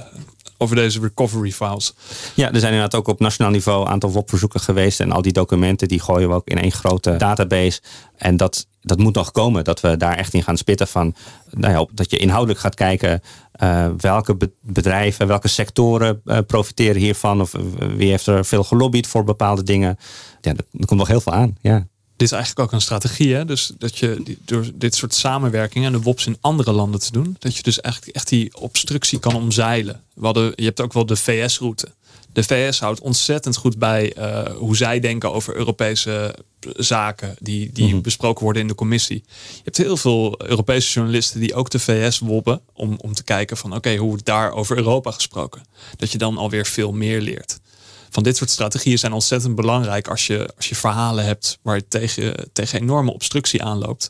over 0.58 0.76
deze 0.76 1.00
recovery 1.00 1.52
files. 1.52 1.94
Ja, 2.34 2.52
er 2.52 2.60
zijn 2.60 2.74
inderdaad 2.74 3.00
ook 3.00 3.08
op 3.08 3.20
nationaal 3.20 3.52
niveau 3.52 3.82
een 3.82 3.92
aantal 3.92 4.12
WOP-verzoeken 4.12 4.60
geweest. 4.60 5.00
En 5.00 5.12
al 5.12 5.22
die 5.22 5.34
documenten 5.34 5.88
die 5.88 6.00
gooien 6.00 6.30
we 6.30 6.36
ook 6.36 6.48
in 6.48 6.58
één 6.58 6.72
grote 6.72 7.16
database. 7.18 7.82
En 8.18 8.38
dat, 8.38 8.68
dat 8.86 8.98
moet 9.00 9.16
nog 9.16 9.32
komen, 9.32 9.64
dat 9.64 9.82
we 9.82 9.98
daar 9.98 10.18
echt 10.18 10.34
in 10.34 10.44
gaan 10.44 10.58
spitten 10.58 10.88
van. 10.88 11.16
Nou 11.50 11.74
ja, 11.74 11.86
dat 11.94 12.12
je 12.12 12.18
inhoudelijk 12.18 12.60
gaat 12.60 12.76
kijken 12.76 13.22
eh, 13.52 13.88
welke 13.98 14.36
be- 14.36 14.52
bedrijven, 14.62 15.28
welke 15.28 15.48
sectoren 15.48 16.22
eh, 16.26 16.38
profiteren 16.48 17.02
hiervan. 17.02 17.42
Of 17.42 17.54
eh, 17.54 17.62
wie 17.96 18.10
heeft 18.10 18.28
er 18.28 18.46
veel 18.46 18.64
gelobbyd 18.64 19.08
voor 19.08 19.24
bepaalde 19.24 19.64
dingen. 19.64 19.98
Ja, 20.42 20.52
er 20.52 20.86
komt 20.86 21.00
nog 21.00 21.08
heel 21.08 21.22
veel 21.22 21.34
aan. 21.34 21.58
Ja. 21.62 21.88
Dit 22.16 22.28
is 22.28 22.34
eigenlijk 22.34 22.66
ook 22.68 22.72
een 22.74 22.82
strategie, 22.82 23.34
hè? 23.34 23.46
Dus 23.46 23.72
dat 23.78 23.98
je 23.98 24.22
die- 24.24 24.38
door 24.46 24.66
dit 24.76 24.96
soort 24.96 25.14
samenwerkingen 25.14 25.94
en 25.94 26.00
de 26.00 26.04
WOPs 26.04 26.26
in 26.26 26.38
andere 26.42 26.72
landen 26.72 27.00
te 27.00 27.12
doen, 27.12 27.36
dat 27.40 27.56
je 27.56 27.64
dus 27.64 27.82
echt, 27.82 28.12
echt 28.12 28.28
die 28.30 28.58
obstructie 28.58 29.20
kan 29.20 29.36
omzeilen. 29.36 30.02
We 30.14 30.26
hadden, 30.26 30.54
je 30.56 30.64
hebt 30.64 30.82
ook 30.82 30.94
wel 30.94 31.06
de 31.06 31.16
VS-route. 31.16 31.88
De 32.34 32.44
VS 32.44 32.80
houdt 32.80 33.00
ontzettend 33.00 33.56
goed 33.58 33.78
bij 33.78 34.14
eh, 34.14 34.56
hoe 34.56 34.76
zij 34.78 35.00
denken 35.00 35.34
over 35.34 35.56
Europese 35.56 36.36
zaken 36.76 37.36
die, 37.40 37.70
die 37.74 38.02
besproken 38.02 38.44
worden 38.44 38.62
in 38.62 38.68
de 38.68 38.76
commissie. 38.76 39.24
Je 39.54 39.62
hebt 39.64 39.78
heel 39.78 39.98
veel 39.98 40.42
Europese 40.48 40.92
journalisten 40.94 41.40
die 41.40 41.54
ook 41.56 41.70
de 41.70 41.80
VS 41.80 42.20
wobben 42.20 42.62
om, 42.74 42.98
om 43.02 43.14
te 43.14 43.24
kijken 43.24 43.58
van 43.58 43.76
oké, 43.76 43.96
hoe 43.96 44.10
wordt 44.10 44.26
daar 44.26 44.52
over 44.52 44.78
Europa 44.78 45.12
gesproken? 45.12 45.62
Dat 45.98 46.12
je 46.12 46.18
dan 46.18 46.38
alweer 46.38 46.66
veel 46.66 46.92
meer 46.92 47.22
leert 47.22 47.60
van 48.10 48.24
dit 48.24 48.38
soort 48.38 48.50
strategieën 48.50 48.98
zijn 48.98 49.14
ontzettend 49.14 49.56
belangrijk 49.56 50.08
als 50.08 50.28
je, 50.28 50.50
als 50.56 50.70
je 50.70 50.76
verhalen 50.76 51.26
hebt 51.26 51.58
waar 51.62 51.76
je 51.76 51.88
tegen, 51.88 52.50
tegen 52.54 52.82
enorme 52.82 53.14
obstructie 53.14 53.64
aanloopt. 53.64 54.10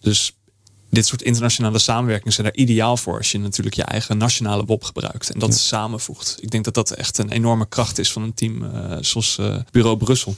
Dus 0.00 0.36
dit 0.92 1.06
soort 1.06 1.22
internationale 1.22 1.78
samenwerkingen 1.78 2.32
zijn 2.32 2.46
er 2.46 2.56
ideaal 2.56 2.96
voor 2.96 3.16
als 3.16 3.32
je 3.32 3.38
natuurlijk 3.38 3.76
je 3.76 3.82
eigen 3.82 4.18
nationale 4.18 4.64
WOP 4.64 4.84
gebruikt 4.84 5.30
en 5.30 5.38
dat 5.38 5.54
samenvoegt. 5.54 6.38
Ik 6.40 6.50
denk 6.50 6.64
dat 6.64 6.74
dat 6.74 6.90
echt 6.90 7.18
een 7.18 7.30
enorme 7.30 7.68
kracht 7.68 7.98
is 7.98 8.12
van 8.12 8.22
een 8.22 8.34
team 8.34 8.62
eh, 8.64 8.96
zoals 9.00 9.38
eh, 9.38 9.56
Bureau 9.70 9.96
Brussel. 9.96 10.34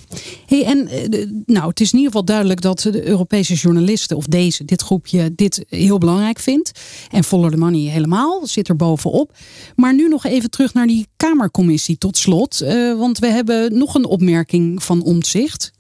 Hey, 0.46 0.64
en 0.64 0.88
eh, 0.88 1.26
nou, 1.46 1.68
het 1.68 1.80
is 1.80 1.92
in 1.92 1.98
ieder 1.98 2.12
geval 2.12 2.24
duidelijk 2.24 2.60
dat 2.60 2.80
de 2.80 3.06
Europese 3.06 3.54
journalisten, 3.54 4.16
of 4.16 4.26
deze, 4.26 4.64
dit 4.64 4.82
groepje, 4.82 5.34
dit 5.34 5.64
heel 5.68 5.98
belangrijk 5.98 6.38
vindt. 6.38 6.80
En 7.10 7.24
Follow 7.24 7.50
the 7.50 7.56
Money 7.56 7.90
helemaal, 7.90 8.46
zit 8.46 8.68
er 8.68 8.76
bovenop. 8.76 9.32
Maar 9.76 9.94
nu 9.94 10.08
nog 10.08 10.24
even 10.24 10.50
terug 10.50 10.74
naar 10.74 10.86
die 10.86 11.06
Kamercommissie 11.16 11.98
tot 11.98 12.16
slot. 12.16 12.60
eh, 12.60 12.98
want 12.98 13.18
we 13.18 13.26
hebben 13.26 13.78
nog 13.78 13.94
een 13.94 14.04
opmerking 14.04 14.82
van 14.82 15.02
Omtzigt. 15.02 15.72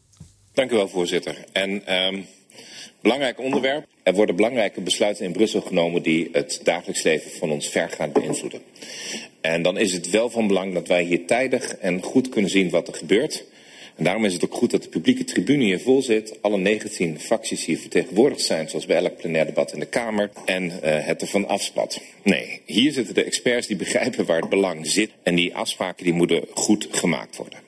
Dank 0.52 0.70
u 0.70 0.74
wel, 0.74 0.88
voorzitter. 0.88 1.44
En 1.52 1.86
ehm 1.86 2.20
belangrijk 3.04 3.40
onderwerp. 3.40 3.86
Er 4.02 4.14
worden 4.14 4.36
belangrijke 4.36 4.80
besluiten 4.80 5.24
in 5.24 5.32
Brussel 5.32 5.60
genomen 5.60 6.02
die 6.02 6.28
het 6.32 6.60
dagelijks 6.62 7.02
leven 7.02 7.30
van 7.30 7.50
ons 7.50 7.68
vergaand 7.68 8.12
beïnvloeden. 8.12 8.60
En 9.40 9.62
dan 9.62 9.78
is 9.78 9.92
het 9.92 10.10
wel 10.10 10.30
van 10.30 10.46
belang 10.46 10.74
dat 10.74 10.88
wij 10.88 11.02
hier 11.02 11.26
tijdig 11.26 11.76
en 11.76 12.02
goed 12.02 12.28
kunnen 12.28 12.50
zien 12.50 12.70
wat 12.70 12.88
er 12.88 12.94
gebeurt. 12.94 13.44
En 13.96 14.04
daarom 14.04 14.24
is 14.24 14.32
het 14.32 14.44
ook 14.44 14.54
goed 14.54 14.70
dat 14.70 14.82
de 14.82 14.88
publieke 14.88 15.24
tribune 15.24 15.64
hier 15.64 15.80
vol 15.80 16.02
zit. 16.02 16.38
Alle 16.40 16.56
19 16.58 17.20
fracties 17.20 17.64
hier 17.64 17.78
vertegenwoordigd 17.78 18.40
zijn, 18.40 18.68
zoals 18.68 18.86
bij 18.86 18.96
elk 18.96 19.16
plenair 19.16 19.46
debat 19.46 19.72
in 19.72 19.80
de 19.80 19.86
Kamer. 19.86 20.30
En 20.44 20.82
eh, 20.82 21.06
het 21.06 21.20
ervan 21.20 21.48
afspat. 21.48 22.00
Nee, 22.22 22.60
hier 22.66 22.92
zitten 22.92 23.14
de 23.14 23.24
experts 23.24 23.66
die 23.66 23.76
begrijpen 23.84 24.24
waar 24.24 24.40
het 24.40 24.48
belang 24.48 24.86
zit. 24.86 25.10
En 25.22 25.34
die 25.34 25.54
afspraken 25.54 26.04
die 26.04 26.14
moeten 26.14 26.44
goed 26.54 26.88
gemaakt 26.90 27.36
worden. 27.36 27.58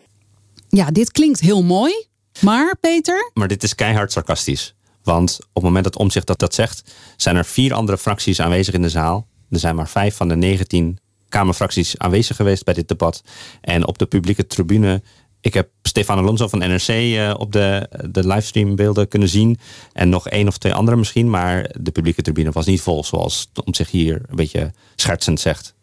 Ja, 0.68 0.90
dit 0.90 1.12
klinkt 1.12 1.40
heel 1.40 1.62
mooi. 1.62 1.92
Maar 2.40 2.76
Peter, 2.80 3.30
Maar 3.34 3.48
dit 3.48 3.62
is 3.62 3.74
keihard 3.74 4.12
sarcastisch. 4.12 4.75
Want 5.06 5.38
op 5.40 5.54
het 5.54 5.62
moment 5.62 5.84
dat 5.84 5.96
Omzicht 5.96 6.26
dat, 6.26 6.38
dat 6.38 6.54
zegt, 6.54 6.94
zijn 7.16 7.36
er 7.36 7.44
vier 7.44 7.74
andere 7.74 7.98
fracties 7.98 8.40
aanwezig 8.40 8.74
in 8.74 8.82
de 8.82 8.88
zaal. 8.88 9.26
Er 9.50 9.58
zijn 9.58 9.76
maar 9.76 9.88
vijf 9.88 10.16
van 10.16 10.28
de 10.28 10.36
19 10.36 10.98
Kamerfracties 11.28 11.98
aanwezig 11.98 12.36
geweest 12.36 12.64
bij 12.64 12.74
dit 12.74 12.88
debat. 12.88 13.22
En 13.60 13.86
op 13.86 13.98
de 13.98 14.06
publieke 14.06 14.46
tribune 14.46 15.02
ik 15.40 15.54
heb 15.54 15.68
Stefan 15.82 16.18
Alonso 16.18 16.48
van 16.48 16.58
NRC 16.58 16.88
uh, 16.88 17.34
op 17.38 17.52
de, 17.52 17.88
de 18.10 18.26
livestreambeelden 18.26 19.08
kunnen 19.08 19.28
zien. 19.28 19.58
En 19.92 20.08
nog 20.08 20.28
één 20.28 20.48
of 20.48 20.58
twee 20.58 20.74
andere 20.74 20.96
misschien. 20.96 21.30
Maar 21.30 21.70
de 21.80 21.90
publieke 21.90 22.22
tribune 22.22 22.50
was 22.50 22.66
niet 22.66 22.80
vol, 22.80 23.04
zoals 23.04 23.50
om 23.64 23.74
zich 23.74 23.90
hier 23.90 24.22
een 24.28 24.36
beetje 24.36 24.72
schertsend 24.96 25.40
zegt. 25.40 25.74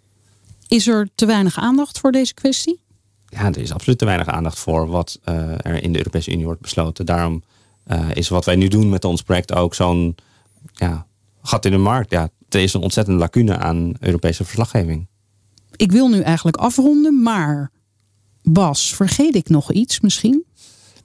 Is 0.67 0.87
er 0.87 1.09
te 1.15 1.25
weinig 1.25 1.57
aandacht 1.57 1.99
voor 1.99 2.11
deze 2.11 2.33
kwestie? 2.33 2.79
Ja, 3.29 3.45
er 3.45 3.57
is 3.57 3.73
absoluut 3.73 3.97
te 3.97 4.05
weinig 4.05 4.27
aandacht 4.27 4.59
voor 4.59 4.87
wat 4.87 5.19
uh, 5.25 5.35
er 5.65 5.83
in 5.83 5.91
de 5.91 5.97
Europese 5.97 6.31
Unie 6.31 6.45
wordt 6.45 6.61
besloten. 6.61 7.05
Daarom 7.05 7.43
uh, 7.87 8.09
is 8.13 8.29
wat 8.29 8.45
wij 8.45 8.55
nu 8.55 8.67
doen 8.67 8.89
met 8.89 9.05
ons 9.05 9.21
project 9.21 9.53
ook 9.53 9.75
zo'n 9.75 10.15
ja, 10.73 11.05
gat 11.41 11.65
in 11.65 11.71
de 11.71 11.77
markt. 11.77 12.11
Ja, 12.11 12.29
er 12.49 12.59
is 12.59 12.73
een 12.73 12.81
ontzettende 12.81 13.19
lacune 13.19 13.57
aan 13.57 13.93
Europese 13.99 14.43
verslaggeving. 14.43 15.07
Ik 15.75 15.91
wil 15.91 16.07
nu 16.07 16.21
eigenlijk 16.21 16.57
afronden, 16.57 17.21
maar 17.21 17.71
Bas, 18.43 18.95
vergeet 18.95 19.35
ik 19.35 19.49
nog 19.49 19.71
iets 19.71 19.99
misschien? 19.99 20.45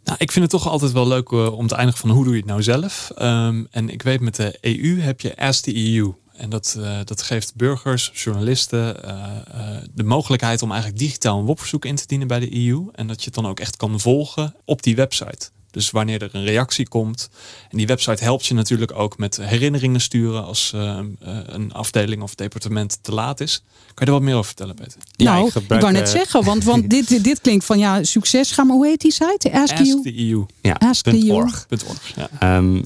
Nou, 0.05 0.19
ik 0.21 0.33
vind 0.33 0.53
het 0.53 0.61
toch 0.61 0.69
altijd 0.69 0.93
wel 0.93 1.09
leuk 1.09 1.31
uh, 1.31 1.53
om 1.53 1.67
te 1.67 1.75
eindigen 1.75 2.01
van 2.01 2.11
hoe 2.11 2.25
doe 2.25 2.33
je 2.33 2.39
het 2.39 2.49
nou 2.49 2.63
zelf. 2.63 3.11
Um, 3.19 3.67
en 3.71 3.89
ik 3.89 4.03
weet 4.03 4.21
met 4.21 4.37
de 4.37 4.59
EU 4.61 5.01
heb 5.01 5.21
je 5.21 5.37
Ask 5.37 5.63
the 5.63 5.95
EU. 5.95 6.13
En 6.33 6.51
dat, 6.51 6.77
uh, 6.79 6.99
dat 7.05 7.23
geeft 7.23 7.55
burgers, 7.57 8.11
journalisten 8.15 8.97
uh, 9.05 9.77
de 9.95 10.05
mogelijkheid 10.05 10.63
om 10.63 10.71
eigenlijk 10.71 11.01
digitaal 11.01 11.39
een 11.39 11.45
WOP-verzoek 11.45 11.85
in 11.85 11.97
te 11.97 12.07
dienen 12.07 12.27
bij 12.27 12.41
de 12.41 12.67
EU. 12.67 12.87
En 12.93 13.07
dat 13.07 13.19
je 13.19 13.25
het 13.25 13.35
dan 13.35 13.47
ook 13.47 13.61
echt 13.61 13.77
kan 13.77 14.01
volgen 14.01 14.55
op 14.65 14.83
die 14.83 14.97
website. 14.97 15.51
Dus 15.79 15.91
wanneer 15.91 16.23
er 16.23 16.29
een 16.33 16.45
reactie 16.45 16.89
komt. 16.89 17.31
En 17.71 17.77
die 17.77 17.87
website 17.87 18.25
helpt 18.25 18.47
je 18.47 18.55
natuurlijk 18.55 18.93
ook 18.99 19.19
met 19.19 19.37
herinneringen 19.37 20.01
sturen 20.01 20.45
als 20.45 20.73
uh, 20.75 20.99
een 21.47 21.73
afdeling 21.73 22.23
of 22.23 22.35
departement 22.35 22.99
te 23.03 23.13
laat 23.13 23.41
is. 23.41 23.63
Kan 23.95 24.07
je 24.07 24.07
er 24.07 24.13
wat 24.13 24.23
meer 24.23 24.35
over 24.35 24.47
vertellen, 24.47 24.75
Peter? 24.75 25.01
Ja, 25.13 25.33
nou, 25.33 25.47
ik, 25.47 25.53
gebruik, 25.53 25.83
ik 25.83 25.89
wou 25.89 25.93
net 25.93 26.15
uh, 26.15 26.15
zeggen, 26.15 26.45
want, 26.45 26.65
want 26.65 26.91
dit, 26.97 27.25
dit 27.25 27.41
klinkt 27.41 27.65
van 27.65 27.79
ja, 27.79 28.03
succes. 28.05 28.53
Ga 28.53 28.65
maar, 28.65 28.77
hoe 28.77 28.87
heet 28.87 29.01
die 29.01 29.13
site? 29.13 29.53
Ask, 29.53 29.73
Ask 29.73 29.85
you. 29.85 30.03
the 30.03 30.29
EU. 30.29 30.45
Ja, 30.61 30.75
Ask 30.79 31.05
the 31.05 31.29
org. 31.33 31.67
org. 31.87 32.15
Ja. 32.17 32.57
Um, 32.57 32.85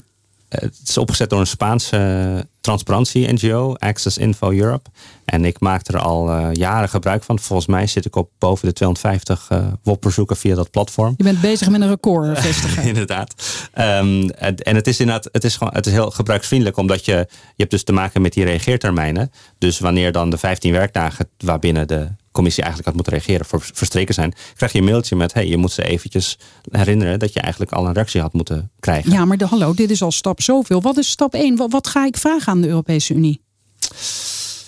het 0.59 0.79
is 0.85 0.97
opgezet 0.97 1.29
door 1.29 1.39
een 1.39 1.47
Spaanse 1.47 2.45
transparantie-NGO, 2.61 3.75
Access 3.75 4.17
Info 4.17 4.51
Europe. 4.51 4.89
En 5.25 5.45
ik 5.45 5.59
maak 5.59 5.87
er 5.87 5.99
al 5.99 6.29
uh, 6.29 6.47
jaren 6.53 6.89
gebruik 6.89 7.23
van. 7.23 7.39
Volgens 7.39 7.67
mij 7.67 7.87
zit 7.87 8.05
ik 8.05 8.15
op 8.15 8.29
boven 8.39 8.67
de 8.67 8.73
250 8.73 9.49
uh, 9.51 9.67
WOP-bezoeken 9.83 10.37
via 10.37 10.55
dat 10.55 10.71
platform. 10.71 11.13
Je 11.17 11.23
bent 11.23 11.41
bezig 11.41 11.69
met 11.69 11.81
een 11.81 11.87
record 11.87 12.39
vestigen. 12.47 12.83
inderdaad. 12.93 13.33
Um, 13.77 14.29
en 14.29 14.75
het 14.75 14.87
is 14.87 14.99
inderdaad, 14.99 15.29
het 15.31 15.43
is 15.43 15.55
gewoon, 15.55 15.73
het 15.73 15.85
is 15.85 15.91
heel 15.91 16.11
gebruiksvriendelijk, 16.11 16.77
omdat 16.77 17.05
je, 17.05 17.11
je 17.11 17.27
hebt 17.55 17.71
dus 17.71 17.83
te 17.83 17.93
maken 17.93 18.21
met 18.21 18.33
die 18.33 18.45
reageertermijnen. 18.45 19.31
Dus 19.57 19.79
wanneer 19.79 20.11
dan 20.11 20.29
de 20.29 20.37
15 20.37 20.71
werkdagen 20.71 21.29
waarbinnen 21.37 21.87
de 21.87 22.07
commissie 22.33 22.63
eigenlijk 22.63 22.95
had 22.95 22.95
moeten 23.05 23.13
reageren 23.13 23.45
voor 23.45 23.61
verstreken 23.73 24.13
zijn, 24.13 24.33
krijg 24.55 24.71
je 24.71 24.79
een 24.79 24.85
mailtje 24.85 25.15
met 25.15 25.33
hey, 25.33 25.47
je 25.47 25.57
moet 25.57 25.71
ze 25.71 25.83
eventjes 25.83 26.37
herinneren 26.71 27.19
dat 27.19 27.33
je 27.33 27.39
eigenlijk 27.39 27.71
al 27.71 27.87
een 27.87 27.93
reactie 27.93 28.21
had 28.21 28.33
moeten 28.33 28.71
krijgen. 28.79 29.11
Ja, 29.11 29.25
maar 29.25 29.37
de, 29.37 29.45
hallo, 29.45 29.73
dit 29.73 29.91
is 29.91 30.01
al 30.01 30.11
stap 30.11 30.41
zoveel. 30.41 30.81
Wat 30.81 30.97
is 30.97 31.09
stap 31.09 31.33
1? 31.33 31.55
Wat, 31.55 31.71
wat 31.71 31.87
ga 31.87 32.05
ik 32.05 32.17
vragen 32.17 32.51
aan 32.51 32.61
de 32.61 32.67
Europese 32.67 33.13
Unie? 33.13 33.41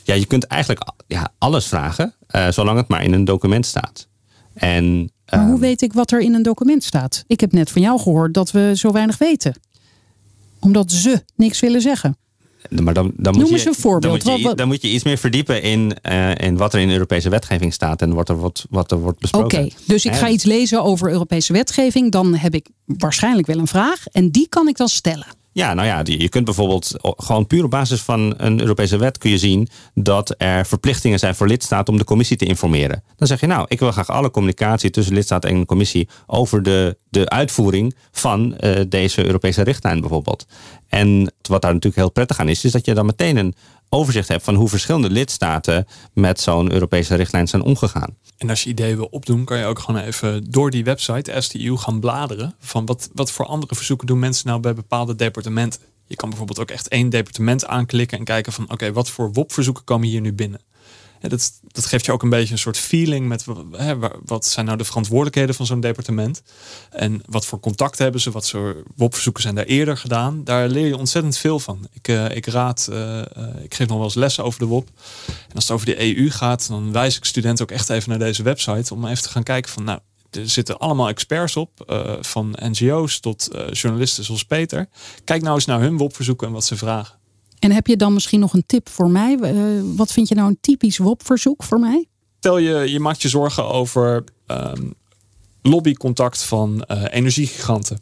Ja, 0.03 0.13
je 0.13 0.26
kunt 0.26 0.43
eigenlijk 0.43 0.91
ja, 1.07 1.34
alles 1.38 1.68
vragen, 1.68 2.13
uh, 2.36 2.47
zolang 2.49 2.78
het 2.78 2.88
maar 2.88 3.03
in 3.03 3.13
een 3.13 3.26
document 3.26 3.66
staat. 3.66 4.07
En, 4.53 5.11
maar 5.30 5.47
hoe 5.47 5.59
weet 5.59 5.82
ik 5.82 5.93
wat 5.93 6.11
er 6.11 6.20
in 6.20 6.34
een 6.34 6.43
document 6.43 6.84
staat? 6.84 7.24
Ik 7.28 7.39
heb 7.39 7.51
net 7.51 7.72
van 7.72 7.82
jou 7.82 7.99
gehoord 7.99 8.34
dat 8.34 8.51
we 8.51 8.72
zo 8.76 8.91
weinig 8.91 9.18
weten. 9.18 9.55
Omdat 10.59 10.91
ze 10.91 11.24
niks 11.36 11.59
willen 11.59 11.82
zeggen. 11.82 12.18
Maar 12.70 12.93
dan, 12.93 13.11
dan 13.16 13.34
Noem 13.34 13.41
moet 13.41 13.51
eens 13.51 13.63
je, 13.63 13.70
een 13.70 13.76
voorbeeld. 13.76 14.24
Dan 14.24 14.34
moet, 14.34 14.49
je, 14.49 14.55
dan 14.55 14.68
moet 14.68 14.82
je 14.82 14.88
iets 14.88 15.03
meer 15.03 15.18
verdiepen 15.18 15.61
in, 15.61 15.95
uh, 16.09 16.36
in 16.36 16.57
wat 16.57 16.74
er 16.74 16.80
in 16.80 16.89
Europese 16.91 17.30
wetgeving 17.30 17.74
staat 17.74 18.01
en 18.01 18.13
wat 18.13 18.30
er, 18.30 18.36
wordt, 18.36 18.66
wat 18.70 18.91
er 18.91 18.99
wordt 18.99 19.18
Oké, 19.18 19.47
besproken. 19.47 19.72
dus 19.86 20.05
ik 20.05 20.13
ga 20.13 20.30
iets 20.30 20.43
lezen 20.43 20.84
over 20.84 21.11
Europese 21.11 21.53
wetgeving. 21.53 22.11
Dan 22.11 22.36
heb 22.36 22.53
ik 22.53 22.70
waarschijnlijk 22.86 23.47
wel 23.47 23.57
een 23.57 23.68
vraag. 23.68 24.07
En 24.11 24.32
die 24.32 24.49
kan 24.49 24.68
ik 24.68 24.78
dan 24.78 24.88
stellen. 24.88 25.28
Ja, 25.55 25.73
nou 25.73 25.87
ja, 25.87 26.01
je 26.03 26.29
kunt 26.29 26.45
bijvoorbeeld 26.45 26.91
gewoon 27.01 27.47
puur 27.47 27.63
op 27.63 27.69
basis 27.69 28.01
van 28.01 28.33
een 28.37 28.59
Europese 28.59 28.97
wet 28.97 29.17
kun 29.17 29.29
je 29.29 29.37
zien 29.37 29.67
dat 29.93 30.35
er 30.37 30.65
verplichtingen 30.65 31.19
zijn 31.19 31.35
voor 31.35 31.47
lidstaten 31.47 31.93
om 31.93 31.99
de 31.99 32.05
commissie 32.05 32.37
te 32.37 32.45
informeren. 32.45 33.03
Dan 33.15 33.27
zeg 33.27 33.39
je 33.39 33.47
nou, 33.47 33.65
ik 33.67 33.79
wil 33.79 33.91
graag 33.91 34.09
alle 34.09 34.31
communicatie 34.31 34.89
tussen 34.89 35.13
lidstaat 35.13 35.45
en 35.45 35.59
de 35.59 35.65
commissie 35.65 36.07
over 36.27 36.63
de, 36.63 36.97
de 37.09 37.29
uitvoering 37.29 37.95
van 38.11 38.57
eh, 38.57 38.81
deze 38.89 39.25
Europese 39.25 39.61
richtlijn 39.61 39.99
bijvoorbeeld. 39.99 40.45
En 40.87 41.33
wat 41.41 41.61
daar 41.61 41.73
natuurlijk 41.73 42.01
heel 42.01 42.11
prettig 42.11 42.39
aan 42.39 42.49
is, 42.49 42.63
is 42.63 42.71
dat 42.71 42.85
je 42.85 42.93
dan 42.93 43.05
meteen 43.05 43.37
een 43.37 43.55
overzicht 43.95 44.27
hebt 44.27 44.43
van 44.43 44.55
hoe 44.55 44.69
verschillende 44.69 45.09
lidstaten 45.09 45.87
met 46.13 46.39
zo'n 46.39 46.71
Europese 46.71 47.15
richtlijn 47.15 47.47
zijn 47.47 47.61
omgegaan. 47.61 48.17
En 48.37 48.49
als 48.49 48.63
je 48.63 48.69
ideeën 48.69 48.95
wil 48.95 49.07
opdoen, 49.11 49.45
kan 49.45 49.57
je 49.57 49.65
ook 49.65 49.79
gewoon 49.79 50.01
even 50.01 50.51
door 50.51 50.71
die 50.71 50.83
website 50.83 51.41
STU 51.41 51.75
gaan 51.77 51.99
bladeren. 51.99 52.55
Van 52.59 52.85
wat, 52.85 53.09
wat 53.13 53.31
voor 53.31 53.45
andere 53.45 53.75
verzoeken 53.75 54.07
doen 54.07 54.19
mensen 54.19 54.47
nou 54.47 54.59
bij 54.59 54.73
bepaalde 54.73 55.15
departementen. 55.15 55.81
Je 56.07 56.15
kan 56.15 56.29
bijvoorbeeld 56.29 56.59
ook 56.59 56.71
echt 56.71 56.87
één 56.87 57.09
departement 57.09 57.65
aanklikken 57.65 58.17
en 58.17 58.23
kijken 58.23 58.53
van 58.53 58.71
oké, 58.71 58.91
wat 58.91 59.09
voor 59.09 59.33
WOP-verzoeken 59.33 59.83
komen 59.83 60.07
hier 60.07 60.21
nu 60.21 60.33
binnen. 60.33 60.61
Dat, 61.22 61.51
dat 61.68 61.86
geeft 61.86 62.05
je 62.05 62.11
ook 62.11 62.24
een 62.24 62.30
beetje 62.30 62.53
een 62.53 62.59
soort 62.59 62.78
feeling 62.78 63.28
met 63.28 63.45
hè, 63.72 63.97
wa- 63.97 64.16
wat 64.26 64.45
zijn 64.45 64.66
nou 64.66 64.78
de 64.78 64.84
verantwoordelijkheden 64.84 65.55
van 65.55 65.66
zo'n 65.66 65.80
departement. 65.80 66.41
En 66.89 67.22
wat 67.26 67.45
voor 67.45 67.59
contact 67.59 67.97
hebben 67.97 68.22
ze, 68.22 68.32
wat 68.32 68.45
soort 68.45 68.78
WOP-verzoeken 68.95 69.41
zijn 69.41 69.55
daar 69.55 69.66
eerder 69.66 69.97
gedaan. 69.97 70.43
Daar 70.43 70.68
leer 70.70 70.88
je 70.88 70.97
ontzettend 70.97 71.38
veel 71.38 71.59
van. 71.59 71.88
Ik, 71.93 72.07
eh, 72.07 72.36
ik 72.36 72.45
raad, 72.45 72.88
eh, 72.91 73.20
eh, 73.20 73.26
ik 73.63 73.74
geef 73.74 73.88
nog 73.88 73.95
wel 73.97 74.05
eens 74.05 74.16
lessen 74.16 74.43
over 74.43 74.59
de 74.59 74.66
WOP. 74.66 74.88
En 75.28 75.55
als 75.55 75.63
het 75.63 75.74
over 75.74 75.86
de 75.86 76.01
EU 76.18 76.30
gaat, 76.32 76.68
dan 76.68 76.91
wijs 76.91 77.18
ik 77.18 77.26
studenten 77.26 77.63
ook 77.66 77.72
echt 77.72 77.89
even 77.89 78.09
naar 78.09 78.20
deze 78.20 78.43
website. 78.43 78.93
Om 78.93 79.05
even 79.05 79.24
te 79.24 79.30
gaan 79.30 79.43
kijken 79.43 79.72
van 79.72 79.84
nou, 79.84 79.99
er 80.32 80.49
zitten 80.49 80.78
allemaal 80.78 81.07
experts 81.07 81.55
op. 81.55 81.70
van 82.22 82.55
NGO's 82.59 83.20
tot 83.20 83.49
journalisten 83.72 84.24
zoals 84.24 84.45
Peter. 84.45 84.88
Kijk 85.24 85.41
nou 85.41 85.55
eens 85.55 85.66
naar 85.66 85.80
hun 85.80 85.97
WOP-verzoeken 85.97 86.47
en 86.47 86.53
wat 86.53 86.66
ze 86.66 86.78
vragen. 86.78 87.16
En 87.59 87.71
heb 87.71 87.87
je 87.87 87.97
dan 87.97 88.13
misschien 88.13 88.39
nog 88.39 88.53
een 88.53 88.65
tip 88.65 88.89
voor 88.89 89.09
mij? 89.09 89.37
Eh, 89.39 89.55
wat 89.95 90.11
vind 90.11 90.27
je 90.27 90.35
nou 90.35 90.47
een 90.47 90.57
typisch 90.61 90.97
WOP-verzoek 90.97 91.63
voor 91.63 91.79
mij? 91.79 92.07
Stel 92.39 92.57
je, 92.57 92.91
je 92.91 92.99
maakt 92.99 93.21
je 93.21 93.29
zorgen 93.29 93.69
over 93.69 94.23
ehm, 94.45 94.83
lobbycontact 95.61 96.43
van 96.43 96.83
eh, 96.83 97.03
energiegiganten. 97.09 97.99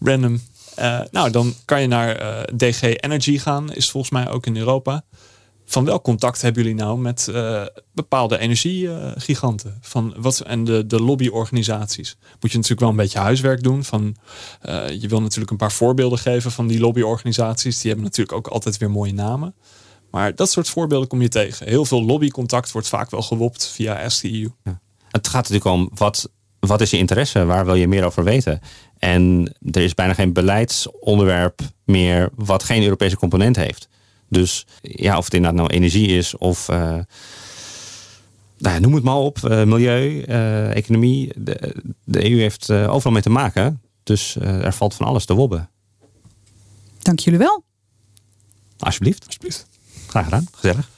Random. 0.00 0.40
Eh, 0.74 1.00
nou, 1.10 1.30
dan 1.30 1.54
kan 1.64 1.80
je 1.80 1.86
naar 1.86 2.16
DG 2.56 2.82
Energy 2.82 3.38
gaan, 3.38 3.72
is 3.72 3.90
volgens 3.90 4.12
mij 4.12 4.30
ook 4.30 4.46
in 4.46 4.56
Europa. 4.56 5.04
Van 5.70 5.84
welk 5.84 6.04
contact 6.04 6.42
hebben 6.42 6.62
jullie 6.62 6.78
nou 6.78 6.98
met 6.98 7.28
eh, 7.28 7.62
bepaalde 7.92 8.38
energiegiganten? 8.38 9.78
Van 9.80 10.14
wat 10.16 10.40
en 10.40 10.64
de, 10.64 10.86
de 10.86 11.02
lobbyorganisaties? 11.02 12.16
Moet 12.40 12.50
je 12.50 12.56
natuurlijk 12.56 12.80
wel 12.80 12.90
een 12.90 12.96
beetje 12.96 13.18
huiswerk 13.18 13.62
doen. 13.62 13.84
Van, 13.84 14.16
eh, 14.60 15.00
je 15.00 15.08
wil 15.08 15.20
natuurlijk 15.20 15.50
een 15.50 15.56
paar 15.56 15.72
voorbeelden 15.72 16.18
geven 16.18 16.50
van 16.50 16.66
die 16.66 16.80
lobbyorganisaties. 16.80 17.80
Die 17.80 17.90
hebben 17.90 18.04
natuurlijk 18.08 18.36
ook 18.36 18.46
altijd 18.46 18.78
weer 18.78 18.90
mooie 18.90 19.12
namen. 19.12 19.54
Maar 20.10 20.34
dat 20.34 20.50
soort 20.50 20.68
voorbeelden 20.68 21.08
kom 21.08 21.22
je 21.22 21.28
tegen. 21.28 21.68
Heel 21.68 21.84
veel 21.84 22.04
lobbycontact 22.04 22.72
wordt 22.72 22.88
vaak 22.88 23.10
wel 23.10 23.22
gewopt 23.22 23.66
via 23.66 24.08
STU. 24.08 24.50
Het 25.10 25.28
gaat 25.28 25.48
natuurlijk 25.48 25.64
om 25.64 25.90
wat, 25.94 26.30
wat 26.60 26.80
is 26.80 26.90
je 26.90 26.98
interesse, 26.98 27.44
waar 27.44 27.64
wil 27.64 27.74
je 27.74 27.88
meer 27.88 28.04
over 28.04 28.24
weten. 28.24 28.60
En 28.98 29.52
er 29.70 29.82
is 29.82 29.94
bijna 29.94 30.14
geen 30.14 30.32
beleidsonderwerp 30.32 31.60
meer 31.84 32.30
wat 32.34 32.62
geen 32.62 32.82
Europese 32.82 33.16
component 33.16 33.56
heeft. 33.56 33.88
Dus 34.30 34.66
ja, 34.80 35.18
of 35.18 35.24
het 35.24 35.34
inderdaad 35.34 35.60
nou 35.60 35.72
energie 35.72 36.06
is 36.06 36.36
of 36.36 36.68
eh, 36.68 36.98
nou 38.60 38.74
ja, 38.74 38.78
noem 38.78 38.94
het 38.94 39.04
maar 39.04 39.16
op, 39.16 39.44
eh, 39.44 39.64
milieu, 39.64 40.22
eh, 40.22 40.76
economie. 40.76 41.32
De, 41.36 41.74
de 42.04 42.30
EU 42.30 42.38
heeft 42.38 42.68
eh, 42.68 42.92
overal 42.92 43.12
mee 43.12 43.22
te 43.22 43.30
maken. 43.30 43.80
Dus 44.02 44.36
eh, 44.36 44.64
er 44.64 44.72
valt 44.72 44.94
van 44.94 45.06
alles 45.06 45.24
te 45.24 45.34
wobben. 45.34 45.70
Dank 46.98 47.18
jullie 47.18 47.38
wel. 47.38 47.64
Alsjeblieft. 48.78 49.26
Alsjeblieft. 49.26 49.66
Graag 50.06 50.24
gedaan. 50.24 50.46
Gezellig. 50.52 50.88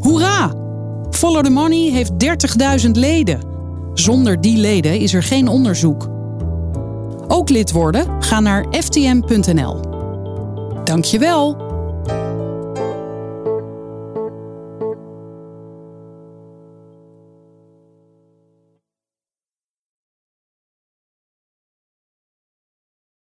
Hoera! 0.00 0.62
Follow 1.10 1.44
the 1.44 1.50
Money 1.50 1.90
heeft 1.90 2.12
30.000 2.84 2.90
leden. 2.90 3.40
Zonder 3.94 4.40
die 4.40 4.56
leden 4.56 4.98
is 4.98 5.14
er 5.14 5.22
geen 5.22 5.48
onderzoek. 5.48 6.08
Ook 7.28 7.48
lid 7.48 7.70
worden? 7.72 8.22
Ga 8.22 8.40
naar 8.40 8.66
ftm.nl. 8.70 9.93
Dankjewel. 10.84 11.63